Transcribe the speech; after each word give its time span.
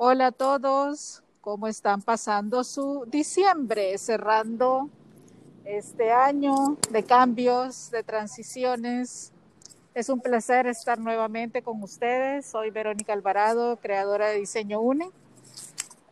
Hola 0.00 0.28
a 0.28 0.30
todos, 0.30 1.24
¿cómo 1.40 1.66
están 1.66 2.02
pasando 2.02 2.62
su 2.62 3.04
diciembre? 3.08 3.98
Cerrando 3.98 4.88
este 5.64 6.12
año 6.12 6.76
de 6.92 7.02
cambios, 7.02 7.90
de 7.90 8.04
transiciones. 8.04 9.32
Es 9.94 10.08
un 10.08 10.20
placer 10.20 10.68
estar 10.68 11.00
nuevamente 11.00 11.62
con 11.62 11.82
ustedes. 11.82 12.46
Soy 12.46 12.70
Verónica 12.70 13.12
Alvarado, 13.12 13.78
creadora 13.78 14.28
de 14.28 14.38
Diseño 14.38 14.80
UNE. 14.80 15.10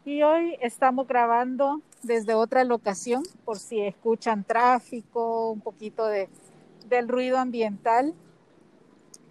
Y 0.04 0.24
hoy 0.24 0.56
estamos 0.60 1.06
grabando 1.06 1.80
desde 2.02 2.34
otra 2.34 2.64
locación, 2.64 3.22
por 3.44 3.60
si 3.60 3.82
escuchan 3.82 4.42
tráfico, 4.42 5.52
un 5.52 5.60
poquito 5.60 6.06
de, 6.06 6.28
del 6.88 7.06
ruido 7.06 7.38
ambiental. 7.38 8.14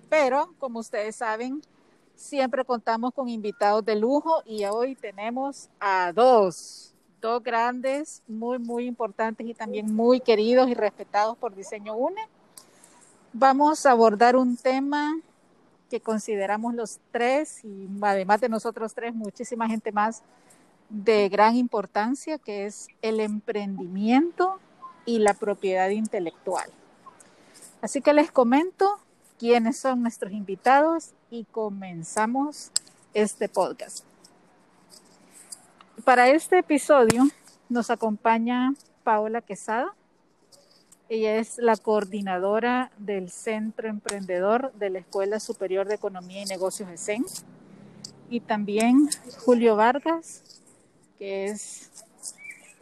Pero, 0.09 0.53
como 0.59 0.79
ustedes 0.79 1.17
saben, 1.17 1.61
Siempre 2.15 2.63
contamos 2.63 3.13
con 3.13 3.27
invitados 3.27 3.83
de 3.83 3.95
lujo 3.95 4.41
y 4.45 4.63
hoy 4.65 4.95
tenemos 4.95 5.69
a 5.81 6.13
dos, 6.13 6.93
dos 7.19 7.43
grandes, 7.43 8.23
muy, 8.27 8.57
muy 8.57 8.85
importantes 8.85 9.45
y 9.45 9.53
también 9.53 9.93
muy 9.93 10.21
queridos 10.21 10.69
y 10.69 10.73
respetados 10.73 11.37
por 11.37 11.53
Diseño 11.53 11.93
UNE. 11.93 12.21
Vamos 13.33 13.85
a 13.85 13.91
abordar 13.91 14.37
un 14.37 14.55
tema 14.55 15.19
que 15.89 15.99
consideramos 15.99 16.73
los 16.73 16.99
tres 17.11 17.63
y 17.65 17.89
además 18.01 18.39
de 18.39 18.47
nosotros 18.47 18.93
tres, 18.93 19.13
muchísima 19.13 19.67
gente 19.67 19.91
más 19.91 20.23
de 20.89 21.27
gran 21.27 21.57
importancia, 21.57 22.37
que 22.37 22.65
es 22.65 22.87
el 23.01 23.19
emprendimiento 23.19 24.59
y 25.05 25.19
la 25.19 25.33
propiedad 25.33 25.89
intelectual. 25.89 26.69
Así 27.81 28.01
que 28.01 28.13
les 28.13 28.31
comento 28.31 28.99
quiénes 29.37 29.77
son 29.77 30.01
nuestros 30.01 30.31
invitados 30.31 31.11
y 31.29 31.45
comenzamos 31.45 32.71
este 33.13 33.49
podcast. 33.49 34.05
Para 36.03 36.29
este 36.29 36.59
episodio 36.59 37.23
nos 37.69 37.89
acompaña 37.89 38.73
Paola 39.03 39.41
Quesada. 39.41 39.93
Ella 41.09 41.35
es 41.37 41.57
la 41.57 41.77
coordinadora 41.77 42.91
del 42.97 43.29
Centro 43.29 43.87
Emprendedor 43.87 44.73
de 44.73 44.89
la 44.89 44.99
Escuela 44.99 45.39
Superior 45.39 45.87
de 45.87 45.95
Economía 45.95 46.41
y 46.41 46.45
Negocios 46.45 46.89
ESEN. 46.89 47.25
Y 48.29 48.39
también 48.39 49.09
Julio 49.45 49.75
Vargas, 49.75 50.61
que 51.19 51.45
es 51.45 51.91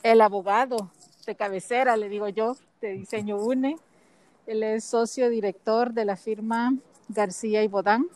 el 0.03 0.21
abogado 0.21 0.91
de 1.25 1.35
cabecera, 1.35 1.97
le 1.97 2.09
digo 2.09 2.29
yo, 2.29 2.57
de 2.81 2.93
Diseño 2.93 3.37
UNE. 3.37 3.77
Él 4.45 4.63
es 4.63 4.83
socio 4.83 5.29
director 5.29 5.93
de 5.93 6.05
la 6.05 6.17
firma 6.17 6.75
García 7.07 7.63
y 7.63 7.67
Bodán 7.67 8.07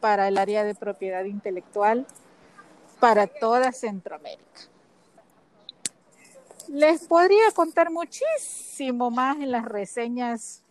para 0.00 0.28
el 0.28 0.38
área 0.38 0.64
de 0.64 0.74
propiedad 0.74 1.24
intelectual 1.24 2.06
para 3.00 3.26
toda 3.26 3.72
Centroamérica. 3.72 4.68
Les 6.68 7.04
podría 7.06 7.50
contar 7.54 7.90
muchísimo 7.90 9.10
más 9.10 9.36
en 9.38 9.50
las 9.50 9.64
reseñas 9.64 10.62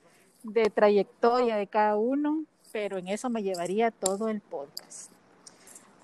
de 0.44 0.70
trayectoria 0.70 1.58
de 1.58 1.68
cada 1.68 1.98
uno, 1.98 2.46
pero 2.72 2.98
en 2.98 3.10
eso 3.10 3.30
me 3.30 3.44
llevaría 3.44 3.92
todo 3.92 4.30
el 4.30 4.40
podcast. 4.40 5.12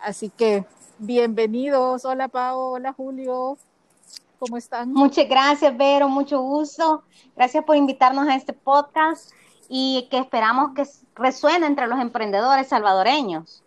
Así 0.02 0.30
que 0.30 0.66
bienvenidos. 0.99 2.03
Hola 2.03 2.27
Pau, 2.27 2.59
hola 2.59 2.94
Julio. 2.94 3.58
¿Cómo 4.39 4.57
están? 4.57 4.93
Muchas 4.93 5.27
gracias, 5.27 5.75
Vero, 5.75 6.09
mucho 6.09 6.41
gusto. 6.41 7.03
Gracias 7.35 7.63
por 7.63 7.75
invitarnos 7.75 8.27
a 8.27 8.35
este 8.35 8.53
podcast 8.53 9.31
y 9.67 10.07
que 10.11 10.19
esperamos 10.19 10.73
que 10.75 10.83
resuene 11.16 11.66
entre 11.66 11.88
los 11.88 11.99
emprendedores 11.99 12.67
salvadoreños. 12.67 13.63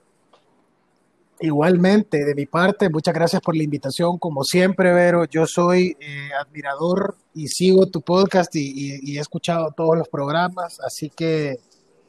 Igualmente, 1.42 2.24
de 2.24 2.34
mi 2.34 2.44
parte, 2.44 2.90
muchas 2.90 3.14
gracias 3.14 3.40
por 3.40 3.56
la 3.56 3.62
invitación. 3.62 4.18
Como 4.18 4.44
siempre, 4.44 4.92
Vero, 4.92 5.24
yo 5.24 5.46
soy 5.46 5.96
eh, 5.98 6.28
admirador 6.38 7.16
y 7.34 7.48
sigo 7.48 7.86
tu 7.86 8.02
podcast 8.02 8.54
y, 8.54 9.16
he 9.16 9.20
escuchado 9.20 9.72
todos 9.74 9.96
los 9.96 10.06
programas, 10.08 10.78
así 10.80 11.08
que 11.08 11.58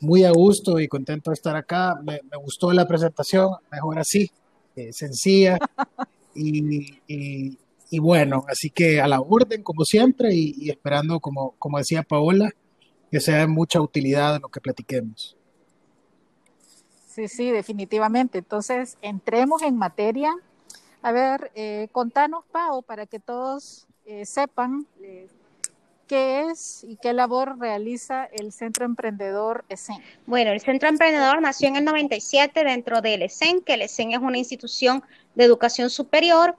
muy 0.02 0.26
a 0.26 0.32
gusto 0.32 0.80
y 0.80 0.90
contento 0.90 1.32
de 1.32 1.36
estar 1.36 1.56
acá. 1.56 1.98
Me, 2.04 2.20
gustó 2.44 2.74
la 2.74 2.86
presentación, 2.86 3.52
mejor 3.72 4.00
así, 4.00 4.30
eh, 4.76 4.92
sencilla 4.92 5.58
y, 6.36 7.58
bueno, 8.00 8.46
así 8.48 8.70
que 8.70 9.02
a 9.02 9.08
la 9.08 9.20
orden, 9.20 9.64
como 9.64 9.84
siempre, 9.84 10.34
y, 10.34 10.70
esperando, 10.70 11.20
como, 11.20 11.56
como 11.60 11.78
decía 11.78 12.04
Paola, 12.04 12.50
que 13.12 13.20
sea 13.20 13.40
de 13.40 13.48
mucha 13.48 13.82
utilidad 13.82 14.38
en 14.38 14.42
lo 14.44 14.48
que 14.50 14.62
platiquemos. 14.62 15.36
Sí, 17.08 17.28
sí, 17.28 17.52
definitivamente. 17.52 18.38
Entonces, 18.38 18.98
entremos 19.02 19.62
en 19.64 19.76
materia. 19.76 20.34
A 21.02 21.12
ver, 21.12 21.52
eh, 21.56 21.90
contanos, 21.92 22.46
Pau, 22.52 22.84
para 22.84 23.06
que 23.06 23.20
todos 23.20 23.88
eh, 24.06 24.26
sepan 24.26 24.88
eh, 25.04 25.28
qué 26.08 26.50
es 26.50 26.86
y 26.86 26.96
qué 26.96 27.12
labor 27.12 27.60
realiza 27.60 28.26
el 28.26 28.54
Centro 28.54 28.86
Emprendedor 28.86 29.66
ESEN. 29.68 29.98
Bueno, 30.26 30.52
el 30.52 30.62
Centro 30.62 30.88
Emprendedor 30.88 31.42
nació 31.42 31.68
en 31.68 31.78
el 31.78 31.86
97 31.86 32.64
dentro 32.64 33.02
del 33.02 33.24
ESEN, 33.24 33.62
que 33.62 33.74
el 33.74 33.82
ESEN 33.82 34.12
es 34.12 34.20
una 34.20 34.38
institución 34.38 35.04
de 35.36 35.44
educación 35.44 35.90
superior 35.90 36.56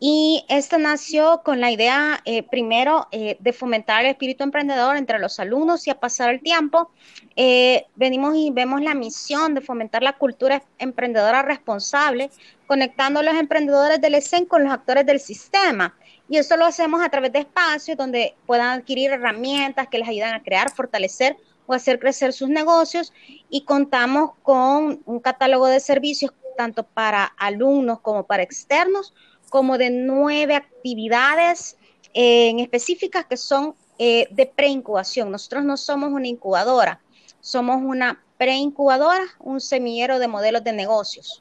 y 0.00 0.44
esto 0.48 0.76
nació 0.78 1.42
con 1.44 1.60
la 1.60 1.70
idea, 1.70 2.20
eh, 2.24 2.42
primero, 2.42 3.06
eh, 3.12 3.36
de 3.38 3.52
fomentar 3.52 4.04
el 4.04 4.10
espíritu 4.10 4.42
emprendedor 4.42 4.96
entre 4.96 5.18
los 5.18 5.38
alumnos 5.38 5.86
y 5.86 5.90
a 5.90 6.00
pasar 6.00 6.30
el 6.30 6.42
tiempo, 6.42 6.90
eh, 7.36 7.86
venimos 7.94 8.34
y 8.36 8.50
vemos 8.50 8.82
la 8.82 8.94
misión 8.94 9.54
de 9.54 9.60
fomentar 9.60 10.02
la 10.02 10.14
cultura 10.14 10.62
emprendedora 10.78 11.42
responsable, 11.42 12.30
conectando 12.66 13.20
a 13.20 13.22
los 13.22 13.34
emprendedores 13.34 14.00
del 14.00 14.16
ESEN 14.16 14.46
con 14.46 14.64
los 14.64 14.72
actores 14.72 15.06
del 15.06 15.20
sistema. 15.20 15.96
Y 16.28 16.38
eso 16.38 16.56
lo 16.56 16.66
hacemos 16.66 17.02
a 17.02 17.08
través 17.08 17.32
de 17.32 17.40
espacios 17.40 17.96
donde 17.96 18.34
puedan 18.46 18.80
adquirir 18.80 19.12
herramientas 19.12 19.88
que 19.88 19.98
les 19.98 20.08
ayudan 20.08 20.34
a 20.34 20.42
crear, 20.42 20.70
fortalecer 20.74 21.36
o 21.66 21.72
hacer 21.72 21.98
crecer 21.98 22.32
sus 22.32 22.48
negocios. 22.48 23.12
Y 23.48 23.64
contamos 23.64 24.32
con 24.42 25.02
un 25.04 25.20
catálogo 25.20 25.66
de 25.66 25.80
servicios 25.80 26.32
tanto 26.56 26.84
para 26.84 27.24
alumnos 27.24 28.00
como 28.00 28.26
para 28.26 28.42
externos 28.42 29.12
como 29.54 29.78
de 29.78 29.88
nueve 29.88 30.56
actividades 30.56 31.76
eh, 32.12 32.48
en 32.48 32.58
específicas 32.58 33.24
que 33.26 33.36
son 33.36 33.76
eh, 34.00 34.26
de 34.32 34.46
preincubación. 34.46 35.30
Nosotros 35.30 35.62
no 35.62 35.76
somos 35.76 36.10
una 36.10 36.26
incubadora, 36.26 37.00
somos 37.38 37.80
una 37.80 38.20
preincubadora, 38.36 39.22
un 39.38 39.60
semillero 39.60 40.18
de 40.18 40.26
modelos 40.26 40.64
de 40.64 40.72
negocios. 40.72 41.40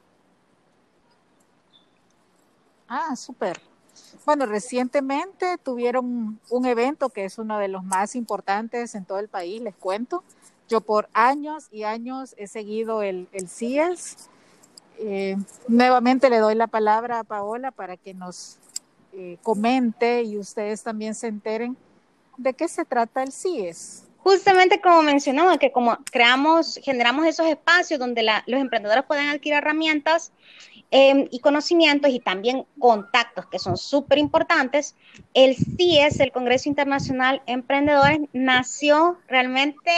Ah, 2.88 3.16
súper. 3.16 3.59
Bueno, 4.28 4.46
recientemente 4.46 5.57
tuvieron 5.57 6.40
un 6.52 6.66
evento 6.68 7.09
que 7.09 7.25
es 7.25 7.40
uno 7.40 7.57
de 7.57 7.68
los 7.68 7.84
más 7.84 8.16
importantes 8.16 8.94
en 8.94 9.06
todo 9.06 9.18
el 9.18 9.28
país, 9.28 9.59
les 9.59 9.75
cuento. 9.75 10.23
Yo 10.69 10.81
por 10.81 11.09
años 11.13 11.68
y 11.72 11.81
años 11.81 12.35
he 12.38 12.46
seguido 12.46 13.02
el, 13.02 13.28
el 13.31 13.50
CIES 13.50 14.29
eh, 15.00 15.36
nuevamente 15.68 16.30
le 16.30 16.40
doy 16.40 16.56
la 16.56 16.68
palabra 16.68 17.20
a 17.20 17.24
Paola 17.24 17.72
para 17.72 17.98
que 17.98 18.14
nos 18.14 18.58
eh, 19.14 19.38
comente 19.44 20.24
y 20.24 20.38
ustedes 20.38 20.84
también 20.84 21.14
se 21.16 21.28
enteren 21.28 21.78
de 22.38 22.54
qué 22.54 22.68
se 22.68 22.86
trata 22.86 23.24
el 23.24 23.32
CIES. 23.32 24.06
Justamente 24.18 24.80
como 24.80 25.03
mencionamos, 25.03 25.58
que 25.58 25.72
como 25.72 25.98
creamos, 26.09 26.80
generamos 26.82 27.28
esos 27.28 27.46
espacios 27.48 28.00
donde 28.00 28.24
los 28.24 28.62
emprendedores 28.62 29.03
pueden 29.03 29.28
adquirir 29.28 29.58
herramientas 29.58 30.32
em, 30.92 31.28
y 31.30 31.40
conocimientos 31.40 32.09
y 32.09 32.20
también 32.22 32.66
contactos 32.80 33.46
que 33.48 33.59
son 33.59 33.76
súper 33.76 34.18
importantes, 34.18 34.96
el 35.34 35.56
CIES, 35.58 36.22
el 36.22 36.32
Congreso 36.32 36.70
Internacional 36.70 37.42
Emprendedores, 37.46 38.22
nació 38.32 39.20
realmente 39.28 39.92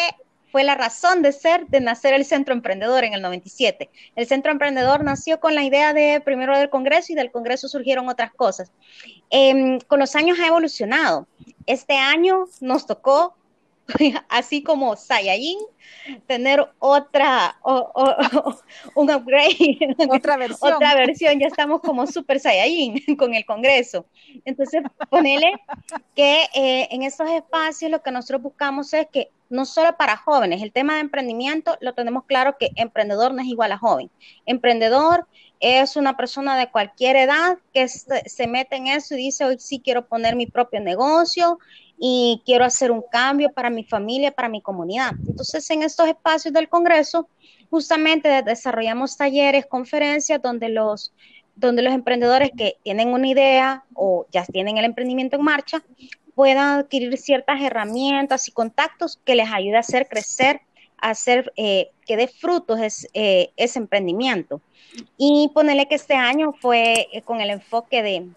fue 0.55 0.63
la 0.63 0.75
razón 0.75 1.21
de 1.21 1.33
ser 1.33 1.67
de 1.67 1.81
nacer 1.81 2.13
el 2.13 2.23
Centro 2.23 2.53
Emprendedor 2.53 3.03
en 3.03 3.13
el 3.13 3.21
97. 3.21 3.89
El 4.16 4.25
Centro 4.25 4.53
Emprendedor 4.53 5.03
nació 5.03 5.41
con 5.41 5.53
la 5.53 5.66
idea 5.66 5.91
de 5.91 6.21
primero 6.23 6.57
del 6.57 6.69
Congreso 6.69 7.11
y 7.11 7.16
del 7.16 7.29
Congreso 7.29 7.67
surgieron 7.67 8.07
otras 8.07 8.31
cosas. 8.31 8.72
Em, 9.29 9.81
con 9.81 9.99
los 9.99 10.16
años 10.16 10.40
ha 10.40 10.47
evolucionado. 10.47 11.28
Este 11.66 11.97
año 11.97 12.46
nos 12.61 12.87
tocó 12.87 13.35
así 14.29 14.64
como 14.64 14.96
Saiyajin, 14.96 15.59
tener 16.28 16.67
otra, 16.79 17.58
un 18.96 19.11
upgrade, 19.11 19.96
otra 20.09 20.37
versión. 20.37 20.73
otra 20.73 20.96
versión, 20.96 21.40
ya 21.40 21.47
estamos 21.47 21.82
como 21.82 22.08
Super 22.08 22.40
Saiyajin 22.40 23.16
con 23.16 23.34
el 23.34 23.46
Congreso. 23.46 24.05
Entonces, 24.43 24.82
ponele 25.09 25.53
que 26.16 26.43
eh, 26.53 26.87
en 26.91 27.03
estos 27.03 27.29
espacios 27.29 27.91
lo 27.91 28.02
que 28.02 28.11
nosotros 28.11 28.41
buscamos 28.41 28.93
es 28.93 29.08
que 29.11 29.29
no 29.49 29.66
solo 29.66 29.96
para 29.96 30.17
jóvenes, 30.17 30.61
el 30.64 30.72
tema 30.72 30.96
de 30.96 31.02
emprendimiento 31.02 31.78
lo 31.79 31.93
tenemos 31.93 32.26
claro 32.26 32.58
que 32.58 32.72
emprendedor 32.76 33.34
no 33.34 33.41
es 33.41 33.47
igual 33.47 33.72
a 33.72 33.78
joven. 33.78 34.09
Emprendedor 34.46 35.28
es 35.59 35.96
una 35.96 36.17
persona 36.17 36.58
de 36.58 36.70
cualquier 36.70 37.16
edad 37.16 37.58
que 37.73 37.88
se 37.88 38.47
mete 38.47 38.76
en 38.76 38.88
eso 38.88 39.14
y 39.14 39.17
dice, 39.17 39.46
hoy 39.46 39.58
sí 39.59 39.79
quiero 39.84 40.08
poner 40.08 40.35
mi 40.35 40.47
propio 40.47 40.81
negocio 40.81 41.59
y 41.97 42.41
quiero 42.45 42.65
hacer 42.65 42.91
un 42.91 43.03
cambio 43.11 43.51
para 43.51 43.69
mi 43.69 43.83
familia, 43.83 44.31
para 44.31 44.49
mi 44.49 44.61
comunidad. 44.61 45.11
Entonces, 45.27 45.69
en 45.69 45.83
estos 45.83 46.07
espacios 46.07 46.53
del 46.53 46.69
Congreso, 46.69 47.27
justamente 47.69 48.41
desarrollamos 48.43 49.17
talleres, 49.17 49.65
conferencias 49.65 50.41
donde 50.41 50.69
los 50.69 51.13
donde 51.55 51.81
los 51.81 51.93
emprendedores 51.93 52.51
que 52.55 52.77
tienen 52.83 53.13
una 53.13 53.27
idea 53.27 53.85
o 53.93 54.25
ya 54.29 54.45
tienen 54.45 54.77
el 54.77 54.83
emprendimiento 54.83 55.37
en 55.37 55.43
marcha 55.43 55.81
puedan 56.35 56.79
adquirir 56.79 57.17
ciertas 57.17 57.61
herramientas 57.61 58.47
y 58.49 58.51
contactos 58.51 59.17
que 59.23 59.35
les 59.35 59.49
ayude 59.51 59.77
a 59.77 59.79
hacer 59.79 60.07
crecer, 60.07 60.59
a 60.97 61.11
hacer 61.11 61.53
eh, 61.55 61.91
que 62.05 62.17
dé 62.17 62.27
frutos 62.27 63.07
eh, 63.13 63.51
ese 63.55 63.79
emprendimiento. 63.79 64.61
Y 65.17 65.49
ponerle 65.53 65.87
que 65.87 65.95
este 65.95 66.13
año 66.13 66.53
fue 66.59 67.07
eh, 67.11 67.21
con 67.21 67.39
el 67.39 67.49
enfoque 67.49 68.03
de, 68.03 68.27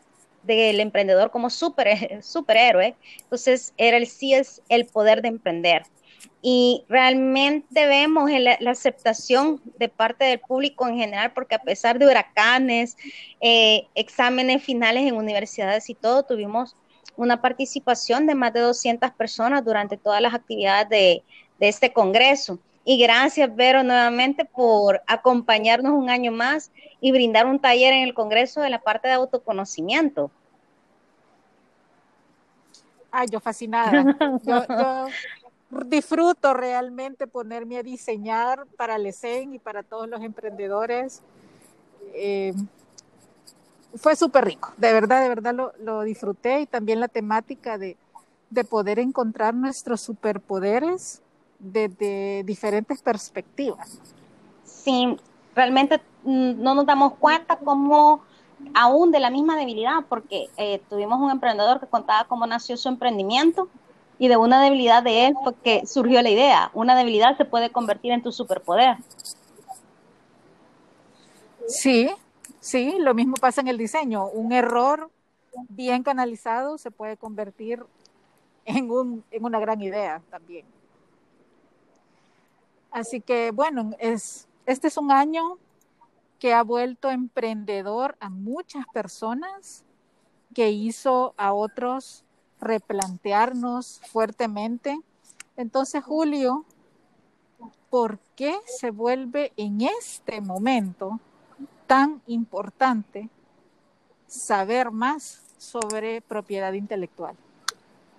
del 0.42 0.80
emprendedor 0.80 1.30
como 1.30 1.50
super, 1.50 2.22
superhéroe. 2.22 2.96
Entonces, 3.22 3.74
era 3.76 3.96
el 3.96 4.06
sí 4.06 4.34
es 4.34 4.62
el 4.68 4.86
poder 4.86 5.22
de 5.22 5.28
emprender. 5.28 5.82
Y 6.40 6.84
realmente 6.88 7.86
vemos 7.86 8.30
la 8.30 8.70
aceptación 8.70 9.60
de 9.78 9.88
parte 9.88 10.24
del 10.24 10.38
público 10.38 10.86
en 10.86 10.96
general, 10.96 11.32
porque 11.32 11.56
a 11.56 11.62
pesar 11.62 11.98
de 11.98 12.06
huracanes, 12.06 12.96
exámenes 13.40 14.62
finales 14.62 15.04
en 15.04 15.16
universidades 15.16 15.90
y 15.90 15.94
todo, 15.94 16.22
tuvimos 16.22 16.76
una 17.18 17.42
participación 17.42 18.26
de 18.26 18.36
más 18.36 18.52
de 18.52 18.60
200 18.60 19.10
personas 19.10 19.64
durante 19.64 19.96
todas 19.96 20.22
las 20.22 20.32
actividades 20.32 20.88
de, 20.88 21.22
este 21.58 21.92
Congreso. 21.92 22.60
Y 22.84 22.98
gracias, 22.98 23.54
Vero, 23.54 23.82
nuevamente 23.82 24.44
por 24.44 25.02
acompañarnos 25.06 25.92
un 25.92 26.08
año 26.08 26.32
más 26.32 26.70
y 27.00 27.12
brindar 27.12 27.46
un 27.46 27.58
taller 27.58 27.92
en 27.92 28.04
el 28.04 28.14
Congreso 28.14 28.60
de 28.60 28.70
la 28.70 28.80
parte 28.80 29.08
de 29.08 29.14
autoconocimiento. 29.14 30.30
Ay, 33.10 33.28
yo 33.30 33.40
fascinada. 33.40 34.16
Yo, 34.42 34.64
disfruto 35.86 36.54
realmente 36.54 37.26
ponerme 37.26 37.76
a 37.78 37.82
diseñar 37.82 38.66
para 38.76 38.96
el 38.96 39.06
ESEN 39.06 39.54
y 39.54 39.58
para 39.58 39.82
todos 39.82 40.08
los 40.08 40.22
emprendedores. 40.22 41.22
Eh, 42.14 42.54
fue 43.96 44.16
súper 44.16 44.44
rico, 44.44 44.72
de 44.76 44.92
verdad, 44.92 45.22
de 45.22 45.28
verdad 45.28 45.72
lo, 45.78 46.02
disfruté 46.02 46.60
y 46.60 46.66
también 46.66 47.00
la 47.00 47.08
temática 47.08 47.78
de, 47.78 47.96
poder 48.68 48.98
encontrar 48.98 49.54
nuestros 49.54 50.00
superpoderes 50.00 51.22
desde 51.58 52.42
diferentes 52.44 53.02
perspectivas. 53.02 54.00
Sí, 54.64 55.16
realmente 55.54 56.00
mm, 56.24 56.62
no 56.62 56.74
nos 56.74 56.86
damos 56.86 57.14
cuenta 57.14 57.56
cómo 57.56 58.22
aún 58.74 59.10
de 59.10 59.20
la 59.20 59.30
misma 59.30 59.56
debilidad, 59.56 60.04
porque 60.08 60.48
eh, 60.56 60.80
tuvimos 60.88 61.20
un 61.20 61.30
emprendedor 61.30 61.80
que 61.80 61.86
contaba 61.86 62.24
cómo 62.24 62.46
nació 62.46 62.76
su 62.76 62.88
emprendimiento 62.88 63.68
y 64.18 64.28
de 64.28 64.36
una 64.36 64.62
debilidad 64.62 65.02
de 65.02 65.26
él 65.26 65.34
fue 65.42 65.54
que 65.54 65.86
surgió 65.86 66.20
la 66.22 66.30
idea. 66.30 66.70
Una 66.74 66.96
debilidad 66.96 67.36
se 67.36 67.44
puede 67.44 67.70
convertir 67.70 68.12
en 68.12 68.22
tu 68.22 68.32
superpoder. 68.32 68.96
Sí, 71.68 72.10
Sí, 72.60 72.96
lo 72.98 73.14
mismo 73.14 73.34
pasa 73.40 73.60
en 73.60 73.68
el 73.68 73.78
diseño. 73.78 74.26
Un 74.28 74.52
error 74.52 75.10
bien 75.68 76.02
canalizado 76.02 76.76
se 76.76 76.90
puede 76.90 77.16
convertir 77.16 77.82
en, 78.64 78.90
un, 78.90 79.24
en 79.30 79.44
una 79.44 79.58
gran 79.58 79.80
idea 79.80 80.20
también. 80.30 80.66
Así 82.90 83.20
que 83.20 83.50
bueno, 83.50 83.92
es, 83.98 84.48
este 84.66 84.88
es 84.88 84.96
un 84.96 85.12
año 85.12 85.58
que 86.38 86.54
ha 86.54 86.62
vuelto 86.62 87.10
emprendedor 87.10 88.16
a 88.20 88.30
muchas 88.30 88.86
personas, 88.92 89.84
que 90.54 90.70
hizo 90.70 91.34
a 91.36 91.52
otros 91.52 92.24
replantearnos 92.60 94.00
fuertemente. 94.10 94.98
Entonces, 95.56 96.02
Julio, 96.04 96.64
¿por 97.90 98.18
qué 98.36 98.56
se 98.66 98.90
vuelve 98.90 99.52
en 99.56 99.82
este 99.82 100.40
momento 100.40 101.20
tan 101.86 102.22
importante 102.26 103.28
saber 104.26 104.90
más 104.90 105.42
sobre 105.58 106.20
propiedad 106.20 106.72
intelectual? 106.72 107.34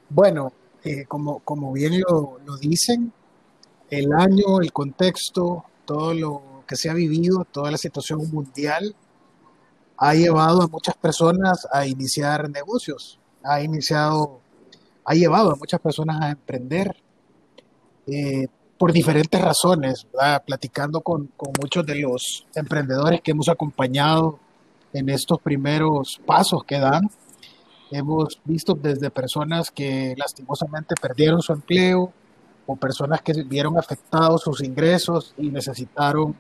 Bueno, 0.10 0.52
eh, 0.84 1.06
como, 1.06 1.40
como 1.40 1.72
bien 1.72 2.00
lo, 2.02 2.40
lo 2.46 2.58
dicen, 2.58 3.14
el 3.90 4.14
año, 4.14 4.62
el 4.62 4.72
contexto, 4.72 5.66
todo 5.86 6.14
lo 6.14 6.64
que 6.68 6.76
se 6.76 6.90
ha 6.90 6.94
vivido, 6.94 7.46
toda 7.52 7.72
la 7.72 7.78
situación 7.78 8.30
mundial, 8.32 8.96
ha 9.98 10.14
llevado 10.14 10.62
a 10.62 10.68
muchas 10.68 10.96
personas 10.96 11.68
a 11.72 11.86
iniciar 11.86 12.50
negocios, 12.50 13.20
ha 13.44 13.62
iniciado, 13.62 14.40
ha 15.04 15.14
llevado 15.14 15.52
a 15.52 15.56
muchas 15.56 15.80
personas 15.80 16.22
a 16.22 16.30
emprender. 16.32 16.96
Eh, 18.08 18.48
por 18.78 18.94
diferentes 18.94 19.42
razones, 19.42 20.08
platicando 20.46 21.02
con, 21.02 21.28
con, 21.36 21.52
muchos 21.60 21.86
de 21.86 21.96
los 21.96 22.48
emprendedores 22.56 23.20
que 23.20 23.32
hemos 23.32 23.50
acompañado 23.50 24.40
en 24.94 25.10
estos 25.10 25.42
primeros 25.42 26.22
pasos 26.26 26.64
que 26.64 26.80
dan. 26.80 27.10
Hemos 27.92 28.40
visto 28.46 28.76
desde 28.76 29.12
personas 29.12 29.70
que 29.70 30.16
lastimosamente 30.18 30.96
perdieron 31.00 31.42
su 31.42 31.52
empleo 31.52 32.14
o 32.72 32.76
personas 32.76 33.24
que 33.24 33.34
vieron 33.44 33.80
afectados 33.80 34.44
sus 34.44 34.62
ingresos 34.62 35.34
y 35.38 35.50
necesitaron 35.50 36.36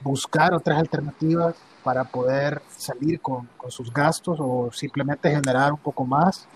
buscar 0.00 0.54
otras 0.54 0.78
alternativas 0.78 1.56
para 1.82 2.04
poder 2.04 2.62
salir 2.76 3.20
con, 3.20 3.48
con 3.56 3.72
sus 3.72 3.92
gastos 3.92 4.38
o 4.40 4.70
simplemente 4.72 5.28
generar 5.28 5.72
un 5.72 5.78
poco 5.78 6.04
más 6.04 6.46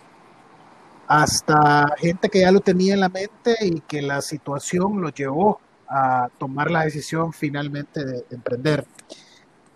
hasta 1.09 1.93
gente 1.99 2.29
que 2.29 2.43
ya 2.43 2.53
lo 2.53 2.61
tenía 2.61 2.95
en 2.95 3.01
la 3.01 3.09
mente 3.09 3.57
y 3.63 3.81
que 3.81 4.01
la 4.01 4.23
situación 4.23 5.01
lo 5.01 5.09
llevó 5.09 5.59
a 5.89 6.29
tomar 6.39 6.71
la 6.71 6.85
decisión 6.85 7.33
finalmente 7.33 8.05
de, 8.05 8.25
emprender. 8.31 8.87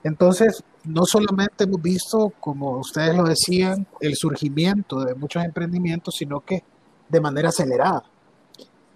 Entonces, 0.04 0.62
no 0.84 1.02
solamente 1.04 1.64
hemos 1.64 1.82
visto, 1.82 2.32
como 2.38 2.78
ustedes 2.78 3.16
lo 3.16 3.24
decían, 3.24 3.84
el 4.00 4.14
surgimiento 4.14 5.00
de 5.00 5.16
muchos 5.16 5.42
emprendimientos, 5.42 6.14
sino 6.16 6.38
que 6.38 6.62
de 7.08 7.20
manera 7.20 7.48
acelerada. 7.48 8.04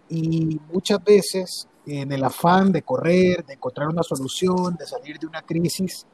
Y 0.09 0.61
muchas 0.73 1.03
veces, 1.03 1.69
en 1.87 2.13
el 2.13 2.25
afán 2.25 2.73
de 2.73 2.83
correr, 2.83 3.45
de 3.45 3.55
encontrar 3.55 3.89
una 3.89 4.03
solución, 4.03 4.77
de 4.77 4.87
salir 4.87 5.19
de 5.19 5.27
una 5.27 5.43
crisis, 5.43 6.07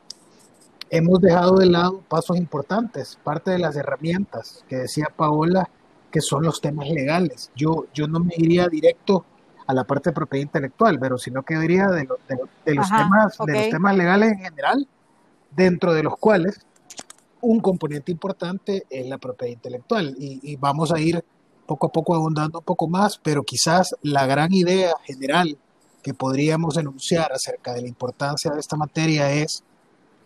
hemos 0.90 1.20
dejado 1.20 1.56
de 1.56 1.66
lado 1.66 2.02
pasos 2.08 2.36
importantes, 2.36 3.18
parte 3.22 3.50
de 3.50 3.58
las 3.58 3.76
herramientas 3.76 4.64
que 4.68 4.76
decía 4.76 5.06
Paola, 5.14 5.68
que 6.10 6.20
son 6.20 6.44
los 6.44 6.60
temas 6.60 6.88
legales. 6.88 7.50
Yo, 7.56 7.86
yo 7.92 8.06
no 8.06 8.20
me 8.20 8.34
iría 8.36 8.68
directo 8.68 9.24
a 9.66 9.74
la 9.74 9.84
parte 9.84 10.10
de 10.10 10.14
propiedad 10.14 10.44
intelectual, 10.44 10.98
pero 10.98 11.18
sino 11.18 11.42
que 11.42 11.58
diría 11.58 11.88
de, 11.88 12.04
los, 12.04 12.18
temas, 12.26 13.36
de 13.46 13.54
los 13.54 13.70
temas 13.70 13.96
legales 13.96 14.32
en 14.32 14.38
general, 14.38 14.86
dentro 15.50 15.92
de 15.92 16.02
los 16.02 16.16
cuales 16.16 16.66
un 17.40 17.60
componente 17.60 18.12
importante 18.12 18.84
es 18.88 19.06
la 19.06 19.18
propiedad 19.18 19.52
intelectual. 19.52 20.14
Y, 20.18 20.40
y, 20.42 20.56
vamos 20.56 20.92
a 20.92 21.00
ir 21.00 21.24
poco 21.66 21.86
a 21.86 21.92
poco 21.92 22.14
abundando 22.14 22.58
un 22.58 22.64
poco 22.64 22.88
más, 22.88 23.18
pero 23.22 23.42
quizás 23.42 23.94
la 24.02 24.26
gran 24.26 24.52
idea 24.52 24.94
general 25.04 25.56
que 26.02 26.14
podríamos 26.14 26.76
enunciar 26.76 27.32
acerca 27.32 27.72
de 27.72 27.82
la 27.82 27.88
importancia 27.88 28.50
de 28.50 28.60
esta 28.60 28.76
materia 28.76 29.32
es 29.32 29.64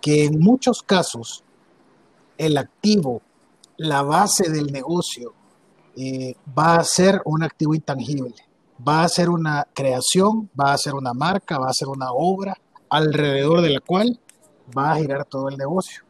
que 0.00 0.24
en 0.24 0.40
muchos 0.40 0.82
casos 0.82 1.44
el 2.36 2.56
activo, 2.58 3.22
la 3.76 4.02
base 4.02 4.50
del 4.50 4.72
negocio, 4.72 5.34
eh, 5.96 6.34
va 6.56 6.76
a 6.76 6.84
ser 6.84 7.20
un 7.24 7.42
activo 7.42 7.74
intangible, 7.74 8.34
va 8.86 9.02
a 9.02 9.08
ser 9.08 9.28
una 9.28 9.66
creación, 9.74 10.48
va 10.58 10.72
a 10.72 10.78
ser 10.78 10.94
una 10.94 11.12
marca, 11.12 11.58
va 11.58 11.68
a 11.68 11.74
ser 11.74 11.88
una 11.88 12.12
obra 12.12 12.56
alrededor 12.88 13.60
de 13.62 13.70
la 13.70 13.80
cual 13.80 14.20
va 14.76 14.92
a 14.92 14.96
girar 14.96 15.24
todo 15.24 15.48
el 15.48 15.56
negocio. 15.56 16.04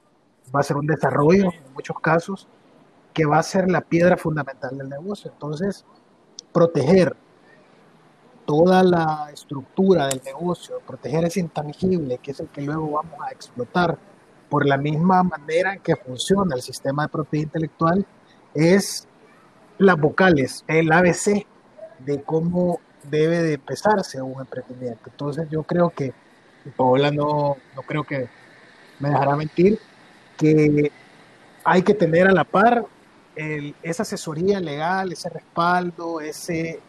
Va 0.54 0.60
a 0.60 0.62
ser 0.62 0.76
un 0.76 0.86
desarrollo, 0.86 1.50
en 1.52 1.72
muchos 1.74 1.98
casos, 2.00 2.48
que 3.12 3.26
va 3.26 3.38
a 3.38 3.42
ser 3.42 3.70
la 3.70 3.80
piedra 3.80 4.16
fundamental 4.16 4.76
del 4.76 4.88
negocio. 4.88 5.30
Entonces, 5.32 5.84
proteger 6.52 7.16
toda 8.46 8.82
la 8.82 9.28
estructura 9.32 10.06
del 10.06 10.22
negocio, 10.24 10.80
proteger 10.86 11.24
ese 11.24 11.40
intangible, 11.40 12.18
que 12.18 12.30
es 12.30 12.40
el 12.40 12.48
que 12.48 12.62
luego 12.62 12.92
vamos 12.92 13.20
a 13.26 13.30
explotar, 13.30 13.98
por 14.48 14.66
la 14.66 14.78
misma 14.78 15.22
manera 15.22 15.74
en 15.74 15.80
que 15.80 15.94
funciona 15.96 16.56
el 16.56 16.62
sistema 16.62 17.02
de 17.02 17.08
propiedad 17.10 17.44
intelectual, 17.44 18.06
es 18.54 19.06
las 19.76 20.00
vocales, 20.00 20.64
el 20.66 20.90
ABC 20.90 21.46
de 21.98 22.22
cómo 22.22 22.80
debe 23.02 23.42
de 23.42 23.54
empezarse 23.54 24.20
un 24.22 24.40
emprendimiento. 24.40 25.10
Entonces 25.10 25.48
yo 25.50 25.62
creo 25.62 25.90
que, 25.90 26.12
Paola 26.76 27.10
no, 27.10 27.56
no 27.76 27.82
creo 27.82 28.04
que 28.04 28.28
me 28.98 29.10
dejará 29.10 29.36
mentir, 29.36 29.78
que 30.36 30.90
hay 31.64 31.82
que 31.82 31.94
tener 31.94 32.28
a 32.28 32.32
la 32.32 32.44
par 32.44 32.86
esa 33.82 34.02
asesoría 34.02 34.60
legal, 34.60 35.12
ese 35.12 35.28
respaldo, 35.28 36.20
ese, 36.20 36.80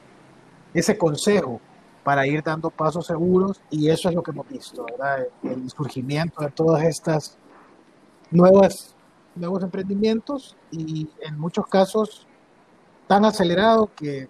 ese 0.73 0.97
consejo 0.97 1.61
para 2.03 2.25
ir 2.25 2.41
dando 2.41 2.71
pasos 2.71 3.05
seguros 3.05 3.61
y 3.69 3.89
eso 3.89 4.09
es 4.09 4.15
lo 4.15 4.23
que 4.23 4.31
hemos 4.31 4.47
visto. 4.47 4.85
El 5.43 5.69
surgimiento 5.69 6.41
de 6.41 6.49
todas 6.49 6.83
estas 6.83 7.37
nuevas, 8.31 8.95
nuevos 9.35 9.61
emprendimientos 9.61 10.57
y 10.71 11.07
en 11.21 11.37
muchos 11.37 11.67
casos 11.67 12.25
tan 13.07 13.25
acelerado 13.25 13.91
que, 13.95 14.27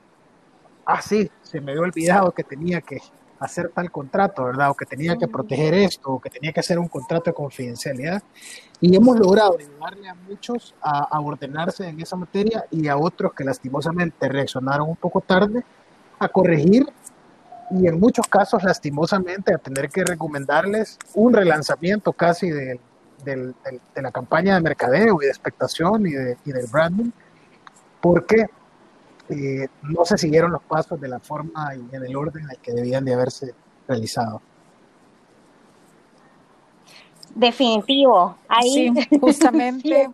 ah, 0.85 1.01
sí, 1.01 1.29
se 1.41 1.61
me 1.61 1.71
había 1.71 1.83
olvidado 1.83 2.31
que 2.31 2.43
tenía 2.43 2.81
que 2.81 2.99
hacer 3.39 3.71
tal 3.73 3.89
contrato, 3.91 4.45
¿verdad? 4.45 4.69
O 4.71 4.73
que 4.73 4.85
tenía 4.85 5.15
que 5.17 5.27
proteger 5.27 5.73
esto, 5.73 6.11
o 6.11 6.19
que 6.19 6.29
tenía 6.29 6.51
que 6.51 6.59
hacer 6.59 6.77
un 6.77 6.87
contrato 6.87 7.29
de 7.29 7.33
confidencialidad. 7.33 8.21
Y 8.81 8.95
hemos 8.95 9.17
logrado 9.17 9.57
ayudarle 9.57 10.09
a 10.09 10.15
muchos 10.15 10.75
a, 10.81 11.05
a 11.05 11.19
ordenarse 11.19 11.87
en 11.87 11.99
esa 12.01 12.15
materia 12.15 12.65
y 12.71 12.87
a 12.87 12.97
otros 12.97 13.33
que 13.33 13.43
lastimosamente 13.43 14.27
reaccionaron 14.27 14.89
un 14.89 14.95
poco 14.95 15.21
tarde 15.21 15.63
a 16.19 16.27
corregir 16.27 16.85
y 17.71 17.87
en 17.87 17.99
muchos 17.99 18.27
casos 18.27 18.63
lastimosamente 18.63 19.53
a 19.53 19.57
tener 19.57 19.89
que 19.89 20.03
recomendarles 20.03 20.97
un 21.13 21.33
relanzamiento 21.33 22.13
casi 22.13 22.49
de, 22.49 22.79
de, 23.23 23.53
de 23.95 24.01
la 24.01 24.11
campaña 24.11 24.55
de 24.55 24.61
mercadeo 24.61 25.21
y 25.21 25.25
de 25.25 25.31
expectación 25.31 26.07
y, 26.07 26.11
de, 26.11 26.37
y 26.45 26.51
del 26.51 26.67
branding, 26.67 27.11
porque 28.01 28.47
eh, 29.29 29.67
no 29.83 30.05
se 30.05 30.17
siguieron 30.17 30.51
los 30.51 30.63
pasos 30.63 30.99
de 30.99 31.07
la 31.07 31.19
forma 31.19 31.73
y 31.75 31.95
en 31.95 32.03
el 32.03 32.15
orden 32.15 32.43
en 32.43 32.51
el 32.51 32.57
que 32.57 32.71
debían 32.71 33.05
de 33.05 33.13
haberse 33.13 33.53
realizado. 33.87 34.41
Definitivo, 37.35 38.35
ahí 38.47 38.69
Sí, 38.69 38.93
justamente. 39.21 40.01
Es. 40.01 40.09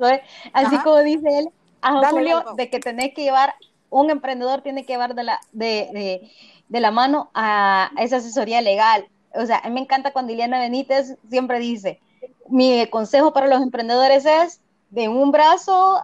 así 0.54 0.76
Ajá. 0.76 0.84
como 0.84 1.00
dice 1.00 1.40
él, 1.40 1.50
a 1.82 1.94
Dale, 2.02 2.10
Julio, 2.10 2.44
de 2.58 2.70
que 2.70 2.80
tenés 2.80 3.14
que 3.14 3.24
llevar, 3.24 3.54
un 3.90 4.10
emprendedor 4.10 4.62
tiene 4.62 4.86
que 4.86 4.94
llevar 4.94 5.16
de 5.16 5.24
la, 5.24 5.40
de, 5.52 5.90
de, 5.94 6.32
de 6.68 6.80
la 6.80 6.92
mano 6.92 7.30
a 7.34 7.92
esa 7.98 8.18
asesoría 8.18 8.62
legal. 8.62 9.08
O 9.34 9.46
sea, 9.46 9.60
a 9.60 9.70
mí 9.70 9.76
me 9.76 9.82
encanta 9.82 10.12
cuando 10.12 10.34
Ileana 10.34 10.60
Benítez 10.60 11.18
siempre 11.30 11.60
dice, 11.60 12.00
mi 12.50 12.86
consejo 12.88 13.34
para 13.34 13.48
los 13.48 13.62
emprendedores 13.62 14.26
es 14.26 14.62
de 14.90 15.10
un 15.10 15.32
brazo 15.32 16.02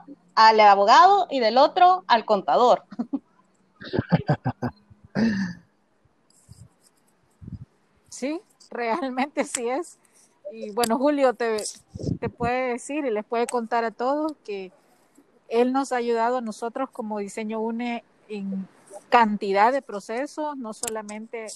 al 0.47 0.59
abogado 0.59 1.27
y 1.29 1.39
del 1.39 1.57
otro 1.57 2.03
al 2.07 2.25
contador. 2.25 2.83
Sí, 8.09 8.39
realmente 8.69 9.45
sí 9.45 9.67
es. 9.67 9.97
Y 10.51 10.69
bueno, 10.71 10.99
Julio 10.99 11.33
te, 11.33 11.57
te 12.19 12.29
puede 12.29 12.73
decir 12.73 13.03
y 13.03 13.09
les 13.09 13.25
puede 13.25 13.47
contar 13.47 13.83
a 13.83 13.89
todos 13.89 14.33
que 14.45 14.71
él 15.49 15.73
nos 15.73 15.91
ha 15.91 15.95
ayudado 15.95 16.37
a 16.37 16.41
nosotros 16.41 16.91
como 16.91 17.17
Diseño 17.17 17.59
UNE 17.59 18.03
en 18.29 18.67
cantidad 19.09 19.73
de 19.73 19.81
procesos, 19.81 20.55
no 20.55 20.73
solamente 20.73 21.47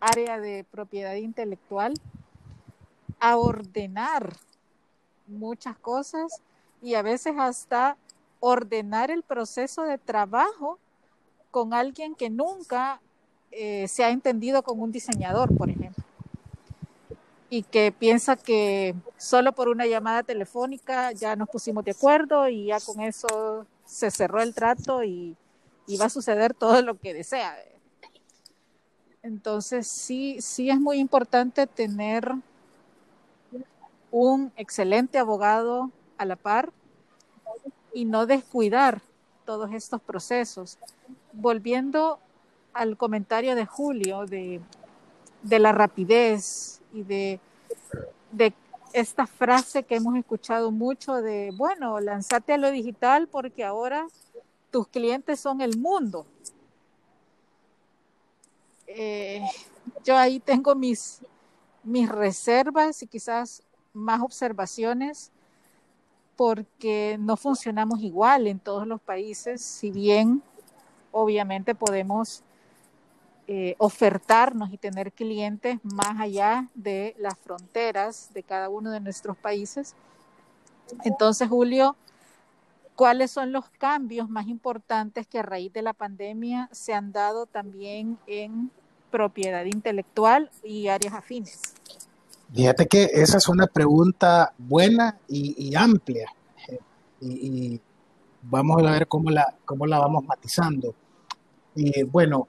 área 0.00 0.38
de 0.38 0.64
propiedad 0.70 1.14
intelectual, 1.14 1.94
a 3.18 3.36
ordenar 3.36 4.36
muchas 5.26 5.76
cosas 5.78 6.40
y 6.82 6.94
a 6.94 7.02
veces 7.02 7.34
hasta 7.38 7.96
ordenar 8.40 9.10
el 9.10 9.22
proceso 9.22 9.82
de 9.82 9.98
trabajo 9.98 10.78
con 11.50 11.72
alguien 11.72 12.14
que 12.14 12.30
nunca 12.30 13.00
eh, 13.50 13.88
se 13.88 14.04
ha 14.04 14.10
entendido 14.10 14.62
con 14.62 14.80
un 14.80 14.92
diseñador, 14.92 15.56
por 15.56 15.70
ejemplo, 15.70 16.04
y 17.48 17.62
que 17.62 17.92
piensa 17.92 18.36
que 18.36 18.94
solo 19.16 19.52
por 19.52 19.68
una 19.68 19.86
llamada 19.86 20.22
telefónica 20.22 21.12
ya 21.12 21.36
nos 21.36 21.48
pusimos 21.48 21.84
de 21.84 21.92
acuerdo 21.92 22.48
y 22.48 22.66
ya 22.66 22.80
con 22.80 23.00
eso 23.00 23.66
se 23.84 24.10
cerró 24.10 24.42
el 24.42 24.54
trato 24.54 25.04
y, 25.04 25.36
y 25.86 25.96
va 25.96 26.06
a 26.06 26.10
suceder 26.10 26.52
todo 26.54 26.82
lo 26.82 26.98
que 26.98 27.14
desea. 27.14 27.56
Entonces 29.22 29.88
sí, 29.88 30.40
sí 30.40 30.70
es 30.70 30.78
muy 30.78 30.98
importante 30.98 31.66
tener 31.66 32.32
un 34.10 34.52
excelente 34.56 35.18
abogado 35.18 35.90
a 36.18 36.24
la 36.24 36.36
par 36.36 36.72
y 37.96 38.04
no 38.04 38.26
descuidar 38.26 39.00
todos 39.46 39.72
estos 39.72 40.02
procesos. 40.02 40.78
Volviendo 41.32 42.18
al 42.74 42.98
comentario 42.98 43.54
de 43.54 43.64
Julio 43.64 44.26
de, 44.26 44.60
de 45.42 45.58
la 45.58 45.72
rapidez 45.72 46.82
y 46.92 47.04
de, 47.04 47.40
de, 48.32 48.52
esta 48.92 49.26
frase 49.26 49.82
que 49.82 49.96
hemos 49.96 50.14
escuchado 50.16 50.70
mucho 50.70 51.22
de, 51.22 51.52
bueno, 51.54 51.98
lanzate 52.00 52.52
a 52.52 52.58
lo 52.58 52.70
digital 52.70 53.28
porque 53.28 53.64
ahora 53.64 54.06
tus 54.70 54.88
clientes 54.88 55.40
son 55.40 55.62
el 55.62 55.78
mundo. 55.78 56.26
Eh, 58.86 59.42
yo 60.04 60.18
ahí 60.18 60.38
tengo 60.38 60.74
mis, 60.74 61.20
mis 61.82 62.10
reservas 62.10 63.02
y 63.02 63.06
quizás 63.06 63.62
más 63.94 64.20
observaciones 64.20 65.30
porque 66.36 67.16
no 67.18 67.36
funcionamos 67.36 68.00
igual 68.00 68.46
en 68.46 68.58
todos 68.58 68.86
los 68.86 69.00
países, 69.00 69.62
si 69.62 69.90
bien 69.90 70.42
obviamente 71.10 71.74
podemos 71.74 72.42
eh, 73.48 73.74
ofertarnos 73.78 74.72
y 74.72 74.76
tener 74.76 75.12
clientes 75.12 75.78
más 75.82 76.20
allá 76.20 76.68
de 76.74 77.14
las 77.18 77.38
fronteras 77.38 78.30
de 78.34 78.42
cada 78.42 78.68
uno 78.68 78.90
de 78.90 79.00
nuestros 79.00 79.36
países. 79.36 79.94
Entonces, 81.04 81.48
Julio, 81.48 81.96
¿cuáles 82.96 83.30
son 83.30 83.52
los 83.52 83.70
cambios 83.70 84.28
más 84.28 84.48
importantes 84.48 85.26
que 85.26 85.38
a 85.38 85.42
raíz 85.42 85.72
de 85.72 85.82
la 85.82 85.92
pandemia 85.92 86.68
se 86.72 86.92
han 86.92 87.12
dado 87.12 87.46
también 87.46 88.18
en 88.26 88.70
propiedad 89.10 89.64
intelectual 89.64 90.50
y 90.62 90.88
áreas 90.88 91.14
afines? 91.14 91.62
Fíjate 92.54 92.86
que 92.86 93.10
esa 93.12 93.38
es 93.38 93.48
una 93.48 93.66
pregunta 93.66 94.52
buena 94.56 95.18
y, 95.28 95.74
amplia. 95.74 96.30
Y, 97.20 97.26
y, 97.26 97.80
vamos 98.42 98.82
a 98.82 98.90
ver 98.90 99.08
cómo 99.08 99.30
la, 99.30 99.56
cómo 99.64 99.86
la 99.86 99.98
vamos 99.98 100.24
matizando. 100.24 100.94
Y 101.74 102.04
bueno, 102.04 102.48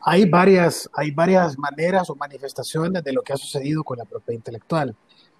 hay 0.00 0.24
varias, 0.28 0.88
hay 0.92 1.10
varias 1.10 1.58
maneras 1.58 2.08
o 2.10 2.14
manifestaciones 2.14 3.02
de 3.02 3.12
lo 3.12 3.22
que 3.22 3.32
ha 3.32 3.36
sucedido 3.36 3.82
con 3.84 3.98
la 3.98 4.04
propiedad 4.04 4.36
intelectual. 4.38 4.94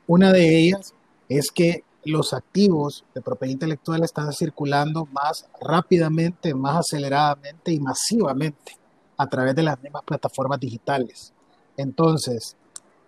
Una 0.07 0.33
de 0.33 0.59
ellas 0.59 0.93
es 1.29 1.51
que 1.51 1.85
los 2.05 2.33
activos 2.33 3.05
de 3.15 3.23
propiedad 3.23 3.53
intelectual 3.53 4.05
están 4.05 4.33
circulando 4.33 5.07
más 5.07 5.49
rápidamente, 5.61 6.55
más 6.55 6.79
aceleradamente 6.79 7.73
y 7.73 7.81
masivamente 7.81 8.77
a 9.17 9.27
través 9.29 9.55
de 9.55 9.63
las 9.63 9.83
mismas 9.83 10.03
plataformas 10.05 10.61
digitales. 10.61 11.33
Entonces, 11.77 12.57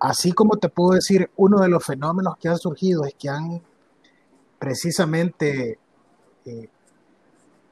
así 0.00 0.32
como 0.32 0.56
te 0.56 0.68
puedo 0.68 0.92
decir, 0.92 1.30
uno 1.36 1.60
de 1.60 1.68
los 1.68 1.84
fenómenos 1.84 2.36
que 2.38 2.48
han 2.48 2.58
surgido 2.58 3.04
es 3.04 3.14
que 3.14 3.28
han 3.28 3.62
precisamente 4.58 5.78
eh, 6.44 6.68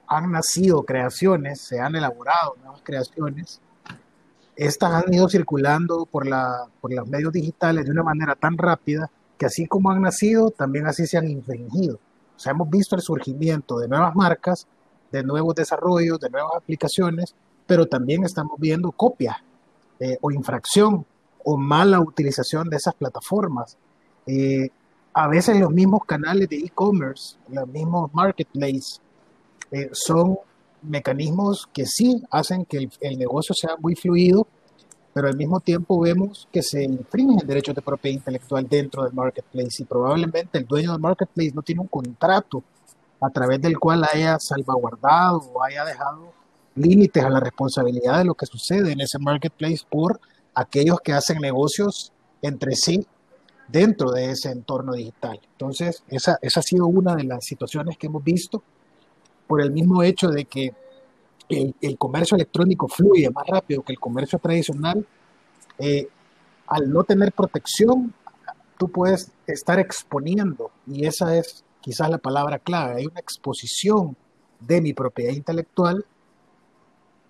han 0.08 0.30
nacido 0.30 0.84
creaciones, 0.84 1.60
se 1.60 1.80
han 1.80 1.96
elaborado 1.96 2.54
nuevas 2.62 2.80
creaciones. 2.82 3.60
Estas 4.54 5.04
han 5.04 5.12
ido 5.12 5.28
circulando 5.28 6.06
por, 6.06 6.26
la, 6.26 6.66
por 6.80 6.92
los 6.92 7.06
medios 7.08 7.32
digitales 7.32 7.84
de 7.84 7.90
una 7.90 8.02
manera 8.02 8.34
tan 8.34 8.56
rápida 8.56 9.10
que 9.36 9.46
así 9.46 9.66
como 9.66 9.90
han 9.90 10.00
nacido, 10.00 10.50
también 10.50 10.86
así 10.86 11.06
se 11.06 11.18
han 11.18 11.28
infringido. 11.28 11.98
O 12.36 12.38
sea, 12.38 12.52
hemos 12.52 12.70
visto 12.70 12.96
el 12.96 13.02
surgimiento 13.02 13.78
de 13.78 13.88
nuevas 13.88 14.14
marcas, 14.14 14.66
de 15.12 15.22
nuevos 15.22 15.54
desarrollos, 15.54 16.20
de 16.20 16.30
nuevas 16.30 16.52
aplicaciones, 16.56 17.34
pero 17.66 17.86
también 17.86 18.24
estamos 18.24 18.58
viendo 18.58 18.92
copia 18.92 19.42
eh, 19.98 20.18
o 20.20 20.30
infracción 20.30 21.04
o 21.48 21.56
mala 21.56 22.00
utilización 22.00 22.68
de 22.68 22.76
esas 22.76 22.94
plataformas. 22.94 23.78
Eh, 24.26 24.68
a 25.14 25.28
veces 25.28 25.56
los 25.60 25.70
mismos 25.70 26.00
canales 26.04 26.48
de 26.48 26.56
e-commerce, 26.56 27.36
los 27.48 27.68
mismos 27.68 28.12
marketplaces, 28.12 29.00
eh, 29.70 29.88
son 29.92 30.38
mecanismos 30.82 31.68
que 31.72 31.86
sí 31.86 32.20
hacen 32.32 32.64
que 32.64 32.78
el, 32.78 32.90
el, 33.00 33.16
negocio 33.16 33.54
sea 33.54 33.76
muy 33.78 33.94
fluido, 33.94 34.48
pero 35.14 35.28
al 35.28 35.36
mismo 35.36 35.60
tiempo 35.60 36.00
vemos 36.00 36.48
que 36.52 36.62
se 36.62 36.82
infringen 36.82 37.46
derechos 37.46 37.76
de 37.76 37.82
propiedad 37.82 38.16
intelectual 38.16 38.68
dentro 38.68 39.04
del 39.04 39.12
marketplace 39.12 39.82
y 39.82 39.84
probablemente 39.84 40.58
el 40.58 40.66
dueño 40.66 40.92
del 40.92 41.00
marketplace 41.00 41.52
no 41.54 41.62
tiene 41.62 41.80
un 41.80 41.88
contrato 41.88 42.64
a 43.20 43.30
través 43.30 43.60
del 43.62 43.78
cual 43.78 44.04
haya 44.12 44.36
salvaguardado 44.40 45.38
o 45.54 45.62
haya 45.62 45.84
dejado 45.84 46.32
límites 46.74 47.22
a 47.22 47.30
la 47.30 47.38
responsabilidad 47.38 48.18
de 48.18 48.24
lo 48.24 48.34
que 48.34 48.46
sucede 48.46 48.90
en 48.90 49.00
ese 49.00 49.20
marketplace 49.20 49.82
por 49.88 50.20
aquellos 50.56 51.00
que 51.00 51.12
hacen 51.12 51.38
negocios 51.38 52.12
entre 52.42 52.74
sí 52.74 53.06
dentro 53.68 54.10
de 54.10 54.30
ese 54.30 54.50
entorno 54.50 54.94
digital. 54.94 55.38
Entonces, 55.52 56.02
esa, 56.08 56.38
esa 56.40 56.60
ha 56.60 56.62
sido 56.62 56.86
una 56.86 57.14
de 57.14 57.24
las 57.24 57.44
situaciones 57.44 57.98
que 57.98 58.06
hemos 58.06 58.24
visto 58.24 58.62
por 59.46 59.60
el 59.60 59.70
mismo 59.70 60.02
hecho 60.02 60.28
de 60.28 60.46
que 60.46 60.74
el, 61.48 61.98
comercio 61.98 62.34
electrónico 62.34 62.88
fluye 62.88 63.30
más 63.30 63.46
rápido 63.46 63.82
que 63.82 63.92
el 63.92 64.00
comercio 64.00 64.38
tradicional. 64.38 65.06
Eh, 65.78 66.08
al 66.66 66.90
no 66.90 67.04
tener 67.04 67.32
protección, 67.32 68.12
tú 68.78 68.88
puedes 68.88 69.30
estar 69.46 69.78
exponiendo, 69.78 70.72
y 70.86 71.06
esa 71.06 71.36
es 71.36 71.64
quizás 71.80 72.10
la 72.10 72.18
palabra 72.18 72.58
clave, 72.58 72.96
hay 72.96 73.06
una 73.06 73.20
exposición 73.20 74.16
de 74.58 74.80
mi 74.80 74.92
propiedad 74.92 75.32
intelectual 75.32 76.04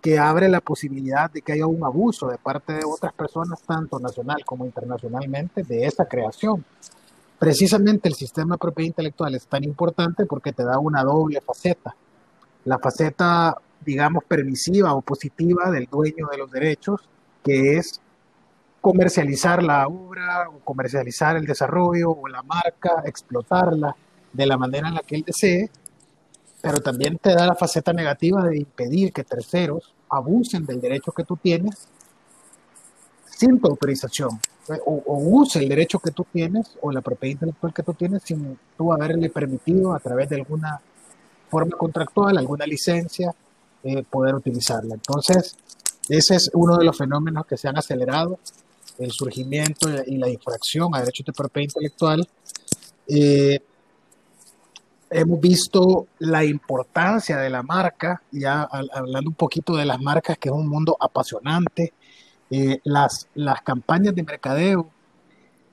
que 0.07 0.21
abre 0.21 0.49
la 0.49 0.61
posibilidad 0.61 1.29
de 1.29 1.43
que 1.43 1.55
haya 1.55 1.67
un 1.67 1.83
abuso 1.83 2.29
de 2.29 2.39
parte 2.39 2.75
de 2.75 2.85
otras 2.85 3.13
personas, 3.13 3.61
tanto 3.63 3.99
nacional 3.99 4.45
como 4.45 4.65
internacionalmente, 4.65 5.65
de 5.65 5.85
esa 5.85 6.05
creación. 6.05 6.65
Precisamente 7.41 8.09
el 8.09 8.15
sistema 8.15 8.55
de 8.55 8.59
propiedad 8.59 8.87
intelectual 8.87 9.35
es 9.35 9.49
tan 9.49 9.65
importante 9.65 10.25
porque 10.25 10.53
te 10.53 10.63
da 10.63 10.79
una 10.79 11.03
doble 11.03 11.41
faceta. 11.41 11.97
La 12.67 12.79
faceta, 12.79 13.57
digamos, 13.85 14.23
permisiva 14.23 14.95
o 14.95 15.01
positiva 15.01 15.73
del 15.73 15.87
dueño 15.87 16.29
de 16.31 16.39
los 16.39 16.53
derechos, 16.53 17.01
que 17.43 17.77
es 17.77 18.01
comercializar 18.81 19.61
la 19.61 19.89
obra, 19.89 20.49
o 20.51 20.61
comercializar 20.61 21.37
el 21.37 21.47
desarrollo 21.47 22.13
o 22.13 22.29
la 22.29 22.45
marca, 22.45 23.03
explotarla 23.07 23.97
de 24.33 24.47
la 24.47 24.57
manera 24.57 24.87
en 24.87 24.95
la 24.95 25.01
que 25.01 25.17
él 25.17 25.25
desee, 25.27 25.69
pero 26.63 26.79
también 26.79 27.19
te 27.19 27.35
da 27.35 27.45
la 27.45 27.57
faceta 27.57 27.93
negativa 27.93 28.45
de 28.45 28.59
impedir 28.59 29.13
que 29.13 29.25
terceros 29.25 29.96
abusen 30.11 30.65
del 30.65 30.81
derecho 30.81 31.13
que 31.13 31.25
tú 31.25 31.37
tienes 31.37 31.89
sin 33.37 33.61
tu 33.61 33.69
autorización, 33.69 34.31
o, 34.87 35.03
o 35.07 35.19
use 35.19 35.59
el 35.59 35.69
derecho 35.69 35.99
que 35.99 36.11
tú 36.11 36.27
tienes 36.33 36.77
o 36.81 36.91
la 36.91 37.03
propiedad 37.03 37.33
intelectual 37.33 37.75
que 37.75 37.83
tú 37.83 37.93
tienes 37.93 38.23
sin 38.23 38.59
tú 38.77 38.93
haberle 38.93 39.29
permitido 39.29 39.95
a 39.95 39.99
través 39.99 40.29
de 40.31 40.37
alguna 40.37 40.81
forma 41.51 41.77
contractual, 41.77 42.39
alguna 42.39 42.67
licencia, 42.67 43.35
eh, 43.85 44.03
poder 44.03 44.35
utilizarla. 44.35 44.95
Entonces, 44.95 45.57
ese 46.09 46.37
es 46.37 46.51
uno 46.55 46.77
de 46.77 46.85
los 46.85 46.97
fenómenos 46.97 47.47
que 47.47 47.57
se 47.57 47.69
han 47.69 47.77
acelerado, 47.77 48.39
el 48.99 49.13
surgimiento 49.13 49.89
y 50.07 50.17
la 50.17 50.29
infracción 50.29 50.95
a 50.95 51.01
derechos 51.01 51.27
de 51.27 51.33
propiedad 51.33 51.69
intelectual. 51.69 52.29
Eh, 53.09 53.61
hemos 55.11 55.41
visto 55.41 56.07
la 56.19 56.45
importancia 56.45 57.39
de 57.39 57.51
la 57.51 57.63
marca, 57.63 58.23
ya 58.31 58.63
hablando 58.63 59.31
un 59.31 59.37
poquito 59.37 59.77
de 59.77 59.85
las 59.85 60.01
marcas, 60.01 60.39
que 60.39 60.49
es 60.49 60.55
un 60.55 60.69
mundo 60.69 60.97
apasionante. 60.99 61.93
Eh, 62.51 62.81
las, 62.85 63.29
las 63.35 63.61
campañas 63.63 64.15
de 64.15 64.23
mercadeo 64.23 64.89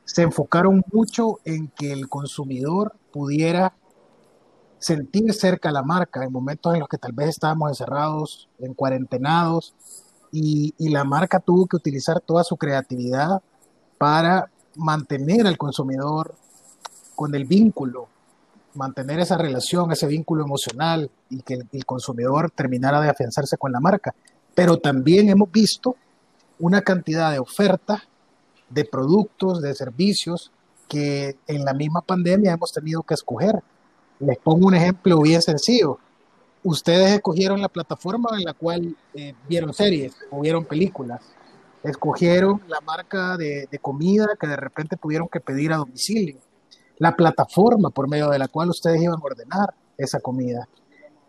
se 0.05 0.23
enfocaron 0.23 0.83
mucho 0.91 1.39
en 1.45 1.67
que 1.69 1.93
el 1.93 2.09
consumidor 2.09 2.95
pudiera 3.11 3.73
sentir 4.79 5.33
cerca 5.33 5.71
la 5.71 5.83
marca 5.83 6.23
en 6.23 6.31
momentos 6.31 6.73
en 6.73 6.81
los 6.81 6.89
que 6.89 6.97
tal 6.97 7.13
vez 7.13 7.29
estábamos 7.29 7.69
encerrados, 7.69 8.49
en 8.59 8.73
cuarentenados, 8.73 9.73
y, 10.31 10.73
y 10.77 10.89
la 10.89 11.03
marca 11.03 11.39
tuvo 11.39 11.67
que 11.67 11.77
utilizar 11.77 12.19
toda 12.19 12.43
su 12.43 12.57
creatividad 12.57 13.41
para 13.97 14.49
mantener 14.75 15.47
al 15.47 15.57
consumidor 15.57 16.35
con 17.15 17.33
el 17.35 17.45
vínculo, 17.45 18.07
mantener 18.75 19.19
esa 19.19 19.37
relación, 19.37 19.91
ese 19.91 20.07
vínculo 20.07 20.43
emocional 20.43 21.09
y 21.29 21.41
que 21.41 21.59
el, 21.71 21.85
consumidor 21.85 22.51
terminara 22.51 23.01
de 23.01 23.09
afianzarse 23.09 23.57
con 23.57 23.71
la 23.71 23.79
marca. 23.79 24.13
Pero 24.55 24.77
también 24.77 25.29
hemos 25.29 25.51
visto 25.51 25.95
una 26.59 26.81
cantidad 26.81 27.31
de 27.31 27.39
ofertas, 27.39 28.01
de 28.69 28.85
productos, 28.85 29.61
de 29.61 29.75
servicios 29.75 30.51
que 30.87 31.37
en 31.47 31.65
la 31.65 31.73
misma 31.73 32.01
pandemia 32.01 32.53
hemos 32.53 32.71
tenido 32.71 33.03
que 33.03 33.13
escoger 33.13 33.61
les 34.19 34.37
pongo 34.37 34.67
un 34.67 34.75
ejemplo 34.75 35.21
bien 35.21 35.41
sencillo. 35.41 35.99
Ustedes 36.63 37.11
escogieron 37.11 37.61
la 37.61 37.69
plataforma 37.69 38.29
en 38.37 38.45
la 38.45 38.53
cual 38.53 38.95
eh, 39.13 39.33
vieron 39.47 39.73
series 39.73 40.15
o 40.31 40.41
vieron 40.41 40.65
películas. 40.65 41.21
Escogieron 41.83 42.61
la 42.67 42.79
marca 42.79 43.35
de, 43.35 43.67
comida 43.81 44.27
que 44.39 44.47
de 44.47 44.55
repente 44.55 44.95
tuvieron 44.95 45.27
que 45.27 45.41
pedir 45.41 45.73
a 45.73 45.77
domicilio. 45.77 46.37
La 46.97 47.15
plataforma 47.15 47.89
por 47.89 48.07
medio 48.07 48.29
de 48.29 48.39
la 48.39 48.47
cual 48.47 48.69
ustedes 48.69 49.01
iban 49.01 49.19
a 49.19 49.23
ordenar 49.23 49.73
esa 49.97 50.19
comida. 50.19 50.67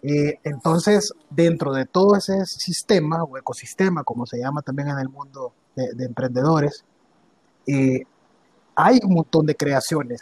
Eh, 0.02 0.38
entonces, 0.44 1.12
dentro 1.30 1.73
de 1.73 1.87
todo 1.87 2.16
ese 2.16 2.44
sistema 2.44 3.23
o 3.23 3.38
ecosistema, 3.38 4.04
como 4.04 4.26
se 4.26 4.38
llama 4.38 4.62
también 4.62 4.88
en 4.88 4.99
el 4.99 5.09
mundo 5.09 5.52
de, 5.75 5.94
de 5.94 6.04
emprendedores, 6.04 6.85
eh, 7.66 8.02
hay 8.75 9.00
un 9.02 9.14
montón 9.14 9.47
de 9.47 9.54
creaciones 9.54 10.21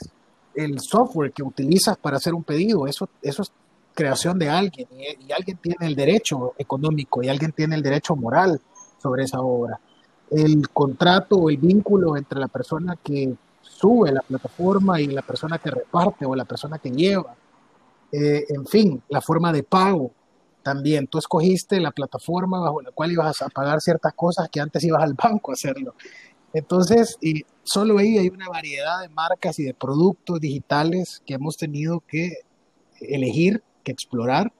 el 0.54 0.80
software 0.80 1.32
que 1.32 1.42
utilizas 1.42 1.96
para 1.96 2.16
hacer 2.16 2.34
un 2.34 2.44
pedido, 2.44 2.86
eso, 2.86 3.08
eso 3.22 3.42
es 3.42 3.52
creación 3.94 4.38
de 4.38 4.48
alguien 4.48 4.88
y, 4.90 5.32
alguien 5.32 5.58
tiene 5.58 5.86
el 5.86 5.94
derecho 5.94 6.54
económico 6.58 7.22
y 7.22 7.28
alguien 7.28 7.52
tiene 7.52 7.76
el 7.76 7.82
derecho 7.82 8.16
moral 8.16 8.60
sobre 9.00 9.24
esa 9.24 9.40
obra. 9.40 9.80
El 10.30 10.68
contrato 10.70 11.36
o 11.36 11.50
el 11.50 11.58
vínculo 11.58 12.16
entre 12.16 12.40
la 12.40 12.48
persona 12.48 12.96
que 13.02 13.34
sube 13.62 14.12
la 14.12 14.20
plataforma 14.20 15.00
y 15.00 15.06
la 15.06 15.22
persona 15.22 15.58
que 15.58 15.70
reparte 15.70 16.26
o 16.26 16.34
la 16.34 16.44
persona 16.44 16.78
que 16.78 16.90
lleva. 16.90 17.34
Eh, 18.10 18.44
en 18.48 18.66
fin, 18.66 19.02
la 19.08 19.20
forma 19.20 19.52
de 19.52 19.62
pago 19.62 20.10
también. 20.62 21.06
Tú 21.06 21.18
escogiste 21.18 21.80
la 21.80 21.90
plataforma 21.90 22.60
bajo 22.60 22.82
la 22.82 22.90
cual 22.90 23.12
ibas 23.12 23.40
a 23.42 23.48
pagar 23.48 23.80
ciertas 23.80 24.12
cosas 24.14 24.48
que 24.50 24.60
antes 24.60 24.84
ibas 24.84 25.02
al 25.02 25.14
banco 25.14 25.50
a 25.50 25.54
hacerlo. 25.54 25.94
Entonces, 26.52 27.16
y 27.20 27.44
solo 27.62 27.98
ahí 27.98 28.18
hay 28.18 28.28
una 28.28 28.48
variedad 28.48 29.00
de 29.00 29.08
marcas 29.08 29.58
y 29.58 29.64
de 29.64 29.74
productos 29.74 30.38
digitales 30.40 31.22
que 31.24 31.34
hemos 31.34 31.56
tenido 31.56 32.00
que 32.06 32.40
elegir, 33.00 33.62
que 33.82 33.92
explorar, 33.92 34.52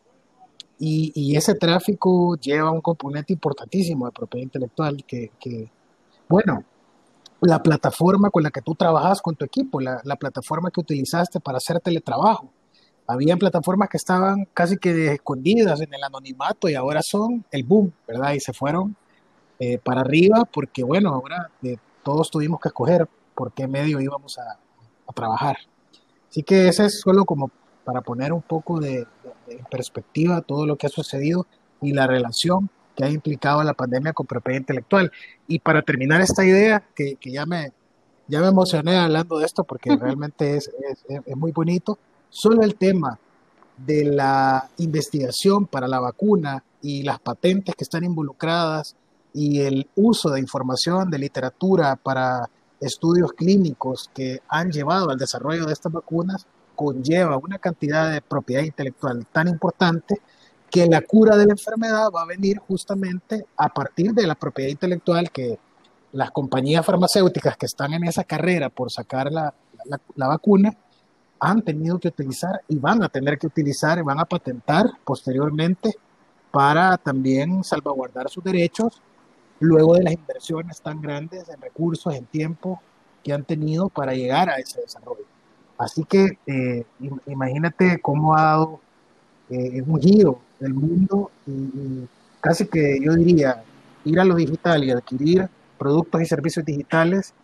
y, 0.84 1.36
ese 1.36 1.54
tráfico 1.54 2.36
lleva 2.36 2.72
un 2.72 2.80
componente 2.80 3.32
importantísimo 3.32 4.06
de 4.06 4.10
propiedad 4.10 4.42
intelectual 4.42 5.04
que, 5.04 5.30
bueno, 6.28 6.64
la 7.42 7.62
plataforma 7.62 8.31
con 8.31 8.42
la 8.42 8.50
que 8.50 8.62
tú 8.62 8.74
trabajas 8.74 9.20
con 9.20 9.37
tu 9.37 9.44
equipo, 9.44 9.81
la, 9.81 10.00
la 10.05 10.16
plataforma 10.16 10.70
que 10.70 10.81
utilizaste 10.81 11.40
para 11.40 11.59
hacer 11.59 11.81
teletrabajo. 11.81 12.50
Habían 13.07 13.38
plataformas 13.38 13.88
que 13.88 13.96
estaban 13.96 14.46
casi 14.55 14.78
que 14.78 15.12
escondidas 15.12 15.81
en 15.81 15.92
el 15.92 16.05
anonimato 16.05 16.68
y 16.68 16.74
ahora 16.74 17.02
son 17.02 17.44
el 17.50 17.64
boom, 17.64 17.92
¿verdad? 18.07 18.33
Y 18.33 18.40
se 18.40 18.52
fueron 18.52 18.96
eh, 19.59 19.78
para 19.78 20.02
arriba, 20.02 20.44
porque 20.52 20.85
bueno, 20.85 21.11
ahora 21.11 21.50
todos 22.02 22.31
tuvimos 22.31 22.61
que 22.61 22.68
escoger 22.68 23.09
por 23.35 23.52
qué 23.52 23.66
medio 23.66 24.00
íbamos 24.00 24.38
a, 24.38 24.59
a, 25.07 25.12
trabajar. 25.12 25.57
Así 26.31 26.42
que 26.42 26.68
ese 26.68 26.87
es 26.87 27.00
solo 27.00 27.24
como 27.24 27.50
para 27.85 28.00
poner 28.02 28.33
un 28.33 28.42
poco 28.42 28.81
de, 28.81 29.07
de, 29.46 29.57
de, 29.57 29.64
perspectiva 29.70 30.40
todo 30.40 30.64
lo 30.64 30.76
que 30.76 30.87
ha 30.87 30.90
sucedido 30.90 31.46
y 31.81 31.92
la 31.92 32.07
relación 32.07 32.70
que 32.96 33.05
ha 33.05 33.11
implicado 33.11 33.62
la 33.62 33.74
pandemia 33.74 34.12
con 34.12 34.26
propiedad 34.26 34.61
intelectual. 34.61 35.11
Y 35.48 35.59
para 35.59 35.83
terminar 35.83 36.20
esta 36.20 36.44
idea, 36.44 36.83
que, 36.94 37.16
que 37.16 37.31
ya, 37.31 37.46
me, 37.46 37.72
ya 38.28 38.40
me 38.40 38.48
emocioné 38.48 38.96
hablando 38.96 39.38
de 39.38 39.46
esto 39.46 39.64
porque 39.64 39.96
realmente 39.96 40.57
es, 40.57 40.70
es, 40.90 41.05
es 41.26 41.37
muy 41.37 41.52
bonito, 41.52 41.98
solo 42.28 42.62
el 42.62 42.76
tema 42.76 43.18
de 43.76 44.05
la 44.05 44.68
investigación 44.78 45.66
para 45.66 45.88
la 45.88 46.00
vacuna 46.00 46.62
y 46.83 47.02
las 47.02 47.18
patentes 47.20 47.74
que 47.74 47.85
están 47.85 48.05
involucradas 48.05 48.96
y 49.35 49.61
el 49.61 49.88
uso 49.96 50.31
de 50.31 50.40
información, 50.40 51.11
de 51.11 51.18
literatura 51.18 51.96
para 51.96 52.48
estudios 52.81 53.33
clínicos 53.33 54.11
que 54.12 54.40
han 54.48 54.70
llevado 54.70 55.11
al 55.11 55.18
desarrollo 55.18 55.66
de 55.66 55.72
estas 55.72 55.92
vacunas 55.92 56.46
conlleva 56.74 57.37
una 57.37 57.59
cantidad 57.59 58.12
de 58.12 58.20
propiedad 58.20 58.62
intelectual 58.62 59.26
tan 59.31 59.48
importante 59.48 60.20
que 60.72 60.87
la 60.87 61.02
cura 61.02 61.37
de 61.37 61.44
la 61.44 61.52
enfermedad 61.52 62.11
va 62.11 62.22
a 62.22 62.26
venir 62.26 62.56
justamente 62.56 63.44
a 63.58 63.68
partir 63.68 64.12
de 64.14 64.26
la 64.26 64.35
propiedad 64.35 64.70
intelectual 64.70 65.30
que 65.30 65.58
las 66.12 66.30
compañías 66.30 66.85
farmacéuticas 66.85 67.58
que 67.58 67.66
están 67.66 67.92
en 67.92 68.04
esa 68.04 68.24
carrera 68.24 68.70
por 68.70 68.90
sacar 68.90 69.30
la, 69.30 69.52
la, 70.14 70.28
vacuna 70.28 70.72
han 71.40 71.61
tenido 71.61 71.98
que 72.00 72.08
utilizar 72.08 72.62
y 72.68 72.78
van 72.78 73.02
a 73.02 73.11
tener 73.11 73.38
que 73.38 73.48
utilizar 73.48 73.98
y 73.98 74.02
van 74.02 74.18
a 74.18 74.24
patentar 74.24 74.87
posteriormente 75.04 75.94
para 76.50 76.96
también 76.96 77.62
salvaguardar 77.64 78.30
sus 78.30 78.42
derechos 78.42 79.02
luego 79.61 79.94
de 79.94 80.04
las 80.04 80.14
inversiones 80.14 80.80
tan 80.80 81.02
grandes 81.02 81.50
en 81.50 81.61
recursos, 81.61 82.14
en 82.14 82.24
tiempo 82.24 82.80
que 83.22 83.35
han 83.35 83.44
tenido 83.44 83.90
para 83.90 84.14
llegar 84.14 84.48
a 84.48 84.56
ese 84.56 84.80
desarrollo. 84.80 85.26
Así 85.76 86.04
que 86.04 86.38
eh, 86.46 86.87
imagínate 87.26 88.00
cómo 88.00 88.35
ha 88.35 88.42
dado 88.42 88.80
eh, 89.54 89.82
un 89.86 90.00
giro 90.00 90.40
del 90.58 90.74
mundo 90.74 91.30
y, 91.46 91.50
y, 91.50 92.08
casi 92.40 92.66
que 92.66 92.98
yo 93.00 93.14
diría 93.14 93.62
ir 94.04 94.18
a 94.18 94.24
lo 94.24 94.34
digital 94.34 94.82
y 94.84 94.90
adquirir 94.90 95.48
productos 95.78 96.22
y 96.22 96.26
servicios 96.26 96.64
digitales, 96.64 97.34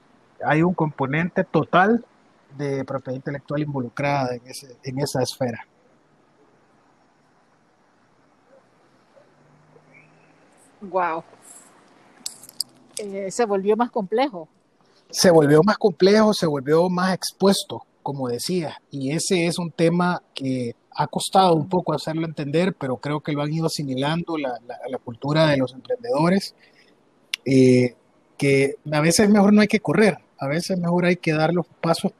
hay 0.45 0.63
un 0.63 0.75
componente 0.75 1.45
total 1.45 2.05
de 2.57 2.85
propiedad 2.85 3.17
intelectual 3.17 3.63
involucrada 3.63 4.35
en, 4.35 4.47
ese, 4.47 4.77
en 4.83 4.99
esa 4.99 5.23
esfera. 5.23 5.67
Wow, 10.81 11.25
eh, 12.99 13.31
se 13.31 13.45
volvió 13.45 13.77
más 13.77 13.91
complejo. 13.91 14.49
Se 15.11 15.31
volvió 15.31 15.63
más 15.65 15.79
complejo, 15.79 16.35
se 16.35 16.47
volvió 16.47 16.89
más 16.89 17.15
expuesto, 17.15 17.83
como 18.03 18.29
decía, 18.29 18.81
y 18.91 19.13
ese 19.13 19.47
es 19.47 19.59
un 19.59 19.71
tema 19.71 20.23
que 20.35 20.77
ha 21.01 21.07
costado 21.07 21.55
un 21.55 21.69
poco 21.69 21.95
hacerlo 21.95 22.27
entender, 22.27 22.75
pero 22.75 22.97
creo 22.97 23.21
que 23.21 23.31
lo 23.31 23.43
han 23.43 23.53
ido 23.53 23.67
asimilando 23.67 24.37
la, 24.37 24.59
la, 24.67 24.77
la 24.89 24.99
cultura 24.99 25.47
de 25.47 25.57
los 25.57 25.73
emprendedores, 25.73 26.57
eh, 27.45 27.95
que 28.37 28.75
a 28.91 29.01
veces 29.01 29.31
mejor 29.31 29.53
no 29.53 29.61
hay 29.61 29.69
que 29.69 29.79
correr, 29.79 30.19
a 30.39 30.49
veces 30.49 30.77
mejor 30.77 31.05
hay 31.05 31.15
que 31.15 31.33
dar 31.33 31.55
los 31.55 31.67
pasos, 31.81 32.11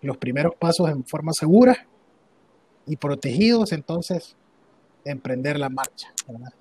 los 0.00 0.16
primeros 0.16 0.54
pasos 0.54 0.88
en 0.90 1.04
forma 1.04 1.32
segura 1.32 1.88
y 2.86 2.94
protegidos, 2.94 3.72
entonces 3.72 4.36
emprender 5.04 5.58
la 5.58 5.68
marcha. 5.68 6.12
¿verdad? 6.28 6.52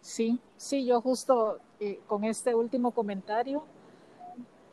Sí, 0.00 0.40
sí, 0.56 0.86
yo 0.86 1.02
justo 1.02 1.58
eh, 1.80 2.00
con 2.06 2.24
este 2.24 2.54
último 2.54 2.92
comentario 2.92 3.62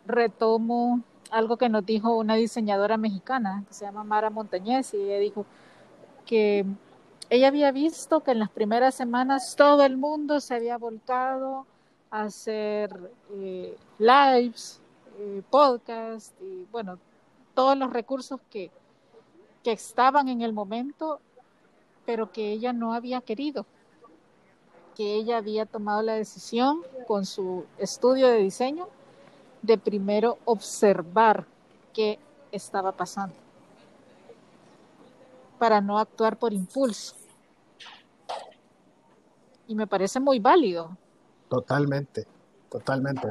retomo 0.06 1.04
algo 1.32 1.58
que 1.58 1.70
nos 1.70 1.86
dijo 1.86 2.16
una 2.18 2.36
diseñadora 2.36 2.98
mexicana 2.98 3.64
que 3.68 3.74
se 3.74 3.86
llama 3.86 4.04
Mara 4.04 4.30
Montañez 4.30 4.94
y 4.94 4.98
ella 4.98 5.20
dijo 5.20 5.46
que 6.26 6.66
ella 7.30 7.48
había 7.48 7.72
visto 7.72 8.22
que 8.22 8.32
en 8.32 8.40
las 8.40 8.50
primeras 8.50 8.96
semanas 8.96 9.56
todo 9.56 9.84
el 9.84 9.98
mundo 9.98 10.40
se 10.40 10.56
había 10.56 10.78
volcado 10.78 11.66
hacer 12.10 13.12
eh, 13.34 13.78
lives, 14.00 14.82
eh, 15.20 15.44
podcasts 15.50 16.34
y 16.42 16.66
bueno, 16.72 16.98
todos 17.54 17.78
los 17.78 17.94
recursos 17.94 18.40
que, 18.50 18.72
que 19.64 19.72
estaban 19.72 20.28
en 20.28 20.42
el 20.42 20.54
momento, 20.54 21.20
pero 22.06 22.32
que 22.32 22.52
ella 22.52 22.74
no 22.74 22.94
había 22.94 23.22
querido, 23.22 23.66
que 24.96 25.16
ella 25.16 25.38
había 25.38 25.66
tomado 25.68 26.02
la 26.02 26.14
decisión 26.14 26.82
con 27.08 27.26
su 27.26 27.66
estudio 27.78 28.28
de 28.28 28.38
diseño 28.40 28.88
de 29.62 29.78
primero 29.78 30.38
observar 30.46 31.46
qué 31.94 32.20
estaba 32.52 32.92
pasando 32.92 33.36
para 35.58 35.82
no 35.82 36.00
actuar 36.00 36.38
por 36.38 36.54
impulso. 36.54 37.16
Y 39.68 39.76
me 39.76 39.86
parece 39.86 40.20
muy 40.20 40.40
válido. 40.40 40.98
Totalmente, 41.50 42.26
totalmente. 42.70 43.28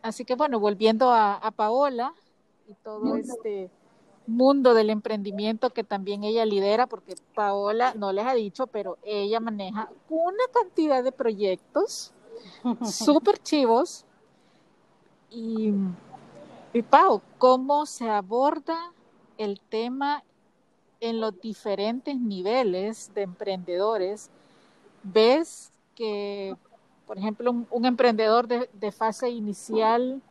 Así 0.00 0.24
que 0.24 0.34
bueno, 0.34 0.60
volviendo 0.60 1.10
a, 1.10 1.34
a 1.34 1.50
Paola 1.50 2.14
y 2.68 2.74
todo 2.74 3.16
este 3.16 3.70
mundo 4.26 4.74
del 4.74 4.90
emprendimiento 4.90 5.70
que 5.70 5.84
también 5.84 6.24
ella 6.24 6.44
lidera, 6.44 6.86
porque 6.86 7.14
Paola 7.34 7.94
no 7.94 8.12
les 8.12 8.26
ha 8.26 8.34
dicho, 8.34 8.66
pero 8.66 8.98
ella 9.02 9.40
maneja 9.40 9.90
una 10.08 10.44
cantidad 10.52 11.02
de 11.04 11.12
proyectos 11.12 12.12
súper 12.84 13.38
chivos. 13.38 14.04
Y, 15.30 15.72
y 16.72 16.82
Pau, 16.82 17.20
¿cómo 17.38 17.86
se 17.86 18.08
aborda 18.08 18.92
el 19.36 19.60
tema 19.60 20.22
en 21.00 21.20
los 21.20 21.38
diferentes 21.40 22.18
niveles 22.18 23.12
de 23.14 23.22
emprendedores? 23.22 24.30
¿Ves 25.02 25.72
que, 25.94 26.56
por 27.06 27.18
ejemplo, 27.18 27.50
un, 27.70 27.84
emprendedor 27.84 28.46
de, 28.48 28.70
de 28.72 28.92
fase 28.92 29.28
inicial 29.28 30.22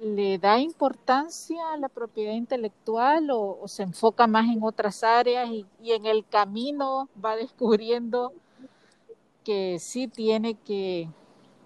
le 0.00 0.38
da 0.38 0.58
importancia 0.58 1.72
a 1.72 1.76
la 1.76 1.88
propiedad 1.88 2.34
intelectual 2.34 3.30
o, 3.30 3.62
se 3.66 3.82
enfoca 3.82 4.26
más 4.26 4.46
en 4.46 4.62
otras 4.62 5.02
áreas 5.04 5.48
y, 5.50 5.66
en 5.82 6.06
el 6.06 6.26
camino 6.26 7.08
va 7.22 7.36
descubriendo 7.36 8.32
que 9.44 9.78
sí 9.78 10.08
tiene 10.08 10.54
que 10.54 11.08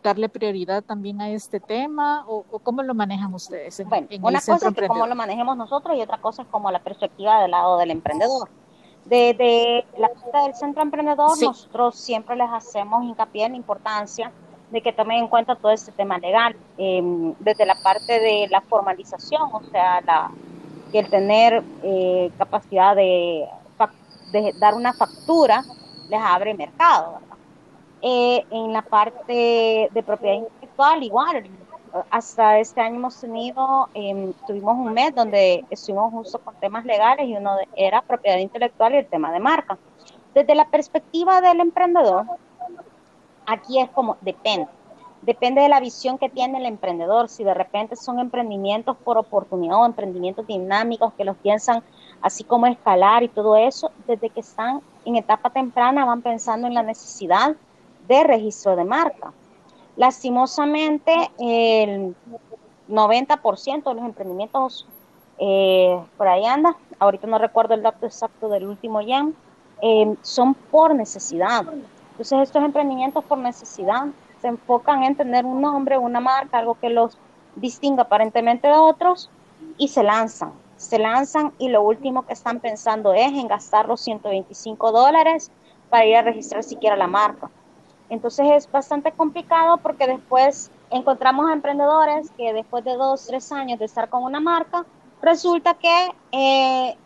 darle 0.03 0.29
prioridad 0.29 0.83
también 0.83 1.21
a 1.21 1.31
este 1.31 1.61
tema 1.61 2.25
o, 2.29 2.43
cómo 2.63 2.83
lo 2.83 2.95
manejan 2.95 3.33
ustedes? 3.35 3.83
bueno, 3.89 4.09
una 4.23 4.41
cosa 4.41 4.69
es 4.69 4.89
cómo 4.89 5.07
lo 5.07 5.15
manejemos 5.15 5.57
nosotros 5.57 5.97
y 5.97 6.03
otra 6.03 6.21
cosa 6.21 6.43
es 6.43 6.49
como 6.49 6.71
la 6.71 6.83
perspectiva 6.83 7.43
del 7.43 7.51
lado 7.51 7.79
del 7.79 7.91
emprendedor. 7.91 8.49
Desde 9.05 9.87
la 9.97 10.09
parte 10.09 10.39
del 10.45 10.55
centro 10.55 10.83
emprendedor, 10.83 11.31
nosotros 11.43 11.97
siempre 11.97 12.37
les 12.37 12.51
hacemos 12.51 13.05
hincapié 13.05 13.47
en 13.47 13.53
la 13.53 13.57
importancia 13.57 14.33
de 14.71 14.81
que 14.83 14.93
tomen 14.93 15.19
en 15.19 15.29
cuenta 15.29 15.57
todo 15.57 15.73
este 15.73 15.93
tema 15.93 16.19
legal, 16.19 16.55
em, 16.77 17.35
desde 17.39 17.65
la 17.65 17.75
parte 17.77 18.21
de 18.21 18.49
la 18.51 18.61
formalización, 18.61 19.49
o 19.53 19.63
sea, 19.71 20.01
la, 20.03 20.31
el 20.93 21.09
tener 21.09 21.63
eh, 21.83 22.31
capacidad 22.39 22.97
de, 22.97 23.47
dar 24.61 24.75
una 24.75 24.93
factura 24.93 25.65
les 26.11 26.21
abre 26.21 26.53
mercado. 26.53 27.19
Eh, 28.03 28.45
en 28.51 28.73
la 28.73 28.83
parte 28.83 29.89
de 29.91 30.03
propiedad 30.05 30.37
intelectual, 30.37 31.03
igual, 31.03 31.45
hasta 32.11 32.59
este 32.59 32.81
año 32.81 32.97
hemos 32.97 33.21
tenido, 33.21 33.89
em, 33.95 34.33
tuvimos 34.47 34.77
un 34.77 34.93
mes 34.93 35.15
donde 35.15 35.65
estuvimos 35.71 36.13
justo 36.13 36.39
con 36.39 36.55
temas 36.57 36.85
legales 36.85 37.27
y 37.27 37.37
uno 37.37 37.57
era 37.75 38.03
propiedad 38.03 38.39
intelectual 38.39 38.95
y 38.95 38.99
el 38.99 39.07
tema 39.07 39.33
de 39.33 39.41
marca. 39.41 39.79
Desde 40.35 40.55
la 40.55 40.67
perspectiva 40.67 41.41
del 41.41 41.61
emprendedor, 41.61 42.27
aquí 43.49 43.81
es 43.81 43.91
como 43.91 44.17
depende. 44.21 44.69
Depende 45.23 45.63
de 45.63 45.69
la 45.69 45.81
visión 45.81 46.17
que 46.17 46.29
tiene 46.29 46.59
el 46.59 46.67
emprendedor. 46.67 47.29
Si 47.29 47.43
de 47.43 47.55
repente 47.55 47.97
son 47.97 48.21
emprendimientos 48.21 48.97
por 48.97 49.19
oportunidad 49.19 49.83
o 49.83 49.87
emprendimientos 49.87 50.47
dinámicos 50.47 51.13
que 51.15 51.25
los 51.25 51.37
piensan 51.39 51.83
así 52.23 52.45
como 52.45 52.67
escalar 52.67 53.23
y 53.25 53.29
todo 53.29 53.57
eso, 53.57 53.91
desde 54.07 54.31
que 54.31 54.41
están 54.41 54.81
en 55.05 55.17
etapa 55.17 55.51
temprana 55.51 56.05
van 56.05 56.23
pensando 56.23 56.67
en 56.67 56.75
la 56.75 56.83
necesidad 56.83 57.57
de 58.07 58.25
registro 58.25 58.77
de 58.77 58.85
marca. 58.85 59.33
Lastimosamente, 59.97 61.13
el 61.39 62.15
90% 62.89 63.85
de 63.85 63.95
los 63.95 64.05
emprendimientos, 64.05 64.87
eh, 65.39 66.01
por 66.17 66.29
ahí 66.29 66.45
anda, 66.45 66.77
ahorita 67.01 67.27
no 67.27 67.39
recuerdo 67.39 67.75
el 67.75 67.83
dato 67.83 68.07
exacto 68.07 68.49
del 68.49 68.67
último 68.67 69.01
YAM, 69.01 69.35
eh, 69.83 70.15
son 70.23 70.55
por 70.55 70.95
necesidad. 70.95 71.65
Entonces 72.19 72.49
estos 72.49 72.65
emprendimientos 72.65 73.23
por 73.23 73.39
necesidad 73.39 74.07
se 74.41 74.49
enfocan 74.49 75.05
en 75.05 75.15
tener 75.15 75.47
un 75.47 75.61
nombre, 75.61 75.99
una 75.99 76.19
marca, 76.19 76.59
algo 76.59 76.75
que 76.75 76.91
los 76.91 77.17
distinga 77.55 78.03
aparentemente 78.03 78.67
de 78.67 78.75
otros 78.75 79.31
y 79.77 79.87
se 79.87 80.03
lanzan. 80.03 80.53
Se 80.77 80.99
lanzan 80.99 81.53
y 81.61 81.69
lo 81.69 81.81
último 81.83 82.27
que 82.27 82.33
están 82.33 82.59
pensando 82.59 83.15
es 83.15 83.29
en 83.29 83.47
gastar 83.47 83.87
los 83.87 84.01
125 84.01 84.91
dólares 84.91 85.53
para 85.91 86.07
ir 86.07 86.17
a 86.17 86.23
registrar 86.23 86.65
siquiera 86.65 86.97
la 86.97 87.07
marca. 87.07 87.51
Entonces 88.11 88.49
es 88.51 88.69
bastante 88.69 89.13
complicado 89.13 89.77
porque 89.77 90.09
después 90.09 90.73
encontramos 90.91 91.49
a 91.49 91.53
emprendedores 91.53 92.33
que 92.37 92.53
después 92.53 92.83
de 92.85 92.95
dos, 92.97 93.29
tres 93.29 93.53
años 93.53 93.79
de 93.79 93.85
estar 93.85 94.09
con 94.09 94.25
una 94.25 94.41
marca, 94.41 94.85
resulta 95.23 95.75
que 95.75 96.09
eh, 96.33 96.97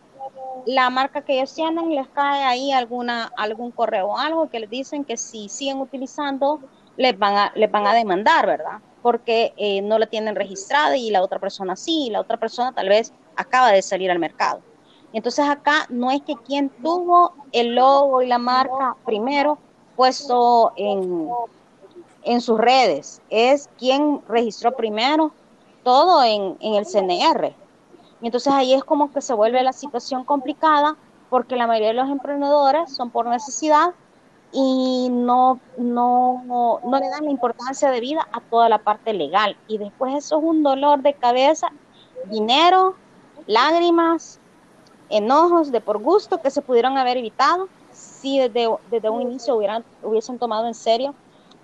la 0.65 0.89
marca 0.89 1.21
que 1.21 1.37
ellos 1.37 1.53
tienen 1.53 1.93
les 1.93 2.07
cae 2.09 2.43
ahí 2.43 2.71
alguna 2.71 3.31
algún 3.37 3.71
correo 3.71 4.07
o 4.07 4.17
algo 4.17 4.49
que 4.49 4.59
les 4.59 4.69
dicen 4.69 5.03
que 5.03 5.17
si 5.17 5.49
siguen 5.49 5.79
utilizando 5.79 6.59
les 6.95 7.17
van 7.17 7.35
a 7.35 7.51
les 7.55 7.69
van 7.71 7.87
a 7.87 7.93
demandar, 7.93 8.45
¿verdad? 8.45 8.79
Porque 9.01 9.53
eh, 9.57 9.81
no 9.81 9.99
la 9.99 10.05
tienen 10.05 10.35
registrada 10.35 10.95
y 10.95 11.09
la 11.09 11.21
otra 11.21 11.39
persona 11.39 11.75
sí, 11.75 12.07
y 12.07 12.09
la 12.09 12.21
otra 12.21 12.37
persona 12.37 12.71
tal 12.71 12.89
vez 12.89 13.13
acaba 13.35 13.71
de 13.71 13.81
salir 13.81 14.09
al 14.11 14.19
mercado. 14.19 14.61
Entonces 15.11 15.45
acá 15.47 15.85
no 15.89 16.11
es 16.11 16.21
que 16.21 16.35
quien 16.35 16.69
tuvo 16.69 17.33
el 17.51 17.75
logo 17.75 18.21
y 18.21 18.27
la 18.27 18.37
marca 18.37 18.95
primero 19.05 19.57
puesto 19.95 20.73
en, 20.75 21.29
en 22.23 22.41
sus 22.41 22.57
redes, 22.57 23.21
es 23.29 23.69
quien 23.77 24.21
registró 24.27 24.75
primero 24.75 25.31
todo 25.83 26.23
en, 26.23 26.57
en 26.61 26.75
el 26.75 26.85
CNR. 26.85 27.53
Y 28.23 28.27
entonces 28.27 28.53
ahí 28.53 28.73
es 28.73 28.85
como 28.85 29.11
que 29.11 29.19
se 29.19 29.33
vuelve 29.33 29.61
la 29.63 29.73
situación 29.73 30.23
complicada 30.23 30.95
porque 31.29 31.57
la 31.57 31.67
mayoría 31.67 31.89
de 31.89 31.95
los 31.95 32.09
emprendedores 32.09 32.89
son 32.95 33.09
por 33.09 33.27
necesidad 33.27 33.93
y 34.53 35.09
no, 35.11 35.59
no, 35.77 36.41
no, 36.85 36.99
le 36.99 37.09
dan 37.09 37.25
la 37.25 37.31
importancia 37.31 37.91
de 37.91 37.99
vida 37.99 38.25
a 38.31 38.39
toda 38.39 38.69
la 38.69 38.77
parte 38.77 39.11
legal. 39.11 39.57
Y 39.67 39.77
después 39.77 40.15
eso 40.15 40.37
es 40.37 40.43
un 40.45 40.63
dolor 40.63 41.01
de 41.01 41.15
cabeza, 41.15 41.67
dinero, 42.29 42.95
lágrimas, 43.45 44.39
enojos 45.09 45.73
de 45.73 45.81
por 45.81 45.97
gusto 45.97 46.41
que 46.41 46.49
se 46.49 46.61
pudieron 46.61 46.97
haber 46.97 47.17
evitado 47.17 47.67
si 47.91 48.39
desde, 48.39 48.69
desde 48.89 49.09
un 49.09 49.21
inicio 49.21 49.57
hubieran, 49.57 49.83
hubiesen 50.01 50.39
tomado 50.39 50.65
en 50.65 50.75
serio 50.75 51.13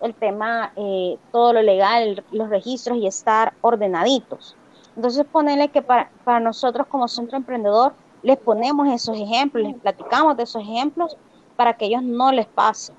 el 0.02 0.14
tema, 0.14 0.74
eh, 0.76 1.18
todo 1.32 1.54
lo 1.54 1.62
legal, 1.62 2.22
los 2.34 2.50
registros 2.50 2.98
y 2.98 3.08
estar 3.08 3.54
ordenaditos. 3.62 4.58
Entonces, 5.00 5.26
ponerle 5.32 5.70
que 5.70 5.82
para, 5.82 6.10
nosotros 6.42 6.86
como 6.88 7.08
centro 7.08 7.38
emprendedor 7.38 7.94
les 8.22 8.38
ponemos 8.38 8.86
esos 8.90 9.18
ejemplos, 9.18 9.66
les 9.66 9.78
platicamos 9.78 10.36
de 10.36 10.44
esos 10.44 10.62
ejemplos 10.62 11.16
para 11.56 11.78
que 11.78 11.86
ellos 11.86 12.04
no 12.04 12.34
les 12.34 12.48
pase. 12.48 12.92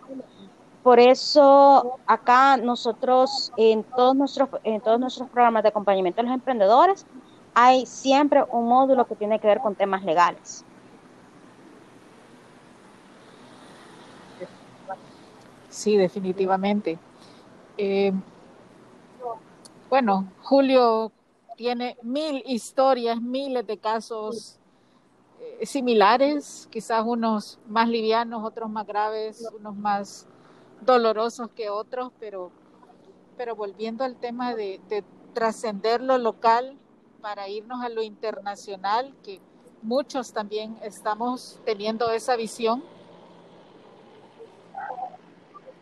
Por 0.82 0.98
eso 0.98 1.98
acá 2.06 2.56
nosotros 2.56 3.52
en 3.58 3.84
todos 3.84 4.16
nuestros 4.16 4.48
en 4.64 4.80
todos 4.80 4.98
nuestros 4.98 5.28
programas 5.28 5.62
de 5.62 5.68
acompañamiento 5.68 6.22
a 6.22 6.24
los 6.24 6.32
emprendedores 6.32 7.04
hay 7.52 7.84
siempre 7.84 8.44
un 8.50 8.66
módulo 8.66 9.06
que 9.06 9.14
tiene 9.14 9.38
que 9.38 9.48
ver 9.48 9.60
con 9.60 9.74
temas 9.74 10.02
legales. 10.02 10.64
Sí, 15.68 15.98
definitivamente. 15.98 16.98
Eh, 17.76 18.14
bueno, 19.90 20.24
Julio 20.40 21.12
tiene 21.60 21.98
mil 22.00 22.42
historias, 22.46 23.20
miles 23.20 23.66
de 23.66 23.76
casos 23.76 24.58
eh, 25.38 25.66
similares, 25.66 26.66
quizás 26.70 27.04
unos 27.04 27.58
más 27.68 27.86
livianos, 27.86 28.42
otros 28.42 28.70
más 28.70 28.86
graves, 28.86 29.46
unos 29.58 29.76
más 29.76 30.26
dolorosos 30.80 31.50
que 31.50 31.68
otros, 31.68 32.12
pero, 32.18 32.50
pero 33.36 33.54
volviendo 33.54 34.04
al 34.04 34.16
tema 34.16 34.54
de, 34.54 34.80
de 34.88 35.04
trascender 35.34 36.00
lo 36.00 36.16
local 36.16 36.78
para 37.20 37.46
irnos 37.50 37.84
a 37.84 37.90
lo 37.90 38.00
internacional, 38.00 39.14
que 39.22 39.38
muchos 39.82 40.32
también 40.32 40.78
estamos 40.82 41.60
teniendo 41.66 42.10
esa 42.10 42.36
visión. 42.36 42.82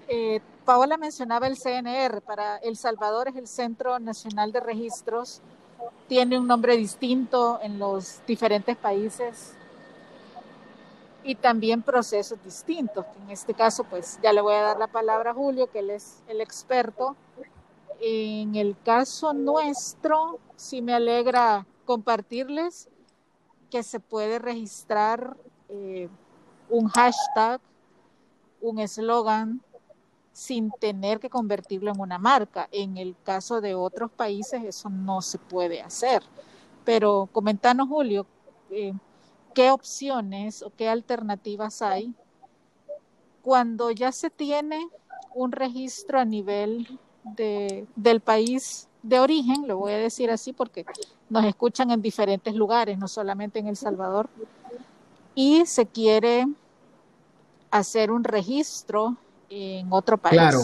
Eh, 0.09 0.41
Paola 0.65 0.97
mencionaba 0.97 1.47
el 1.47 1.57
CNR, 1.57 2.21
para 2.23 2.57
El 2.57 2.77
Salvador 2.77 3.29
es 3.29 3.37
el 3.37 3.47
Centro 3.47 4.01
Nacional 4.01 4.51
de 4.51 4.59
Registros 4.59 5.41
tiene 6.09 6.39
un 6.39 6.47
nombre 6.47 6.77
distinto 6.77 7.61
en 7.63 7.79
los 7.79 8.21
diferentes 8.27 8.77
países. 8.77 9.55
y 11.25 11.35
también 11.35 11.83
procesos 11.83 12.43
distintos. 12.43 13.05
En 13.23 13.31
este 13.31 13.53
caso, 13.53 13.85
pues 13.85 14.19
ya 14.23 14.33
le 14.33 14.41
voy 14.41 14.55
a 14.55 14.63
dar 14.63 14.79
la 14.79 14.87
palabra 14.87 15.33
a 15.33 15.35
Julio, 15.35 15.71
que 15.71 15.81
él 15.81 15.91
es 15.91 16.23
el 16.27 16.41
experto. 16.41 17.17
En 18.01 18.55
el 18.55 18.77
caso 18.83 19.35
nuestro, 19.35 20.39
sí 20.57 20.81
me 20.81 20.95
alegra 20.95 21.67
compartirles 21.85 22.89
que 23.71 23.83
se 23.83 24.01
puede 24.01 24.39
registrar 24.39 25.37
eh, 25.69 26.09
un 26.71 26.89
hashtag, 26.89 27.61
un 28.63 28.79
eslogan, 28.79 29.61
sin 30.39 30.71
tener 30.71 31.19
que 31.19 31.29
convertirlo 31.29 31.91
en 31.91 31.99
una 31.99 32.17
marca. 32.17 32.69
En 32.71 32.97
el 32.97 33.17
caso 33.25 33.61
de 33.61 33.75
otros 33.75 34.09
países 34.09 34.63
eso 34.63 34.89
no 34.89 35.21
se 35.21 35.37
puede 35.37 35.83
hacer. 35.83 36.23
Pero 36.85 37.29
comentanos, 37.33 37.89
Julio, 37.89 38.25
eh, 38.71 38.93
qué 39.53 39.73
opciones 39.73 40.63
o 40.63 40.71
qué 40.71 40.89
alternativas 40.89 41.83
hay 41.83 42.15
cuando 43.43 43.91
ya 43.91 44.13
se 44.13 44.31
tiene 44.31 44.89
un 45.35 45.51
registro 45.51 46.21
a 46.21 46.25
nivel 46.25 46.87
de, 47.25 47.89
del 47.97 48.21
país 48.21 48.87
de 49.03 49.19
origen, 49.19 49.67
lo 49.67 49.79
voy 49.79 49.93
a 49.93 49.99
decir 49.99 50.31
así 50.31 50.53
porque 50.53 50.87
nos 51.29 51.45
escuchan 51.47 51.91
en 51.91 52.01
diferentes 52.01 52.55
lugares, 52.55 52.97
no 52.97 53.09
solamente 53.09 53.59
en 53.59 53.67
El 53.67 53.77
Salvador, 53.77 54.29
y 55.35 55.67
se 55.67 55.87
quiere 55.87 56.47
hacer 57.73 58.13
un 58.13 58.23
registro 58.23 59.17
en 59.51 59.93
otro 59.93 60.19
país. 60.19 60.35
Claro, 60.35 60.61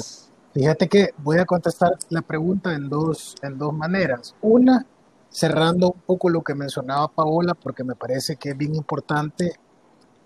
fíjate 0.52 0.88
que 0.88 1.10
voy 1.18 1.38
a 1.38 1.44
contestar 1.44 1.96
la 2.10 2.22
pregunta 2.22 2.74
en 2.74 2.88
dos, 2.88 3.34
en 3.42 3.58
dos 3.58 3.72
maneras. 3.72 4.34
Una, 4.42 4.86
cerrando 5.30 5.92
un 5.92 6.00
poco 6.00 6.28
lo 6.28 6.42
que 6.42 6.54
mencionaba 6.54 7.08
Paola, 7.08 7.54
porque 7.54 7.84
me 7.84 7.94
parece 7.94 8.36
que 8.36 8.50
es 8.50 8.56
bien 8.56 8.74
importante 8.74 9.52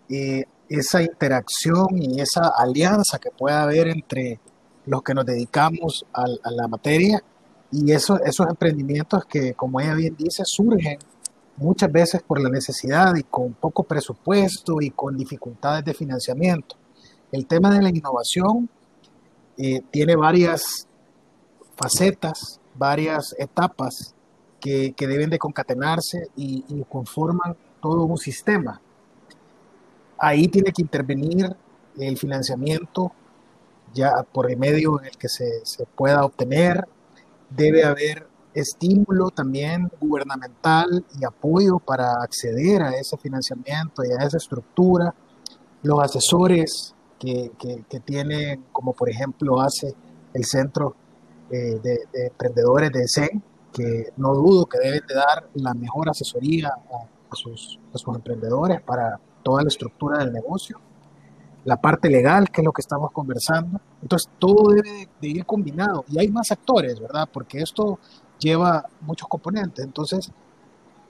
eh, 0.09 0.44
esa 0.68 1.03
interacción 1.03 1.87
y 1.92 2.21
esa 2.21 2.49
alianza 2.57 3.18
que 3.18 3.31
pueda 3.31 3.62
haber 3.62 3.88
entre 3.88 4.38
los 4.87 5.03
que 5.03 5.14
nos 5.14 5.25
dedicamos 5.25 6.05
a, 6.12 6.27
la 6.51 6.68
materia 6.68 7.23
y 7.71 7.92
eso, 7.92 8.18
esos 8.25 8.49
emprendimientos 8.49 9.25
que, 9.27 9.55
como 9.55 9.81
ella 9.81 9.94
bien 9.94 10.16
dice, 10.16 10.42
surgen 10.44 10.99
muchas 11.57 11.90
veces 11.90 12.23
por 12.23 12.40
la 12.40 12.49
necesidad 12.49 13.14
y 13.16 13.23
con 13.25 13.53
poco 13.55 13.83
presupuesto 13.83 14.81
y 14.81 14.90
con 14.90 15.16
dificultades 15.16 15.85
de 15.85 15.92
financiamiento. 15.94 16.77
El 17.30 17.46
tema 17.46 17.70
de 17.70 17.82
la 17.82 17.90
innovación 17.90 18.68
eh, 19.58 19.82
tiene 19.90 20.16
varias 20.16 20.86
facetas, 21.76 22.60
varias 22.74 23.34
etapas 23.38 24.14
que, 24.60 24.94
deben 24.98 25.30
de 25.30 25.38
concatenarse 25.38 26.28
y, 26.36 26.62
conforman 26.88 27.56
todo 27.80 28.04
un 28.04 28.18
sistema. 28.18 28.80
Ahí 30.18 30.48
tiene 30.48 30.72
que 30.72 30.82
intervenir 30.82 31.54
el 31.98 32.16
financiamiento 32.16 33.12
ya 33.92 34.22
por 34.22 34.50
el 34.50 34.56
medio 34.56 35.00
en 35.00 35.06
el 35.06 35.16
que 35.16 35.28
se, 35.28 35.64
se 35.64 35.84
pueda 35.86 36.24
obtener. 36.24 36.86
Debe 37.50 37.84
haber 37.84 38.26
estímulo 38.54 39.30
también 39.30 39.90
gubernamental 40.00 41.04
y 41.20 41.24
apoyo 41.24 41.78
para 41.78 42.22
acceder 42.22 42.82
a 42.82 42.90
ese 42.90 43.16
financiamiento 43.16 44.02
y 44.04 44.12
a 44.12 44.24
esa 44.24 44.38
estructura. 44.38 45.14
Los 45.82 46.02
asesores 46.02 46.94
que, 47.18 47.52
que, 47.88 48.00
tienen, 48.00 48.64
como 48.72 48.92
por 48.92 49.09
ejemplo 49.11 49.61
hace 49.61 49.94
el 50.35 50.44
Centro 50.44 50.94
eh, 51.50 51.81
de, 51.83 51.98
de, 52.12 52.26
Emprendedores 52.26 52.90
de 52.92 53.09
CEN, 53.09 53.42
que 53.72 54.12
no 54.16 54.35
dudo 54.35 54.66
que 54.66 54.78
deben 54.78 55.02
de 55.07 55.14
dar 55.14 55.48
la 55.54 55.74
mejor 55.74 56.09
asesoría 56.09 56.68
a, 56.68 57.37
sus, 57.37 57.78
emprendedores 58.14 58.81
para 58.83 59.20
toda 59.42 59.62
la 59.62 59.68
estructura 59.68 60.18
del 60.18 60.33
negocio, 60.33 60.81
la 61.64 61.76
parte 61.76 62.09
legal, 62.09 62.50
que 62.50 62.62
es 62.62 62.64
lo 62.64 62.72
que 62.72 62.81
estamos 62.81 63.11
conversando. 63.12 63.81
Entonces, 64.00 64.31
todo 64.38 64.72
debe 64.72 65.09
de 65.20 65.28
ir 65.28 65.44
combinado 65.44 66.04
y 66.09 66.18
hay 66.18 66.28
más 66.28 66.50
actores, 66.50 66.98
¿verdad? 66.98 67.28
Porque 67.31 67.59
esto 67.59 67.98
lleva 68.38 68.88
muchos 69.02 69.28
componentes. 69.28 69.85
Entonces, 69.85 70.31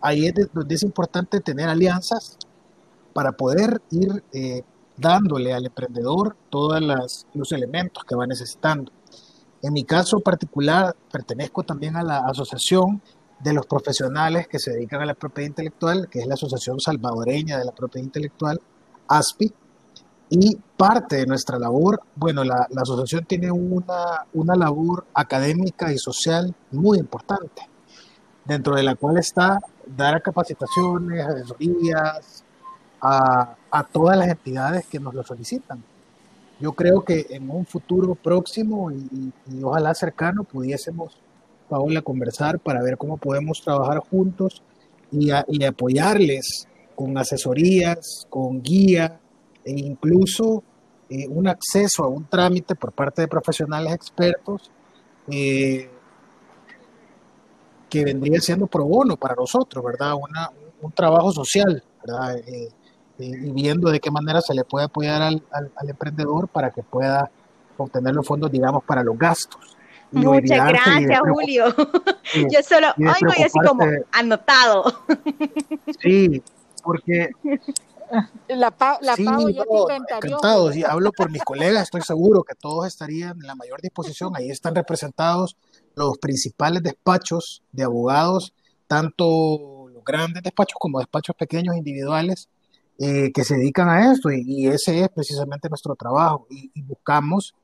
ahí 0.01 0.27
es 0.27 0.35
donde 0.53 0.75
es 0.75 0.83
importante 0.83 1.41
tener 1.41 1.69
alianzas 1.69 2.37
para 3.13 3.33
poder 3.33 3.81
ir 3.91 4.25
eh, 4.33 4.63
dándole 4.99 5.53
al 5.55 5.67
emprendedor 5.67 6.37
todos 6.51 6.81
los 7.35 7.53
elementos 7.53 8.05
que 8.05 8.15
va 8.15 8.27
necesitando. 8.27 8.93
En 9.63 9.73
mi 9.73 9.85
caso 9.85 10.21
particular, 10.21 10.95
pertenezco 11.11 11.63
también 11.63 11.97
a 11.97 12.03
la 12.03 12.19
Asociación 12.19 13.01
de 13.41 13.53
los 13.53 13.67
Profesionales 13.67 14.49
que 14.49 14.59
se 14.59 14.73
dedican 14.73 15.01
a 15.01 15.07
la 15.07 15.15
propiedad 15.15 15.49
intelectual, 15.49 16.09
que 16.09 16.21
es 16.21 16.27
la 16.27 16.35
Asociación 16.35 16.81
Salvadoreña 16.81 17.59
de 17.59 17.65
la 17.65 17.73
Propiedad 17.73 18.05
Intelectual, 18.05 18.61
ASPI, 19.09 19.53
y 20.31 20.57
parte 20.77 21.17
de 21.17 21.27
nuestra 21.27 21.59
labor, 21.59 22.03
bueno, 22.15 22.45
la, 22.45 22.69
asociación 22.77 23.25
tiene 23.25 23.51
una, 23.51 24.27
una, 24.35 24.55
labor 24.55 25.07
académica 25.15 25.91
y 25.91 25.99
social 25.99 26.55
muy 26.71 26.99
importante, 26.99 27.63
dentro 28.45 28.75
de 28.75 28.83
la 28.83 28.95
cual 28.95 29.17
está 29.17 29.59
dar 29.87 30.21
capacitaciones, 30.21 31.25
asesorías 31.25 32.45
a, 33.01 33.57
a 33.71 33.85
todas 33.85 34.17
las 34.17 34.29
entidades 34.29 34.87
que 34.87 35.01
nos 35.01 35.15
lo 35.15 35.23
solicitan 35.23 35.83
yo 36.61 36.73
creo 36.73 37.03
que 37.05 37.27
en 37.31 37.51
un 37.51 37.67
futuro 37.67 38.15
próximo 38.15 38.91
y, 38.91 39.33
ojalá 39.63 39.95
cercano 39.95 40.45
pudiésemos, 40.45 41.17
Paola, 41.69 42.03
conversar 42.03 42.59
para 42.59 42.83
ver 42.83 42.97
cómo 42.97 43.17
podemos 43.17 43.63
trabajar 43.63 43.99
juntos 43.99 44.63
y, 45.13 45.31
apoyarles 45.31 46.67
con 46.95 47.17
asesorías, 47.17 48.27
con 48.29 48.61
guía 48.61 49.21
e 49.65 49.73
incluso 49.73 50.65
eh, 51.09 51.29
un 51.29 51.47
acceso 51.47 52.03
a 52.03 52.09
un 52.09 52.25
trámite 52.25 52.75
por 52.75 52.93
parte 52.93 53.23
de 53.23 53.29
profesionales 53.29 53.93
expertos 53.93 54.71
eh, 55.31 55.89
que 57.89 58.05
vendría 58.05 58.41
siendo 58.41 58.67
pro 58.67 58.85
bono 58.85 59.17
para 59.17 59.37
nosotros, 59.37 59.85
¿verdad? 59.85 60.15
un 60.81 60.93
trabajo 60.93 61.33
social, 61.33 61.83
¿verdad? 62.05 62.39
Eh, 62.39 62.69
y 63.19 63.51
viendo 63.51 63.91
de 63.91 64.01
qué 64.01 64.11
manera 64.11 64.41
se 64.41 64.55
le 64.55 64.65
puede 64.65 64.87
apoyar 64.87 65.23
al, 65.23 65.43
al, 65.51 65.89
emprendedor 65.89 66.49
para 66.49 66.71
que 66.71 66.83
pueda 66.83 67.31
obtener 67.77 68.15
los 68.15 68.27
fondos, 68.27 68.51
digamos, 68.51 68.85
para 68.85 69.03
los 69.03 69.19
gastos. 69.19 69.61
Muchas 70.11 70.69
gracias, 70.69 71.21
Julio. 71.29 71.67
yo 72.51 72.63
solo 72.63 72.89
oigo 72.97 73.33
y 73.37 73.43
así 73.43 73.59
como 73.59 73.85
anotado. 74.13 75.03
Sí, 76.01 76.43
porque 76.83 77.31
la, 78.49 78.73
la 79.03 79.17
sí, 79.17 79.25
yo 79.25 79.91
encantado. 79.91 80.73
Y 80.73 80.85
hablo 80.85 81.13
por 81.13 81.31
mis 81.31 81.43
colegas, 81.43 81.83
estoy 81.85 82.03
seguro 82.03 82.43
que 82.43 82.55
todos 82.55 82.87
estarían 82.87 83.33
en 83.41 83.47
la 83.47 83.55
mayor 83.55 83.81
disposición. 83.83 84.35
Ahí 84.37 84.51
están 84.51 84.75
representados 84.75 85.57
los 85.95 86.19
principales 86.19 86.83
despachos 86.83 87.63
de 87.73 87.83
abogados, 87.83 88.55
tanto 88.87 89.89
los 89.93 90.05
grandes 90.05 90.43
despachos 90.43 90.77
como 90.79 91.01
despachos 91.01 91.37
pequeños 91.37 91.77
individuales 91.77 92.49
eh, 92.99 93.31
que 93.33 93.45
se 93.45 93.57
dedican 93.57 93.89
a 93.89 94.13
esto 94.13 94.31
y, 94.33 94.67
ese 94.67 95.03
es 95.03 95.09
precisamente 95.09 95.69
nuestro 95.69 95.95
trabajo 95.95 96.47
y, 96.51 96.83
buscamos 96.83 97.55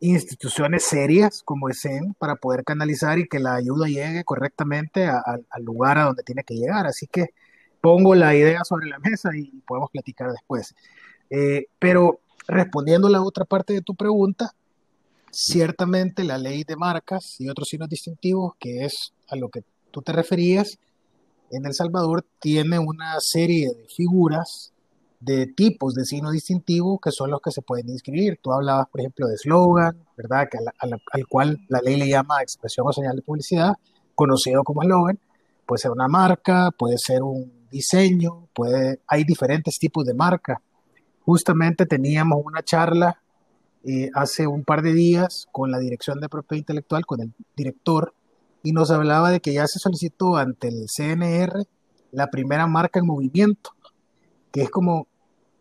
instituciones 0.00 0.84
serias 0.84 1.42
como 1.44 1.68
ESEN 1.68 2.14
para 2.14 2.36
poder 2.36 2.64
canalizar 2.64 3.18
y 3.18 3.28
que 3.28 3.38
la 3.38 3.54
ayuda 3.54 3.86
llegue 3.86 4.24
correctamente 4.24 5.06
al 5.06 5.62
lugar 5.62 5.98
a 5.98 6.04
donde 6.04 6.22
tiene 6.22 6.44
que 6.44 6.54
llegar. 6.54 6.86
Así 6.86 7.06
que 7.06 7.30
pongo 7.80 8.14
la 8.14 8.34
idea 8.34 8.64
sobre 8.64 8.86
la 8.88 8.98
mesa 8.98 9.30
y 9.36 9.50
podemos 9.66 9.90
platicar 9.90 10.30
después. 10.30 10.74
Eh, 11.30 11.66
pero 11.78 12.20
respondiendo 12.48 13.08
a 13.08 13.10
la 13.10 13.22
otra 13.22 13.44
parte 13.44 13.72
de 13.72 13.82
tu 13.82 13.94
pregunta, 13.94 14.52
ciertamente 15.30 16.24
la 16.24 16.38
ley 16.38 16.64
de 16.64 16.76
marcas 16.76 17.36
y 17.40 17.48
otros 17.48 17.68
signos 17.68 17.88
distintivos, 17.88 18.54
que 18.58 18.84
es 18.84 19.12
a 19.28 19.36
lo 19.36 19.50
que 19.50 19.64
tú 19.90 20.02
te 20.02 20.12
referías, 20.12 20.78
en 21.50 21.66
El 21.66 21.74
Salvador 21.74 22.24
tiene 22.40 22.78
una 22.78 23.18
serie 23.20 23.68
de 23.68 23.86
figuras 23.88 24.72
de 25.20 25.46
tipos 25.46 25.94
de 25.94 26.04
signo 26.04 26.30
distintivo 26.30 26.98
que 26.98 27.10
son 27.10 27.30
los 27.30 27.40
que 27.40 27.50
se 27.50 27.62
pueden 27.62 27.88
inscribir. 27.88 28.38
Tú 28.42 28.52
hablabas, 28.52 28.88
por 28.88 29.00
ejemplo, 29.00 29.26
de 29.26 29.34
eslogan, 29.34 29.98
¿verdad? 30.16 30.48
Al 30.78 31.26
cual 31.26 31.58
la 31.68 31.80
ley 31.80 31.96
le 31.96 32.08
llama 32.08 32.42
expresión 32.42 32.86
o 32.86 32.92
señal 32.92 33.16
de 33.16 33.22
publicidad, 33.22 33.74
conocido 34.14 34.62
como 34.62 34.82
eslogan. 34.82 35.18
Puede 35.66 35.80
ser 35.80 35.90
una 35.90 36.08
marca, 36.08 36.70
puede 36.70 36.98
ser 36.98 37.22
un 37.22 37.66
diseño, 37.70 38.48
puede, 38.54 39.00
hay 39.06 39.24
diferentes 39.24 39.78
tipos 39.78 40.04
de 40.04 40.14
marca. 40.14 40.60
Justamente 41.24 41.86
teníamos 41.86 42.40
una 42.44 42.62
charla 42.62 43.20
eh, 43.84 44.10
hace 44.14 44.46
un 44.46 44.64
par 44.64 44.82
de 44.82 44.92
días 44.92 45.46
con 45.50 45.70
la 45.70 45.78
Dirección 45.78 46.20
de 46.20 46.28
Propiedad 46.28 46.60
Intelectual, 46.60 47.06
con 47.06 47.20
el 47.20 47.32
director 47.56 48.14
y 48.66 48.72
nos 48.72 48.90
hablaba 48.90 49.30
de 49.30 49.38
que 49.38 49.52
ya 49.52 49.64
se 49.68 49.78
solicitó 49.78 50.36
ante 50.36 50.66
el 50.66 50.86
CNR 50.88 51.68
la 52.10 52.26
primera 52.30 52.66
marca 52.66 52.98
en 52.98 53.06
movimiento, 53.06 53.70
que 54.50 54.62
es 54.62 54.70
como 54.70 55.06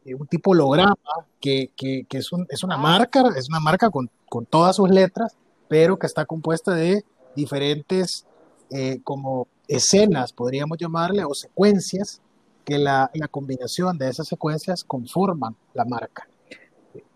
eh, 0.05 0.15
un 0.15 0.25
tipo 0.25 0.51
holograma, 0.51 0.97
que, 1.39 1.69
que, 1.77 2.07
que 2.09 2.17
es, 2.17 2.31
un, 2.31 2.47
es, 2.49 2.63
una 2.63 2.77
marca, 2.77 3.21
es 3.37 3.47
una 3.47 3.59
marca 3.59 3.91
con, 3.91 4.09
con, 4.27 4.47
todas 4.47 4.77
sus 4.77 4.89
letras, 4.89 5.37
pero 5.67 5.99
que 5.99 6.07
está 6.07 6.25
compuesta 6.25 6.73
de 6.73 7.05
diferentes 7.35 8.25
eh, 8.71 9.01
como 9.03 9.47
escenas, 9.67 10.33
podríamos 10.33 10.79
llamarle, 10.79 11.25
o 11.25 11.35
secuencias, 11.35 12.21
que 12.63 12.79
la, 12.79 13.11
la 13.13 13.27
combinación 13.27 13.99
de 13.99 14.09
esas 14.09 14.27
secuencias 14.27 14.83
conforman 14.83 15.55
la 15.75 15.85
marca. 15.85 16.27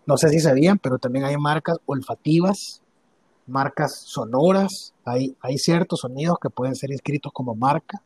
No 0.06 0.16
sé 0.16 0.28
si 0.28 0.38
sabían, 0.38 0.78
pero 0.78 0.98
también 0.98 1.24
hay 1.24 1.36
marcas 1.36 1.78
olfativas, 1.86 2.80
marcas 3.50 4.02
sonoras, 4.06 4.94
hay, 5.10 5.58
ciertos 5.58 6.00
sonidos 6.00 6.38
que 6.40 6.50
pueden 6.50 6.74
ser 6.74 6.90
inscritos 6.90 7.32
como 7.32 7.54
marca, 7.54 8.02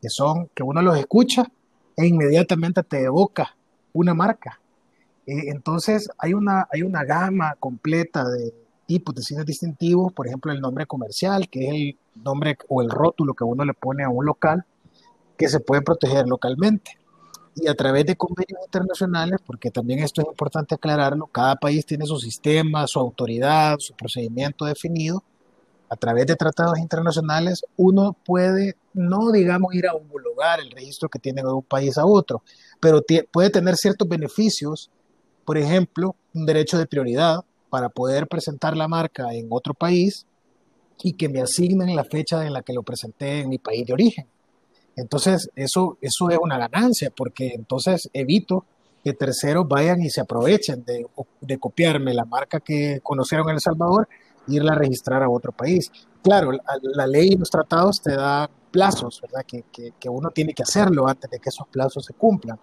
que 0.00 0.08
son 0.08 0.48
que 0.54 0.62
uno 0.62 0.82
los 0.82 0.98
escucha 0.98 1.50
e 1.96 2.06
inmediatamente 2.06 2.82
te 2.82 3.04
evoca 3.04 3.56
una 3.92 4.14
marca. 4.14 4.60
Eh, 5.26 5.50
entonces 5.50 6.08
hay 6.18 6.34
una, 6.34 6.66
hay 6.72 6.82
una 6.82 7.04
gama 7.04 7.54
completa 7.58 8.28
de 8.28 8.54
tipos 8.86 9.14
de 9.14 9.22
signos 9.22 9.46
distintivos, 9.46 10.12
por 10.12 10.26
ejemplo 10.26 10.50
el 10.52 10.60
nombre 10.60 10.86
comercial, 10.86 11.48
que 11.48 11.68
es 11.68 11.72
el 11.72 11.98
nombre 12.24 12.58
o 12.68 12.82
el 12.82 12.90
rótulo 12.90 13.34
que 13.34 13.44
uno 13.44 13.64
le 13.64 13.74
pone 13.74 14.02
a 14.02 14.08
un 14.08 14.26
local, 14.26 14.64
que 15.36 15.48
se 15.48 15.60
puede 15.60 15.82
proteger 15.82 16.26
localmente. 16.26 16.98
Y 17.56 17.68
a 17.68 17.74
través 17.74 18.06
de 18.06 18.16
convenios 18.16 18.60
internacionales, 18.64 19.38
porque 19.44 19.70
también 19.70 20.00
esto 20.00 20.22
es 20.22 20.28
importante 20.28 20.74
aclararlo, 20.74 21.26
cada 21.26 21.56
país 21.56 21.84
tiene 21.84 22.06
su 22.06 22.18
sistema, 22.18 22.86
su 22.86 22.98
autoridad, 22.98 23.76
su 23.78 23.94
procedimiento 23.94 24.64
definido. 24.64 25.22
A 25.92 25.96
través 25.96 26.24
de 26.26 26.36
tratados 26.36 26.78
internacionales, 26.78 27.64
uno 27.76 28.16
puede, 28.24 28.76
no 28.94 29.32
digamos 29.32 29.74
ir 29.74 29.88
a 29.88 29.94
homologar 29.94 30.60
el 30.60 30.70
registro 30.70 31.08
que 31.08 31.18
tiene 31.18 31.42
de 31.42 31.52
un 31.52 31.64
país 31.64 31.98
a 31.98 32.06
otro, 32.06 32.44
pero 32.80 33.02
puede 33.32 33.50
tener 33.50 33.74
ciertos 33.74 34.08
beneficios, 34.08 34.88
por 35.44 35.58
ejemplo, 35.58 36.14
un 36.32 36.46
derecho 36.46 36.78
de 36.78 36.86
prioridad 36.86 37.40
para 37.70 37.88
poder 37.88 38.28
presentar 38.28 38.76
la 38.76 38.86
marca 38.86 39.34
en 39.34 39.48
otro 39.50 39.74
país 39.74 40.26
y 41.02 41.14
que 41.14 41.28
me 41.28 41.40
asignen 41.40 41.96
la 41.96 42.04
fecha 42.04 42.46
en 42.46 42.52
la 42.52 42.62
que 42.62 42.72
lo 42.72 42.84
presenté 42.84 43.40
en 43.40 43.48
mi 43.48 43.58
país 43.58 43.84
de 43.84 43.92
origen. 43.92 44.26
Entonces, 44.94 45.50
eso, 45.56 45.98
eso 46.00 46.30
es 46.30 46.38
una 46.40 46.56
ganancia, 46.56 47.10
porque 47.10 47.48
entonces 47.54 48.08
evito 48.12 48.64
que 49.02 49.12
terceros 49.14 49.66
vayan 49.66 50.00
y 50.02 50.10
se 50.10 50.20
aprovechen 50.20 50.84
de, 50.84 51.06
de 51.40 51.58
copiarme 51.58 52.14
la 52.14 52.26
marca 52.26 52.60
que 52.60 53.00
conocieron 53.02 53.48
en 53.48 53.54
El 53.54 53.60
Salvador 53.60 54.08
irla 54.48 54.72
a 54.72 54.76
registrar 54.76 55.22
a 55.22 55.28
otro 55.28 55.52
país. 55.52 55.90
Claro, 56.22 56.52
la, 56.52 57.06
ley 57.06 57.30
y 57.32 57.36
los 57.36 57.50
tratados 57.50 58.00
te 58.02 58.14
da 58.14 58.50
plazos, 58.70 59.20
¿verdad? 59.22 59.44
Que, 59.46 59.64
que, 59.72 59.92
que, 59.98 60.08
uno 60.08 60.30
tiene 60.30 60.52
que 60.54 60.62
hacerlo 60.62 61.08
antes 61.08 61.30
de 61.30 61.38
que 61.38 61.48
esos 61.48 61.66
plazos 61.68 62.04
se 62.04 62.14
cumplan. 62.14 62.58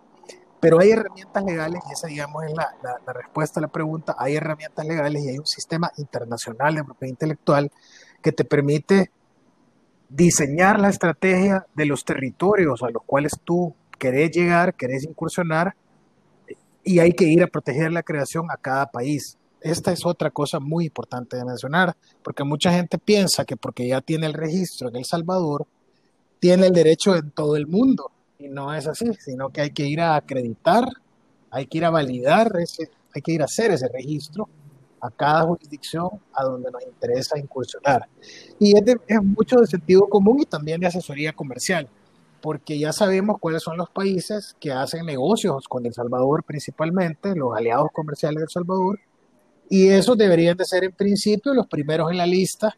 Pero 0.59 0.79
hay 0.79 0.91
herramientas 0.91 1.43
legales, 1.43 1.81
y 1.87 1.93
esa, 1.93 2.07
digamos, 2.07 2.43
es 2.43 2.53
la, 2.53 2.75
la, 2.81 2.97
la 3.05 3.13
respuesta 3.13 3.59
a 3.59 3.61
la 3.61 3.67
pregunta. 3.67 4.15
Hay 4.17 4.35
herramientas 4.35 4.85
legales 4.85 5.23
y 5.23 5.29
hay 5.29 5.37
un 5.37 5.45
sistema 5.45 5.91
internacional 5.97 6.75
de 6.75 6.83
propiedad 6.83 7.11
intelectual 7.11 7.71
que 8.21 8.31
te 8.31 8.43
permite 8.43 9.11
diseñar 10.09 10.79
la 10.79 10.89
estrategia 10.89 11.65
de 11.75 11.85
los 11.85 12.05
territorios 12.05 12.81
a 12.81 12.89
los 12.89 13.03
cuales 13.03 13.33
tú 13.43 13.75
querés 13.99 14.31
llegar, 14.31 14.75
querés 14.75 15.03
incursionar, 15.03 15.75
y 16.83 16.99
hay 16.99 17.11
que 17.13 17.25
ir 17.25 17.43
a 17.43 17.47
proteger 17.47 17.91
la 17.91 18.03
creación 18.03 18.49
a 18.49 18.55
cada 18.55 18.85
país. 18.87 19.37
Esta 19.67 19.91
es 19.91 20.05
otra 20.05 20.31
cosa 20.31 20.61
muy 20.61 20.85
importante 20.85 21.35
de 21.35 21.43
mencionar, 21.43 21.95
porque 22.23 22.45
mucha 22.45 22.71
gente 22.71 22.97
piensa 22.97 23.43
que 23.43 23.57
porque 23.57 23.85
ya 23.85 23.99
tiene 23.99 24.25
el 24.25 24.33
registro 24.33 24.87
en 24.87 24.95
El 24.95 25.03
Salvador, 25.05 25.67
tiene 26.39 26.67
el 26.67 26.73
derecho 26.73 27.15
en 27.17 27.31
todo 27.31 27.57
el 27.57 27.67
mundo, 27.67 28.09
y 28.39 28.47
no 28.47 28.73
es 28.73 28.87
así, 28.87 29.13
sino 29.19 29.49
que 29.49 29.61
hay 29.61 29.71
que 29.71 29.85
ir 29.85 29.99
a 29.99 30.15
acreditar, 30.15 30.85
hay 31.51 31.65
que 31.65 31.79
ir 31.79 31.85
a 31.85 31.89
validar, 31.89 32.49
ese, 32.61 32.89
hay 33.13 33.21
que 33.21 33.33
ir 33.33 33.41
a 33.41 33.45
hacer 33.45 33.71
ese 33.71 33.89
registro 33.89 34.47
a 35.01 35.11
cada 35.11 35.43
jurisdicción 35.43 36.09
a 36.33 36.43
donde 36.45 36.71
nos 36.71 36.83
interesa 36.83 37.37
incursionar. 37.37 38.07
Y 38.59 38.77
es, 38.77 38.95
es 39.05 39.21
mucho 39.21 39.57
de 39.57 39.67
sentido 39.67 40.07
común 40.07 40.39
y 40.41 40.45
también 40.45 40.79
de 40.79 40.87
asesoría 40.87 41.33
comercial, 41.33 41.89
porque 42.41 42.79
ya 42.79 42.93
sabemos 42.93 43.37
cuáles 43.41 43.63
son 43.63 43.75
los 43.75 43.89
países 43.89 44.55
que 44.61 44.71
hacen 44.71 45.05
negocios 45.05 45.67
con 45.67 45.85
El 45.85 45.93
Salvador 45.93 46.45
principalmente, 46.45 47.35
los 47.35 47.53
aliados 47.53 47.89
comerciales 47.91 48.37
de 48.37 48.43
El 48.43 48.49
Salvador, 48.49 48.99
y 49.69 49.89
esos 49.89 50.17
deberían 50.17 50.57
de 50.57 50.65
ser 50.65 50.83
en 50.83 50.91
principio 50.91 51.53
los 51.53 51.67
primeros 51.67 52.11
en 52.11 52.17
la 52.17 52.25
lista 52.25 52.77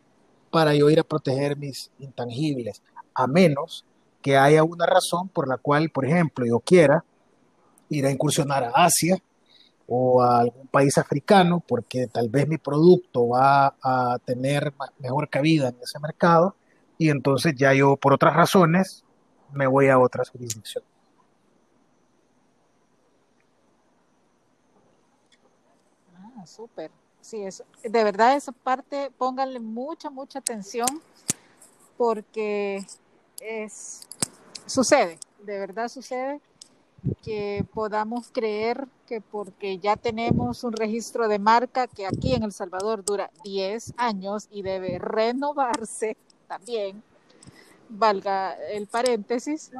para 0.49 0.73
yo 0.73 0.89
ir 0.89 0.99
a 0.99 1.03
proteger 1.03 1.57
mis 1.57 1.91
intangibles, 1.99 2.81
a 3.13 3.27
menos 3.27 3.85
que 4.21 4.37
haya 4.37 4.63
una 4.63 4.85
razón 4.85 5.29
por 5.29 5.47
la 5.47 5.57
cual, 5.57 5.89
por 5.91 6.05
ejemplo, 6.05 6.45
yo 6.45 6.59
quiera 6.59 7.03
ir 7.89 8.05
a 8.05 8.11
incursionar 8.11 8.63
a 8.63 8.71
Asia 8.85 9.17
o 9.87 10.21
a 10.21 10.39
algún 10.41 10.67
país 10.67 10.97
africano, 10.97 11.63
porque 11.67 12.07
tal 12.07 12.29
vez 12.29 12.47
mi 12.47 12.57
producto 12.57 13.29
va 13.29 13.75
a 13.81 14.17
tener 14.23 14.73
mejor 14.99 15.29
cabida 15.29 15.69
en 15.69 15.77
ese 15.81 15.99
mercado, 15.99 16.55
y 16.97 17.09
entonces 17.09 17.55
ya 17.55 17.73
yo, 17.73 17.95
por 17.95 18.13
otras 18.13 18.35
razones, 18.35 19.03
me 19.51 19.65
voy 19.65 19.87
a 19.87 19.97
otras 19.97 20.29
jurisdicciones. 20.29 20.88
Súper. 26.49 26.91
Sí, 27.21 27.43
eso, 27.43 27.65
de 27.83 28.03
verdad 28.03 28.35
esa 28.35 28.51
parte, 28.51 29.11
pónganle 29.17 29.59
mucha, 29.59 30.09
mucha 30.09 30.39
atención, 30.39 30.87
porque 31.97 32.85
es, 33.41 34.07
sucede, 34.65 35.19
de 35.43 35.59
verdad 35.59 35.89
sucede 35.89 36.41
que 37.23 37.65
podamos 37.73 38.29
creer 38.31 38.87
que 39.05 39.21
porque 39.21 39.79
ya 39.79 39.95
tenemos 39.95 40.63
un 40.63 40.73
registro 40.73 41.27
de 41.27 41.39
marca 41.39 41.87
que 41.87 42.05
aquí 42.05 42.33
en 42.33 42.43
El 42.43 42.51
Salvador 42.51 43.03
dura 43.03 43.31
10 43.43 43.93
años 43.97 44.47
y 44.51 44.61
debe 44.61 44.99
renovarse 44.99 46.17
también, 46.47 47.03
valga 47.89 48.53
el 48.53 48.87
paréntesis, 48.87 49.71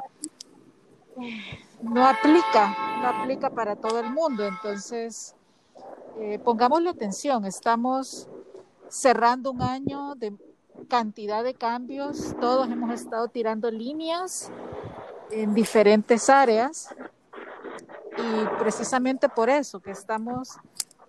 no 1.82 2.06
aplica, 2.06 2.98
no 3.00 3.08
aplica 3.08 3.50
para 3.50 3.76
todo 3.76 4.00
el 4.00 4.10
mundo. 4.10 4.46
Entonces, 4.46 5.34
eh, 6.18 6.38
pongámosle 6.44 6.90
atención, 6.90 7.44
estamos 7.44 8.28
cerrando 8.88 9.52
un 9.52 9.62
año 9.62 10.14
de 10.16 10.34
cantidad 10.88 11.44
de 11.44 11.54
cambios, 11.54 12.34
todos 12.40 12.70
hemos 12.70 12.92
estado 12.92 13.28
tirando 13.28 13.70
líneas 13.70 14.50
en 15.30 15.54
diferentes 15.54 16.28
áreas 16.28 16.94
y 18.16 18.58
precisamente 18.58 19.28
por 19.28 19.48
eso 19.48 19.80
que 19.80 19.92
estamos 19.92 20.56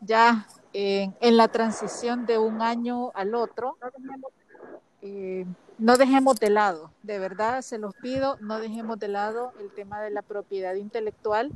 ya 0.02 0.48
en, 0.74 1.38
la 1.38 1.48
transición 1.48 2.26
de 2.26 2.38
un 2.38 2.62
año 2.62 3.12
al 3.14 3.36
otro, 3.36 3.78
eh, 5.02 5.46
no 5.78 5.98
dejemos 5.98 6.40
de 6.40 6.50
lado, 6.52 6.92
de 7.02 7.20
verdad 7.20 7.62
se 7.62 7.78
los 7.78 7.96
pido, 7.96 8.38
no 8.40 8.60
dejemos 8.60 9.00
de 9.00 9.08
lado 9.08 9.52
el 9.60 9.72
tema 9.72 10.02
de 10.02 10.12
la 10.12 10.22
propiedad 10.22 10.76
intelectual 10.76 11.52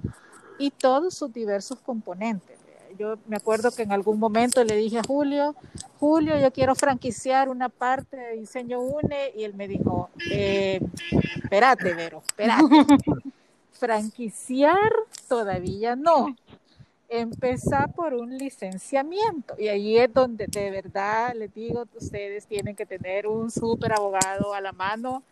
y 0.57 0.71
todos 0.71 1.13
sus 1.13 1.31
diversos 1.31 1.79
componentes. 1.79 2.64
Yo 2.97 3.17
me 3.27 3.37
acuerdo 3.37 3.71
que 3.71 3.83
en 3.83 3.91
algún 3.91 4.19
momento 4.19 4.63
le 4.63 4.75
dije 4.75 4.99
a 4.99 5.03
Julio, 5.03 5.55
Julio, 5.99 6.39
yo 6.39 6.51
quiero 6.51 6.75
franquiciar 6.75 7.49
una 7.49 7.69
parte 7.69 8.17
de 8.17 8.37
diseño 8.37 8.79
UNE 8.79 9.31
y 9.35 9.43
él 9.43 9.53
me 9.53 9.67
dijo, 9.67 10.09
eh, 10.31 10.79
espérate, 11.43 11.93
Vero, 11.93 12.21
espérate. 12.25 12.63
Franquiciar 13.71 14.89
todavía 15.27 15.95
no. 15.95 16.35
Empezar 17.09 17.93
por 17.93 18.13
un 18.13 18.37
licenciamiento. 18.37 19.55
Y 19.57 19.67
ahí 19.67 19.97
es 19.97 20.13
donde 20.13 20.47
de 20.47 20.71
verdad 20.71 21.33
les 21.35 21.53
digo, 21.53 21.85
ustedes 21.95 22.47
tienen 22.47 22.75
que 22.75 22.85
tener 22.85 23.27
un 23.27 23.51
súper 23.51 23.93
abogado 23.93 24.53
a 24.53 24.61
la 24.61 24.71
mano. 24.71 25.23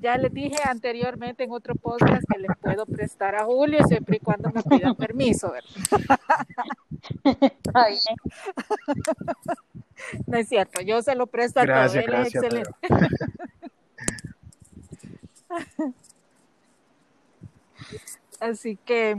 Ya 0.00 0.16
les 0.16 0.32
dije 0.32 0.56
anteriormente 0.64 1.44
en 1.44 1.52
otro 1.52 1.74
podcast 1.74 2.22
que 2.30 2.38
les 2.38 2.50
puedo 2.60 2.86
prestar 2.86 3.34
a 3.34 3.44
Julio 3.44 3.86
siempre 3.86 4.16
y 4.16 4.20
cuando 4.20 4.50
me 4.50 4.62
pidan 4.62 4.94
permiso. 4.94 5.52
no 10.26 10.38
es 10.38 10.48
cierto, 10.48 10.80
yo 10.82 11.02
se 11.02 11.14
lo 11.14 11.26
presto 11.26 11.60
a 11.60 11.64
Gracias, 11.64 12.04
todo. 12.04 12.16
Él 12.16 12.26
es 12.26 12.32
gracias, 12.32 12.44
excelente. 12.44 12.70
Así 18.40 18.76
que 18.76 19.16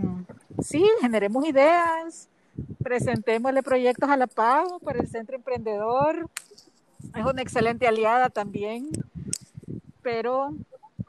sí, 0.61 0.87
generemos 1.01 1.47
ideas, 1.47 2.29
presentémosle 2.83 3.63
proyectos 3.63 4.09
a 4.09 4.17
la 4.17 4.27
PAO 4.27 4.79
para 4.79 4.99
el 4.99 5.07
Centro 5.07 5.35
Emprendedor. 5.35 6.29
Es 7.15 7.25
una 7.25 7.41
excelente 7.41 7.87
aliada 7.87 8.29
también, 8.29 8.89
pero 10.03 10.53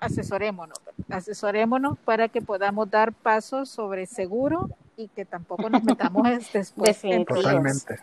asesorémonos, 0.01 0.79
asesorémonos 1.11 1.99
para 1.99 2.29
que 2.29 2.41
podamos 2.41 2.91
dar 2.91 3.13
pasos 3.13 3.69
sobre 3.69 4.07
seguro 4.07 4.71
y 4.99 5.09
que 5.09 5.25
tampoco 5.25 5.71
nos 5.71 5.83
metamos 5.85 6.25
después 6.53 7.05
en 7.05 7.11
Definitivo. 7.11 7.37
Totalmente. 7.37 8.01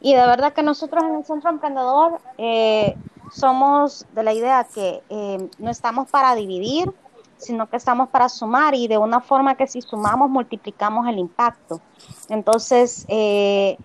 Y 0.00 0.14
de 0.14 0.20
verdad 0.20 0.52
que 0.52 0.62
nosotros 0.62 1.02
en 1.02 1.16
el 1.16 1.24
Centro 1.24 1.50
Emprendedor 1.50 2.20
eh, 2.38 2.96
somos 3.32 4.06
de 4.14 4.22
la 4.22 4.32
idea 4.32 4.64
que 4.64 5.02
eh, 5.08 5.50
no 5.58 5.70
estamos 5.70 6.08
para 6.08 6.36
dividir, 6.36 6.92
sino 7.36 7.68
que 7.68 7.76
estamos 7.76 8.08
para 8.08 8.28
sumar 8.28 8.76
y 8.76 8.86
de 8.86 8.98
una 8.98 9.20
forma 9.20 9.56
que 9.56 9.66
si 9.66 9.82
sumamos 9.82 10.30
multiplicamos 10.30 11.08
el 11.08 11.18
impacto. 11.18 11.80
Entonces, 12.28 13.04
eh, 13.08 13.76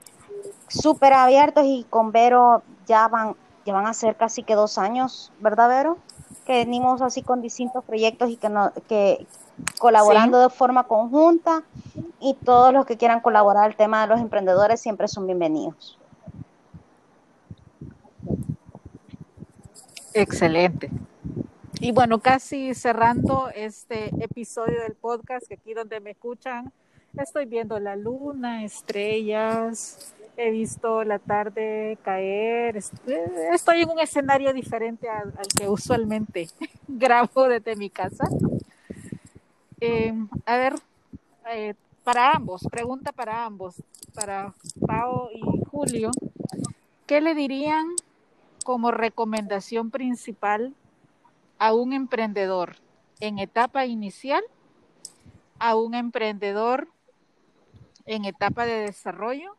súper 0.67 1.13
abiertos 1.13 1.63
y 1.65 1.85
con 1.89 2.11
Vero 2.11 2.61
ya 2.85 3.07
van, 3.07 3.35
ya 3.65 3.73
van 3.73 3.87
a 3.87 3.93
ser 3.95 4.15
casi 4.15 4.43
que 4.43 4.53
dos 4.53 4.77
años, 4.77 5.31
¿verdad, 5.39 5.69
Vero? 5.69 5.97
Que 6.45 6.65
venimos 6.65 7.01
así 7.01 7.23
con 7.23 7.41
distintos 7.41 7.83
proyectos 7.83 8.29
y 8.29 8.37
que, 8.37 8.49
no, 8.49 8.71
que 8.87 9.25
colaborando 9.79 10.39
de 10.39 10.49
forma 10.49 10.85
conjunta 10.85 11.63
y 12.19 12.35
todos 12.35 12.73
los 12.73 12.85
que 12.85 12.97
quieran 12.97 13.21
colaborar 13.21 13.65
al 13.65 13.75
tema 13.75 14.01
de 14.01 14.07
los 14.07 14.19
emprendedores 14.19 14.79
siempre 14.81 15.07
son 15.07 15.25
bienvenidos. 15.25 15.97
Excelente. 20.13 20.89
Y 21.79 21.91
bueno, 21.91 22.19
casi 22.19 22.73
cerrando 22.75 23.49
este 23.53 24.09
episodio 24.23 24.81
del 24.81 24.95
podcast, 24.95 25.47
que 25.47 25.55
aquí 25.55 25.73
donde 25.73 25.99
me 25.99 26.11
escuchan, 26.11 26.71
estoy 27.17 27.45
viendo 27.45 27.79
la 27.79 27.95
luna, 27.95 28.63
estrellas, 28.63 30.13
he 30.37 30.51
visto 30.51 31.03
la 31.03 31.19
tarde 31.19 31.97
caer, 32.03 32.77
estoy 32.77 33.81
en 33.81 33.89
un 33.89 33.99
escenario 33.99 34.53
diferente 34.53 35.09
al, 35.09 35.33
que 35.57 35.67
usualmente 35.67 36.47
grabo 36.87 37.47
desde 37.47 37.75
mi 37.75 37.89
casa. 37.89 38.23
Eh, 39.85 40.13
a 40.45 40.55
ver, 40.55 40.75
eh, 41.51 41.73
para 42.05 42.31
ambos, 42.31 42.65
pregunta 42.71 43.11
para 43.11 43.43
ambos, 43.43 43.83
para 44.13 44.53
Pau 44.87 45.27
y 45.35 45.41
Julio, 45.69 46.09
¿qué 47.05 47.19
le 47.19 47.35
dirían 47.35 47.87
como 48.63 48.91
recomendación 48.91 49.91
principal 49.91 50.73
a 51.59 51.73
un 51.73 51.91
emprendedor 51.91 52.77
en 53.19 53.39
etapa 53.39 53.85
inicial, 53.85 54.41
a 55.59 55.75
un 55.75 55.95
emprendedor 55.95 56.87
en 58.05 58.23
etapa 58.23 58.65
de 58.65 58.85
desarrollo 58.85 59.57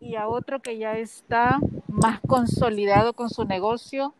y 0.00 0.16
a 0.16 0.26
otro 0.26 0.60
que 0.60 0.76
ya 0.76 0.98
está 0.98 1.60
más 1.86 2.18
consolidado 2.26 3.12
con 3.12 3.30
su 3.30 3.44
negocio 3.44 4.12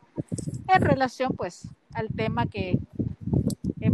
en 0.73 0.83
relación 0.83 1.33
pues 1.37 1.67
al 1.95 2.11
tema 2.15 2.47
que 2.47 2.79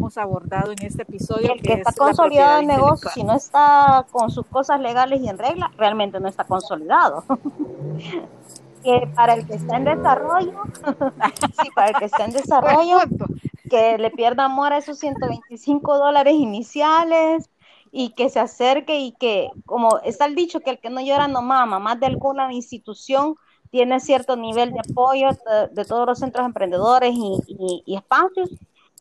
hemos 0.03 0.19
abordado 0.19 0.73
en 0.73 0.85
este 0.85 1.03
episodio. 1.03 1.53
El 1.53 1.63
que, 1.63 1.75
está 1.75 1.93
consolidado 1.93 2.59
el 2.59 2.67
negocio, 2.67 3.09
si 3.15 3.23
no 3.23 3.35
está 3.35 4.05
con 4.11 4.31
sus 4.31 4.45
cosas 4.47 4.81
legales 4.81 5.21
y 5.21 5.29
en 5.29 5.39
regla, 5.39 5.71
realmente 5.77 6.19
no 6.19 6.29
está 6.29 6.43
consolidado. 6.45 7.25
que 8.83 9.09
para 9.15 9.35
el 9.35 9.47
que 9.47 9.55
está 9.55 9.77
en 9.77 9.85
desarrollo, 9.85 10.61
sí, 11.63 11.71
para 11.73 11.91
el 11.91 11.97
que 11.97 12.05
está 12.07 12.25
en 12.25 12.33
desarrollo, 12.33 12.99
que 13.71 13.97
le 13.97 14.11
pierda 14.11 14.47
amor 14.47 14.73
a 14.73 14.79
esos 14.79 14.99
125 14.99 15.99
dólares 15.99 16.35
iniciales 16.35 17.49
y 17.93 18.11
que 18.11 18.29
se 18.29 18.41
acerque 18.41 18.99
y 18.99 19.13
que, 19.13 19.51
como 19.67 20.01
está 20.01 20.25
el 20.25 20.35
dicho, 20.35 20.61
que 20.61 20.71
el 20.71 20.81
que 20.81 20.91
no 20.91 21.01
llora 21.01 21.29
no 21.29 21.43
mama, 21.43 21.79
más 21.79 22.01
de 22.01 22.07
alguna 22.07 22.53
institución 22.53 23.37
tiene 23.71 24.01
cierto 24.01 24.35
nivel 24.35 24.73
de 24.73 24.81
apoyo 24.81 25.29
de, 25.71 25.85
todos 25.85 26.07
los 26.07 26.19
centros 26.19 26.45
emprendedores 26.45 27.15
y, 27.15 27.83
y, 27.87 27.95
espacios 27.97 28.51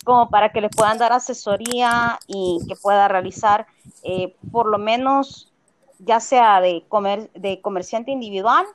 como 0.04 0.30
para 0.30 0.52
que 0.52 0.62
le 0.62 0.70
puedan 0.70 0.98
dar 0.98 1.14
asesoría 1.14 2.20
y 2.28 2.60
que 2.68 2.76
pueda 2.76 3.08
realizar 3.08 3.68
eh, 4.04 4.36
por 4.52 4.68
lo 4.68 4.78
menos 4.78 5.52
ya 6.00 6.20
sea 6.20 6.62
de, 6.62 6.84
comer, 6.88 7.32
de 7.34 7.62
comerciante 7.62 8.12
individual 8.12 8.66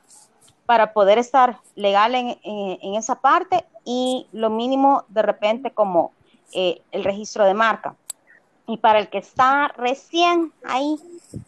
para 0.65 0.93
poder 0.93 1.17
estar 1.17 1.59
legal 1.75 2.15
en, 2.15 2.37
en, 2.43 2.95
esa 2.95 3.15
parte 3.15 3.65
y 3.85 4.27
lo 4.31 4.49
mínimo 4.49 5.05
de 5.07 5.21
repente 5.21 5.71
como 5.71 6.11
eh, 6.53 6.81
el 6.91 7.03
registro 7.03 7.45
de 7.45 7.53
marca. 7.53 7.95
Y 8.65 8.77
para 8.77 8.99
el 8.99 9.09
que 9.09 9.17
está 9.17 9.69
recién 9.77 10.51
ahí, 10.65 10.97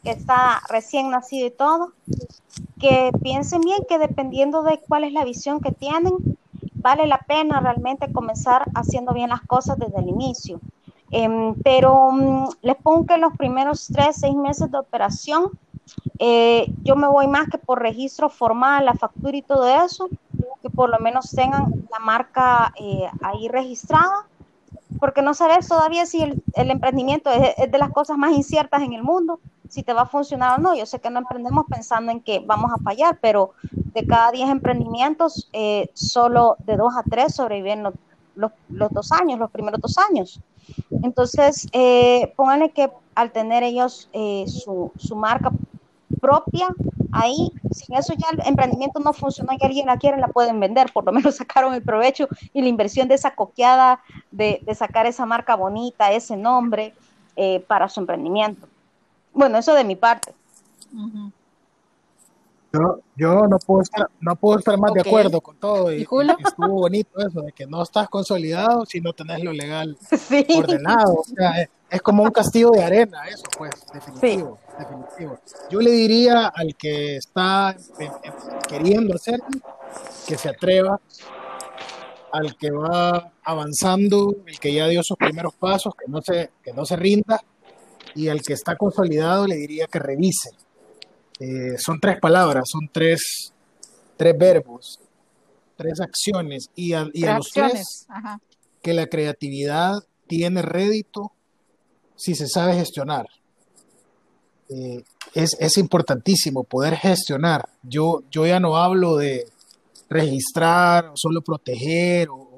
que 0.03 0.11
está 0.11 0.61
recién 0.69 1.09
nacido 1.09 1.47
y 1.47 1.51
todo, 1.51 1.91
que 2.80 3.11
piensen 3.21 3.59
bien 3.61 3.80
que 3.89 3.99
dependiendo 3.99 4.63
de 4.63 4.80
cuál 4.80 5.03
es 5.03 5.11
la 5.11 5.25
visión 5.25 5.59
que 5.59 5.73
tienen, 5.73 6.13
vale 6.82 7.07
la 7.07 7.19
pena 7.19 7.59
realmente 7.59 8.11
comenzar 8.11 8.65
haciendo 8.73 9.13
bien 9.13 9.30
las 9.30 9.41
cosas 9.41 9.77
desde 9.77 9.99
el 9.99 10.09
inicio. 10.09 10.59
Em, 11.11 11.55
pero 11.63 12.11
mm, 12.11 12.49
les 12.61 12.75
pongo 12.75 13.05
que 13.05 13.17
los 13.17 13.36
primeros 13.36 13.88
tres, 13.88 14.17
seis 14.19 14.36
meses 14.36 14.71
de 14.71 14.77
operación, 14.77 15.49
eh, 16.19 16.71
yo 16.84 16.95
me 16.95 17.07
voy 17.07 17.27
más 17.27 17.49
que 17.49 17.57
por 17.57 17.82
registro 17.82 18.30
formal, 18.30 18.86
la 18.86 18.93
factura 18.93 19.36
y 19.36 19.41
todo 19.41 19.67
eso, 19.84 20.09
que 20.61 20.69
por 20.69 20.89
lo 20.89 20.99
menos 20.99 21.32
tengan 21.32 21.88
la 21.91 21.99
marca 21.99 22.73
eh, 22.80 23.09
ahí 23.21 23.47
registrada, 23.47 24.27
porque 24.99 25.21
no 25.21 25.34
sabes 25.34 25.67
todavía 25.67 26.05
si 26.05 26.21
el, 26.21 26.43
emprendimiento 26.55 27.30
es, 27.32 27.71
de 27.71 27.77
las 27.77 27.91
cosas 27.91 28.17
más 28.17 28.34
inciertas 28.34 28.82
en 28.84 28.93
el 28.93 29.03
mundo, 29.03 29.39
si 29.70 29.84
te 29.84 29.93
va 29.93 30.01
a 30.01 30.05
funcionar 30.05 30.59
o 30.59 30.61
no. 30.61 30.76
Yo 30.76 30.86
sé 30.86 30.99
que 30.99 31.09
no 31.09 31.20
emprendemos 31.20 31.65
pensando 31.70 32.11
en 32.11 32.20
que 32.22 32.39
vamos 32.39 32.72
a 32.74 32.84
fallar, 32.84 33.17
pero 33.22 33.51
de 33.72 34.05
cada 34.05 34.32
10 34.32 34.49
emprendimientos, 34.49 35.49
eh, 35.53 35.89
solo 35.93 36.57
de 36.59 36.76
2 36.76 36.93
a 36.97 37.03
3 37.03 37.34
sobreviven 37.34 37.84
los, 37.84 37.93
los, 38.36 38.91
dos 38.91 39.11
años, 39.11 39.39
los 39.39 39.51
primeros 39.51 39.80
dos 39.80 39.97
años. 39.97 40.41
Entonces, 41.03 41.67
eh, 41.72 42.34
pónganle 42.36 42.72
que 42.72 42.91
al 43.15 43.32
tener 43.32 43.63
ellos 43.63 44.09
su, 44.47 44.91
su 44.97 45.15
marca 45.15 45.51
propia, 46.20 46.70
ahí, 47.11 47.51
sin 47.72 47.95
eso 47.95 48.13
ya 48.13 48.28
el 48.32 48.47
emprendimiento 48.47 48.99
no 48.99 49.13
funciona 49.13 49.53
y 49.59 49.65
alguien 49.65 49.88
la 49.88 49.97
quiere, 49.97 50.17
la 50.17 50.28
pueden 50.28 50.59
vender, 50.59 50.91
por 50.93 51.05
lo 51.05 51.11
menos 51.11 51.36
sacaron 51.38 51.74
el 51.74 51.82
provecho 51.82 52.28
y 52.53 52.61
la 52.61 52.67
inversión 52.67 53.07
de 53.07 53.15
esa 53.15 53.36
coqueada, 53.36 54.01
de, 54.32 54.61
sacar 54.76 55.05
esa 55.05 55.26
marca 55.26 55.55
bonita, 55.55 56.11
ese 56.11 56.38
nombre 56.38 56.93
eh, 57.36 57.63
para 57.67 57.89
su 57.89 57.99
emprendimiento. 57.99 58.67
Bueno, 59.34 59.57
eso 59.57 59.73
de 59.73 59.84
mi 59.84 59.95
parte. 59.95 60.34
Yo, 62.71 62.99
yo 63.15 63.47
no 63.47 63.57
puedo 63.57 63.82
estar, 63.82 64.07
no 64.19 64.36
puedo 64.36 64.59
estar 64.59 64.77
más 64.77 64.93
de 64.93 65.01
acuerdo 65.01 65.41
con 65.41 65.57
todo. 65.57 65.91
Y, 65.91 66.01
estuvo 66.01 66.67
bonito 66.67 67.19
eso, 67.19 67.41
de 67.41 67.51
que 67.51 67.65
no 67.65 67.82
estás 67.82 68.07
consolidado 68.09 68.86
si 68.86 69.01
no 69.01 69.13
tenés 69.13 69.43
lo 69.43 69.51
legal 69.51 69.97
ordenado. 70.55 71.15
O 71.15 71.23
sea, 71.23 71.67
es, 71.89 72.01
como 72.01 72.23
un 72.23 72.30
castillo 72.30 72.69
de 72.71 72.84
arena, 72.84 73.27
eso, 73.27 73.43
pues, 73.57 73.71
definitivo, 73.91 74.59
definitivo. 74.77 75.39
Yo 75.71 75.80
le 75.82 75.91
diría 75.91 76.47
al 76.47 76.75
que 76.75 77.15
está 77.17 77.75
queriendo 78.67 79.15
hacer 79.15 79.39
que 80.27 80.38
se 80.38 80.49
atreva, 80.49 80.99
al 82.32 82.55
que 82.55 82.69
va 82.69 83.32
avanzando, 83.43 84.36
el 84.45 84.59
que 84.59 84.73
ya 84.73 84.88
dio 84.88 85.01
sus 85.01 85.17
primeros 85.17 85.55
pasos, 85.55 85.95
que 85.95 86.05
no 86.07 86.21
se, 86.21 86.51
que 86.63 86.71
no 86.73 86.86
se 86.86 86.95
rinda, 86.95 87.41
y 88.16 88.28
al 88.28 88.41
que 88.41 88.53
está 88.53 88.76
consolidado 88.76 89.47
le 89.47 89.55
diría 89.55 89.88
que 89.88 89.99
revise 89.99 90.49
eh, 91.39 91.78
son 91.78 91.99
tres 92.01 92.20
palabras, 92.20 92.66
son 92.70 92.89
tres, 92.91 93.53
tres 94.18 94.38
verbos, 94.38 94.99
tres 95.78 96.01
acciones 96.01 96.70
y 96.76 96.91
a, 96.91 97.05
los 97.05 97.49
tres 97.53 98.07
que 98.82 98.93
la 98.93 99.07
creatividad 99.07 100.03
tiene 100.28 100.62
rédito 100.62 101.32
si 102.18 102.36
se 102.36 102.47
sabe 102.47 102.74
gestionar. 102.76 103.26
Eh, 104.68 105.03
es, 105.34 105.78
importantísimo 105.78 106.66
poder 106.66 106.95
gestionar. 106.97 107.70
Yo, 107.84 108.24
yo 108.30 108.45
ya 108.45 108.60
no 108.60 108.76
hablo 108.76 109.16
de 109.16 109.45
registrar 110.10 111.12
solo 111.16 111.41
proteger 111.41 112.28
o, 112.30 112.49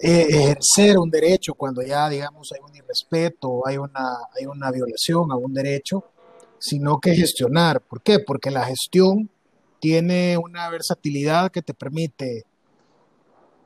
eh, 0.00 0.26
ejercer 0.28 0.98
un 0.98 1.10
derecho 1.10 1.54
cuando 1.54 1.82
ya, 1.82 2.08
digamos, 2.08 2.50
hay 2.52 2.60
un 2.64 2.74
irrespeto, 2.76 3.66
hay 3.66 3.78
una, 3.78 4.18
hay 4.38 4.46
una 4.46 4.70
violación 4.70 5.30
a 5.32 5.36
un 5.36 5.52
derecho 5.52 6.04
sino 6.58 6.98
que 6.98 7.14
gestionar. 7.14 7.80
¿Por 7.80 8.02
qué? 8.02 8.18
Porque 8.18 8.50
la 8.50 8.64
gestión 8.64 9.30
tiene 9.80 10.36
una 10.36 10.68
versatilidad 10.70 11.50
que 11.50 11.62
te 11.62 11.74
permite 11.74 12.44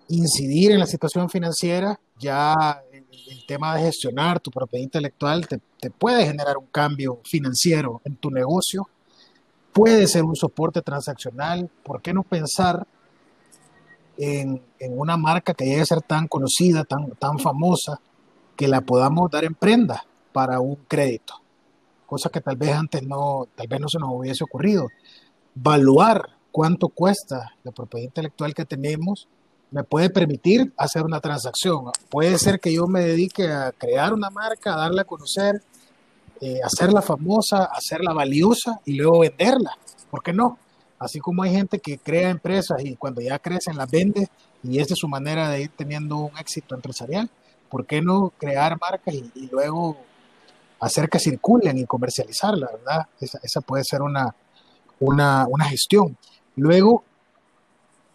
incidir 0.08 0.72
en 0.72 0.80
la 0.80 0.86
situación 0.86 1.30
financiera, 1.30 1.98
ya 2.18 2.82
el, 2.92 3.02
tema 3.46 3.74
de 3.74 3.82
gestionar 3.82 4.40
tu 4.40 4.50
propiedad 4.50 4.84
intelectual 4.84 5.46
te, 5.46 5.90
puede 5.90 6.26
generar 6.26 6.58
un 6.58 6.66
cambio 6.66 7.20
financiero 7.24 8.00
en 8.04 8.16
tu 8.16 8.30
negocio, 8.30 8.88
puede 9.72 10.06
ser 10.06 10.22
un 10.24 10.36
soporte 10.36 10.82
transaccional, 10.82 11.68
¿por 11.82 12.02
qué 12.02 12.12
no 12.12 12.22
pensar 12.22 12.86
en, 14.16 14.62
una 14.90 15.16
marca 15.16 15.54
que 15.54 15.64
llegue 15.64 15.80
a 15.80 15.86
ser 15.86 16.02
tan 16.02 16.28
conocida, 16.28 16.84
tan, 16.84 17.10
tan 17.12 17.38
famosa, 17.38 18.00
que 18.56 18.68
la 18.68 18.80
podamos 18.80 19.30
dar 19.30 19.44
en 19.44 19.54
prenda 19.54 20.04
para 20.32 20.60
un 20.60 20.76
crédito? 20.88 21.42
cosa 22.12 22.28
que 22.28 22.42
tal 22.42 22.56
vez 22.56 22.74
antes 22.74 23.02
no, 23.04 23.48
tal 23.54 23.66
vez 23.68 23.80
no 23.80 23.88
se 23.88 23.98
nos 23.98 24.10
hubiese 24.12 24.44
ocurrido. 24.44 24.86
Valuar 25.54 26.22
cuánto 26.50 26.88
cuesta 26.88 27.54
la 27.64 27.72
propiedad 27.72 28.04
intelectual 28.04 28.52
que 28.52 28.66
tenemos 28.66 29.28
me 29.70 29.82
puede 29.82 30.10
permitir 30.10 30.74
hacer 30.76 31.04
una 31.04 31.20
transacción. 31.20 31.86
Puede 32.10 32.36
ser 32.36 32.60
que 32.60 32.70
yo 32.70 32.86
me 32.86 33.00
dedique 33.00 33.50
a 33.50 33.72
crear 33.72 34.12
una 34.12 34.28
marca, 34.28 34.74
a 34.74 34.76
darla 34.76 35.02
a 35.02 35.04
conocer, 35.06 35.62
eh, 36.42 36.58
hacerla 36.62 37.00
famosa, 37.00 37.64
hacerla 37.64 38.12
valiosa 38.12 38.78
y 38.84 38.92
luego 38.92 39.20
venderla. 39.20 39.78
¿Por 40.10 40.22
qué 40.22 40.34
no? 40.34 40.58
Así 41.02 41.18
como 41.18 41.42
hay 41.42 41.52
gente 41.52 41.78
que 41.78 41.98
crea 41.98 42.30
empresas 42.30 42.84
y 42.84 42.96
cuando 42.96 43.20
ya 43.20 43.38
crecen 43.38 43.76
las 43.76 43.90
vende 43.90 44.28
y 44.62 44.78
esa 44.78 44.94
es 44.94 45.00
su 45.00 45.08
manera 45.08 45.48
de 45.48 45.62
ir 45.62 45.70
teniendo 45.76 46.16
un 46.16 46.38
éxito 46.38 46.74
empresarial, 46.74 47.28
¿por 47.68 47.86
qué 47.86 48.00
no 48.00 48.32
crear 48.38 48.78
marcas 48.80 49.14
y 49.14 49.48
luego 49.50 49.96
hacer 50.82 51.08
que 51.08 51.20
circulen 51.20 51.78
y 51.78 51.86
comercializarla, 51.86 52.68
¿verdad? 52.72 53.06
Esa, 53.20 53.60
puede 53.60 53.84
ser 53.84 54.02
una, 54.02 54.34
una, 54.98 55.64
gestión. 55.64 56.16
Luego, 56.56 57.04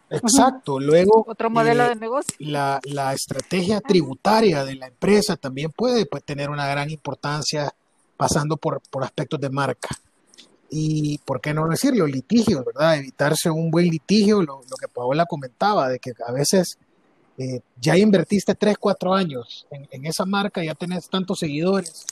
Exacto. 0.09 0.77
Luego, 0.79 1.25
otro 1.27 1.49
modelo 1.49 1.85
eh, 1.85 1.89
de 1.89 1.95
negocio. 1.95 2.35
La, 2.39 2.79
la, 2.83 3.13
estrategia 3.13 3.79
tributaria 3.79 4.65
de 4.65 4.75
la 4.75 4.87
empresa 4.87 5.37
también 5.37 5.71
puede 5.71 6.05
pues, 6.05 6.23
tener 6.23 6.49
una 6.49 6.67
gran 6.67 6.89
importancia 6.89 7.73
pasando 8.17 8.57
por, 8.57 8.81
por 8.89 9.03
aspectos 9.03 9.39
de 9.39 9.49
marca. 9.49 9.89
Y, 10.69 11.19
¿por 11.19 11.39
qué 11.39 11.53
no 11.53 11.67
decirlo? 11.67 12.05
Litigios, 12.05 12.65
¿verdad? 12.65 12.97
Evitarse 12.97 13.49
un 13.49 13.71
buen 13.71 13.87
litigio, 13.87 14.41
lo, 14.41 14.61
que 14.79 14.87
Paola 14.87 15.25
comentaba, 15.25 15.89
de 15.89 15.99
que 15.99 16.11
a 16.25 16.31
veces 16.31 16.77
eh, 17.37 17.61
ya 17.79 17.97
invertiste 17.97 18.55
3, 18.55 18.77
4 18.77 19.13
años 19.13 19.65
en, 19.71 20.05
esa 20.05 20.25
marca, 20.25 20.63
ya 20.63 20.75
tenés 20.75 21.09
tantos 21.09 21.39
seguidores. 21.39 22.05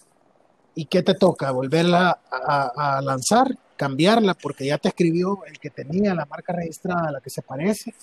¿Y 0.74 0.86
qué 0.86 1.04
te 1.04 1.14
toca? 1.14 1.52
¿Volverla 1.52 2.20
a, 2.32 3.02
lanzar? 3.02 3.58
cambiarla 3.78 4.36
porque 4.36 4.66
ya 4.68 4.78
te 4.78 4.88
escribió 4.88 5.40
el 5.48 5.60
que 5.60 5.70
tenía 5.70 6.14
la 6.16 6.26
marca 6.26 6.54
registrada 6.54 7.12
la 7.12 7.20
que 7.20 7.30
se 7.30 7.42
parece 7.42 7.94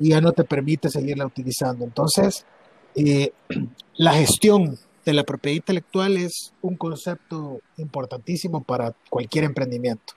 y 0.00 0.08
ya 0.08 0.20
no 0.20 0.32
te 0.32 0.42
permite 0.42 0.90
seguirla 0.90 1.26
utilizando. 1.26 1.84
Entonces, 1.84 2.44
eh, 2.96 3.32
la 3.94 4.14
gestión 4.14 4.76
de 5.04 5.14
la 5.14 5.24
propiedad 5.24 5.56
intelectual 5.56 6.16
es 6.16 6.52
un 6.60 6.76
concepto 6.76 7.60
importantísimo 7.76 8.62
para 8.62 8.94
cualquier 9.08 9.44
emprendimiento. 9.44 10.14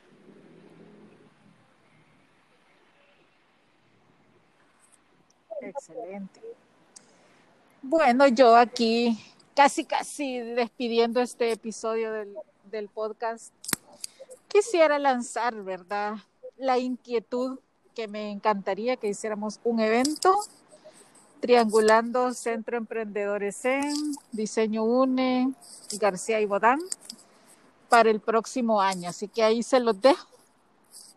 Excelente. 5.62 6.42
Bueno, 7.82 8.28
yo 8.28 8.56
aquí 8.56 9.18
casi, 9.56 9.86
casi 9.86 10.40
despidiendo 10.40 11.22
este 11.22 11.52
episodio 11.52 12.12
del, 12.12 12.36
del 12.70 12.90
podcast, 12.90 13.54
quisiera 14.48 15.00
lanzar, 15.00 15.54
¿verdad? 15.64 16.16
La 16.58 16.78
inquietud 16.80 17.60
que 17.96 18.08
me 18.08 18.32
encantaría 18.32 18.98
que 18.98 19.08
hiciéramos 19.08 19.60
un 19.64 19.80
evento 19.80 20.36
triangulando 21.44 22.34
Centro 22.34 22.78
Emprendedores 22.78 23.66
en 23.66 24.16
Diseño 24.32 24.86
UNE, 24.86 25.52
García 26.00 26.40
y 26.40 26.46
Bodán 26.46 26.80
para 27.90 28.10
el 28.10 28.22
próximo 28.22 28.80
año. 28.80 29.10
Así 29.10 29.28
que 29.28 29.44
ahí 29.44 29.62
se 29.62 29.82
los 29.82 30.00
dejo 30.00 30.26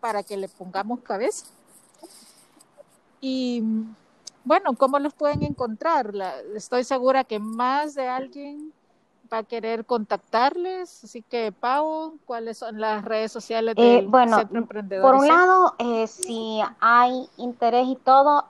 para 0.01 0.23
que 0.23 0.35
le 0.35 0.49
pongamos 0.49 0.99
cabeza. 0.99 1.45
Y 3.21 3.63
bueno, 4.43 4.73
¿cómo 4.73 4.99
los 4.99 5.13
pueden 5.13 5.43
encontrar? 5.43 6.13
La, 6.13 6.33
estoy 6.57 6.83
segura 6.83 7.23
que 7.23 7.39
más 7.39 7.95
de 7.95 8.09
alguien 8.09 8.73
va 9.31 9.37
a 9.37 9.43
querer 9.43 9.85
contactarles. 9.85 11.05
Así 11.05 11.21
que, 11.21 11.53
Pau, 11.53 12.19
¿cuáles 12.25 12.57
son 12.57 12.81
las 12.81 13.05
redes 13.05 13.31
sociales 13.31 13.75
del 13.77 13.85
eh, 13.85 14.05
bueno, 14.05 14.39
Centro 14.39 14.57
Emprendedores? 14.57 15.09
Por 15.09 15.21
un 15.21 15.27
lado, 15.29 15.73
eh, 15.79 16.05
si 16.05 16.59
hay 16.81 17.29
interés 17.37 17.87
y 17.87 17.95
todo, 17.95 18.43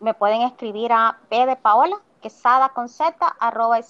me 0.00 0.14
pueden 0.14 0.42
escribir 0.42 0.92
a 0.92 1.18
p 1.28 1.46
de 1.46 1.56
Paola, 1.56 1.96
quesada 2.20 2.70
con 2.70 2.88
z, 2.88 3.14
arroba. 3.38 3.80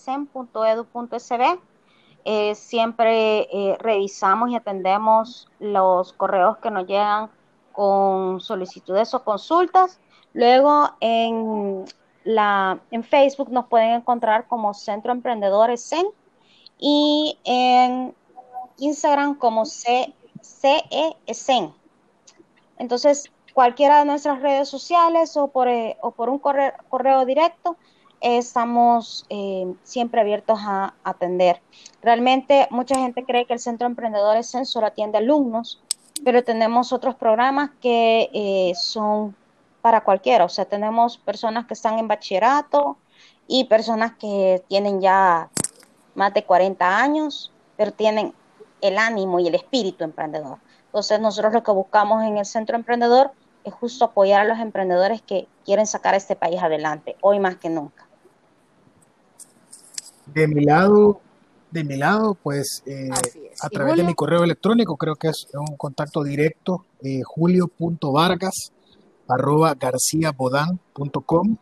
Eh, 2.25 2.55
siempre 2.55 3.49
eh, 3.51 3.77
revisamos 3.79 4.51
y 4.51 4.57
atendemos 4.57 5.49
los 5.61 6.13
correos 6.13 6.59
que 6.59 6.71
nos 6.71 6.87
llegan 6.87 7.31
con 7.73 8.41
solicitudes 8.41 9.15
o 9.15 9.25
consultas. 9.25 9.99
Luego 10.35 10.91
en, 11.01 11.85
la, 12.25 12.81
en 12.91 13.03
Facebook 13.03 13.51
nos 13.51 13.67
pueden 13.67 13.93
encontrar 13.93 14.47
como 14.47 14.75
Centro 14.75 15.13
Emprendedores 15.13 15.89
CEN 15.89 16.07
y 16.79 17.39
en 17.45 18.15
Instagram 18.79 19.37
como 19.37 19.65
CESEN. 19.65 20.13
Entonces, 22.77 23.33
cualquiera 23.55 24.01
de 24.01 24.05
nuestras 24.05 24.40
redes 24.40 24.68
sociales 24.68 25.36
o 25.36 25.49
por, 25.49 25.68
eh, 25.68 25.96
o 26.01 26.11
por 26.12 26.28
un 26.28 26.38
correo, 26.38 26.72
correo 26.88 27.24
directo, 27.24 27.76
estamos 28.20 29.26
eh, 29.28 29.72
siempre 29.82 30.20
abiertos 30.20 30.59
a, 30.62 30.94
atender. 31.05 31.61
Realmente 32.03 32.68
mucha 32.70 32.96
gente 32.96 33.24
cree 33.24 33.46
que 33.46 33.53
el 33.53 33.61
Centro 33.61 33.86
Emprendedores 33.86 34.51
CEN 34.51 34.66
solo 34.66 34.86
atiende 34.86 35.18
alumnos, 35.18 35.80
pero 36.24 36.42
tenemos 36.42 36.92
otros 36.92 37.14
programas 37.14 37.70
que 37.80 38.28
eh, 38.32 38.72
son 38.74 39.34
para 39.80 40.03
cualquiera. 40.03 40.44
O 40.44 40.49
sea, 40.49 40.64
tenemos 40.64 41.18
personas 41.18 41.66
que 41.66 41.74
están 41.74 41.99
en 41.99 42.09
bachillerato 42.09 42.99
y 43.46 43.64
personas 43.64 44.12
que 44.18 44.62
tienen 44.68 45.01
ya 45.01 45.49
más 46.14 46.34
de 46.34 46.44
40 46.44 46.99
años, 46.99 47.53
pero 47.76 47.92
tienen 47.92 48.34
el 48.80 48.99
ánimo 48.99 49.40
y 49.40 49.49
el 49.49 49.55
espíritu 49.55 50.05
emprendedor. 50.05 50.59
Entonces 50.89 51.20
nosotros 51.20 51.53
lo 51.53 51.62
que 51.62 51.70
buscamos 51.70 52.24
en 52.24 52.39
el 52.39 52.47
Centro 52.47 52.76
Emprendedor 52.76 53.30
es 53.64 53.74
justo 53.74 54.07
apoyar 54.07 54.43
a 54.43 54.45
los 54.45 54.59
emprendedores 54.59 55.22
que 55.22 55.47
quieren 55.64 55.86
sacar 55.86 56.14
a 56.14 56.16
este 56.16 56.34
país 56.34 56.61
adelante, 56.62 57.16
hoy 57.20 57.39
más 57.39 57.57
que 57.57 57.68
nunca. 57.68 58.07
De 60.26 60.49
mi 60.49 60.64
lado, 60.64 61.20
de 61.70 61.84
mi 61.84 61.97
lado, 61.97 62.34
pues 62.34 62.82
eh, 62.86 63.11
a 63.61 63.68
través 63.68 63.97
de 63.97 64.05
mi 64.05 64.14
correo 64.14 64.45
electrónico, 64.45 64.97
creo 64.97 65.16
que 65.16 65.28
es 65.28 65.49
un 65.53 65.76
contacto 65.76 66.22
directo, 66.22 66.86
eh, 67.03 67.20
julio.vargas 67.22 68.72
arroba 69.28 69.74
garciabodan.com. 69.74 71.57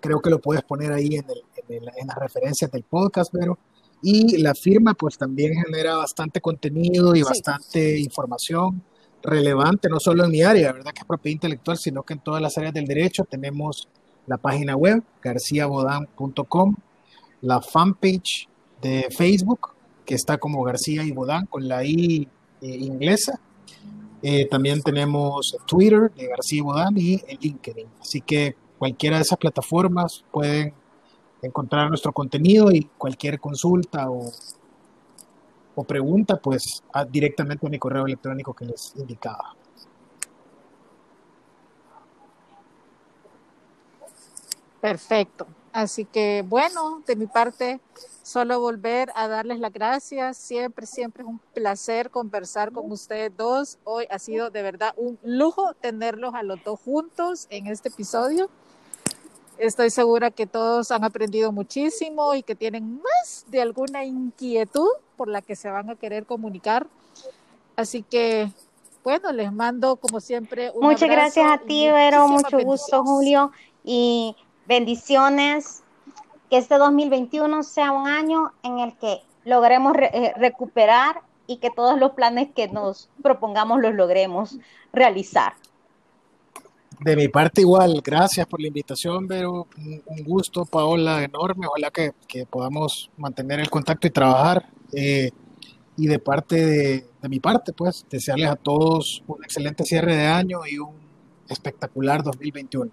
Creo 0.00 0.20
que 0.20 0.30
lo 0.30 0.40
puedes 0.40 0.62
poner 0.62 0.92
ahí 0.92 1.16
en, 1.16 1.30
el, 1.30 1.42
en, 1.56 1.82
el, 1.82 1.90
en 1.96 2.06
las 2.06 2.16
referencias 2.16 2.70
del 2.70 2.82
podcast, 2.82 3.32
pero 3.32 3.58
y 4.02 4.38
la 4.38 4.54
firma 4.54 4.94
pues 4.94 5.18
también 5.18 5.52
genera 5.54 5.96
bastante 5.96 6.40
contenido 6.40 7.14
y 7.14 7.18
sí. 7.18 7.24
bastante 7.24 7.98
información 7.98 8.82
relevante, 9.22 9.88
no 9.88 10.00
solo 10.00 10.24
en 10.24 10.30
mi 10.30 10.42
área, 10.42 10.72
¿verdad? 10.72 10.92
Que 10.92 11.00
es 11.00 11.06
propiedad 11.06 11.34
intelectual, 11.34 11.78
sino 11.78 12.02
que 12.02 12.14
en 12.14 12.20
todas 12.20 12.40
las 12.40 12.56
áreas 12.56 12.72
del 12.72 12.86
derecho 12.86 13.24
tenemos 13.24 13.88
la 14.26 14.38
página 14.38 14.76
web, 14.76 15.02
garciabodan.com, 15.22 16.74
la 17.42 17.60
fanpage 17.60 18.48
de 18.80 19.08
Facebook, 19.10 19.74
que 20.04 20.14
está 20.14 20.38
como 20.38 20.62
García 20.62 21.02
y 21.04 21.12
Bodán, 21.12 21.46
con 21.46 21.68
la 21.68 21.84
I 21.84 22.28
eh, 22.60 22.66
inglesa. 22.66 23.40
Eh, 24.22 24.46
también 24.50 24.82
tenemos 24.82 25.56
Twitter 25.66 26.12
de 26.14 26.26
García 26.28 26.58
y 26.58 26.62
Bodán 26.62 26.94
y 26.96 27.14
el 27.26 27.38
LinkedIn. 27.40 27.86
Así 28.00 28.20
que 28.20 28.54
cualquiera 28.78 29.16
de 29.16 29.22
esas 29.22 29.38
plataformas 29.38 30.24
pueden 30.30 30.74
encontrar 31.42 31.88
nuestro 31.88 32.12
contenido 32.12 32.70
y 32.70 32.84
cualquier 32.98 33.40
consulta 33.40 34.10
o, 34.10 34.30
o 35.74 35.84
pregunta, 35.84 36.36
pues 36.36 36.82
directamente 37.08 37.66
a 37.66 37.70
mi 37.70 37.78
correo 37.78 38.06
electrónico 38.06 38.54
que 38.54 38.66
les 38.66 38.94
indicaba. 38.96 39.54
Perfecto. 44.80 45.46
Así 45.72 46.04
que 46.04 46.44
bueno, 46.46 47.02
de 47.06 47.14
mi 47.14 47.26
parte, 47.26 47.80
solo 48.22 48.58
volver 48.60 49.12
a 49.14 49.28
darles 49.28 49.60
las 49.60 49.72
gracias. 49.72 50.36
Siempre, 50.36 50.86
siempre 50.86 51.22
es 51.22 51.28
un 51.28 51.38
placer 51.54 52.10
conversar 52.10 52.72
con 52.72 52.90
ustedes 52.90 53.36
dos. 53.36 53.78
Hoy 53.84 54.06
ha 54.10 54.18
sido 54.18 54.50
de 54.50 54.62
verdad 54.62 54.94
un 54.96 55.18
lujo 55.22 55.74
tenerlos 55.74 56.34
a 56.34 56.42
los 56.42 56.62
dos 56.64 56.80
juntos 56.80 57.46
en 57.50 57.66
este 57.68 57.88
episodio. 57.88 58.50
Estoy 59.60 59.90
segura 59.90 60.30
que 60.30 60.46
todos 60.46 60.90
han 60.90 61.04
aprendido 61.04 61.52
muchísimo 61.52 62.34
y 62.34 62.42
que 62.42 62.54
tienen 62.54 63.02
más 63.02 63.44
de 63.48 63.60
alguna 63.60 64.04
inquietud 64.06 64.88
por 65.18 65.28
la 65.28 65.42
que 65.42 65.54
se 65.54 65.68
van 65.68 65.90
a 65.90 65.96
querer 65.96 66.24
comunicar. 66.24 66.86
Así 67.76 68.02
que, 68.02 68.50
bueno, 69.04 69.32
les 69.32 69.52
mando 69.52 69.96
como 69.96 70.20
siempre 70.20 70.70
un 70.70 70.86
Muchas 70.86 71.10
gracias 71.10 71.46
a 71.52 71.58
ti, 71.58 71.90
Vero. 71.90 72.26
Mucho 72.26 72.58
gusto, 72.60 73.04
Julio. 73.04 73.52
Y 73.84 74.34
bendiciones. 74.66 75.82
Que 76.48 76.56
este 76.56 76.78
2021 76.78 77.62
sea 77.62 77.92
un 77.92 78.08
año 78.08 78.52
en 78.62 78.78
el 78.78 78.96
que 78.96 79.20
logremos 79.44 79.94
re 79.94 80.10
eh, 80.12 80.32
recuperar 80.36 81.20
y 81.46 81.58
que 81.58 81.70
todos 81.70 81.98
los 81.98 82.12
planes 82.12 82.48
que 82.54 82.68
nos 82.68 83.10
propongamos 83.22 83.80
los 83.82 83.94
logremos 83.94 84.58
realizar. 84.92 85.52
De 87.00 87.16
mi 87.16 87.28
parte 87.28 87.62
igual, 87.62 88.02
gracias 88.04 88.46
por 88.46 88.60
la 88.60 88.66
invitación, 88.68 89.26
pero 89.26 89.66
un, 90.06 90.22
gusto, 90.24 90.66
Paola, 90.66 91.24
enorme. 91.24 91.66
Ojalá 91.66 91.90
que, 91.90 92.12
que, 92.28 92.44
podamos 92.44 93.10
mantener 93.16 93.58
el 93.60 93.70
contacto 93.70 94.06
y 94.06 94.10
trabajar. 94.10 94.68
Eh, 94.92 95.30
y 95.96 96.06
de 96.06 96.18
parte 96.18 96.56
de, 96.56 97.06
de, 97.22 97.28
mi 97.28 97.40
parte, 97.40 97.72
pues, 97.72 98.04
desearles 98.10 98.50
a 98.50 98.56
todos 98.56 99.22
un 99.26 99.42
excelente 99.42 99.84
cierre 99.84 100.14
de 100.14 100.26
año 100.26 100.60
y 100.66 100.78
un 100.78 100.94
espectacular 101.48 102.22
2021. 102.22 102.90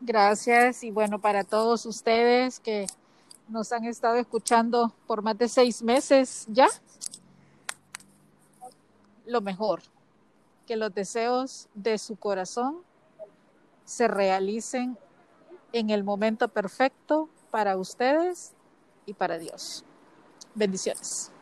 Gracias 0.00 0.82
y 0.84 0.90
bueno, 0.90 1.20
para 1.20 1.44
todos 1.44 1.84
ustedes 1.84 2.60
que 2.60 2.86
nos 3.48 3.72
han 3.72 3.84
estado 3.84 4.16
escuchando 4.16 4.94
por 5.06 5.20
más 5.20 5.36
de 5.36 5.48
seis 5.48 5.82
meses 5.82 6.46
ya, 6.48 6.68
lo 9.26 9.40
mejor, 9.40 9.82
que 10.66 10.76
los 10.76 10.94
deseos 10.94 11.68
de 11.74 11.98
su 11.98 12.16
corazón 12.16 12.82
se 13.84 14.08
realicen 14.08 14.98
en 15.72 15.90
el 15.90 16.04
momento 16.04 16.48
perfecto 16.48 17.28
para 17.50 17.76
ustedes 17.76 18.54
y 19.04 19.14
para 19.14 19.38
Dios. 19.38 19.84
Bendiciones. 20.54 21.30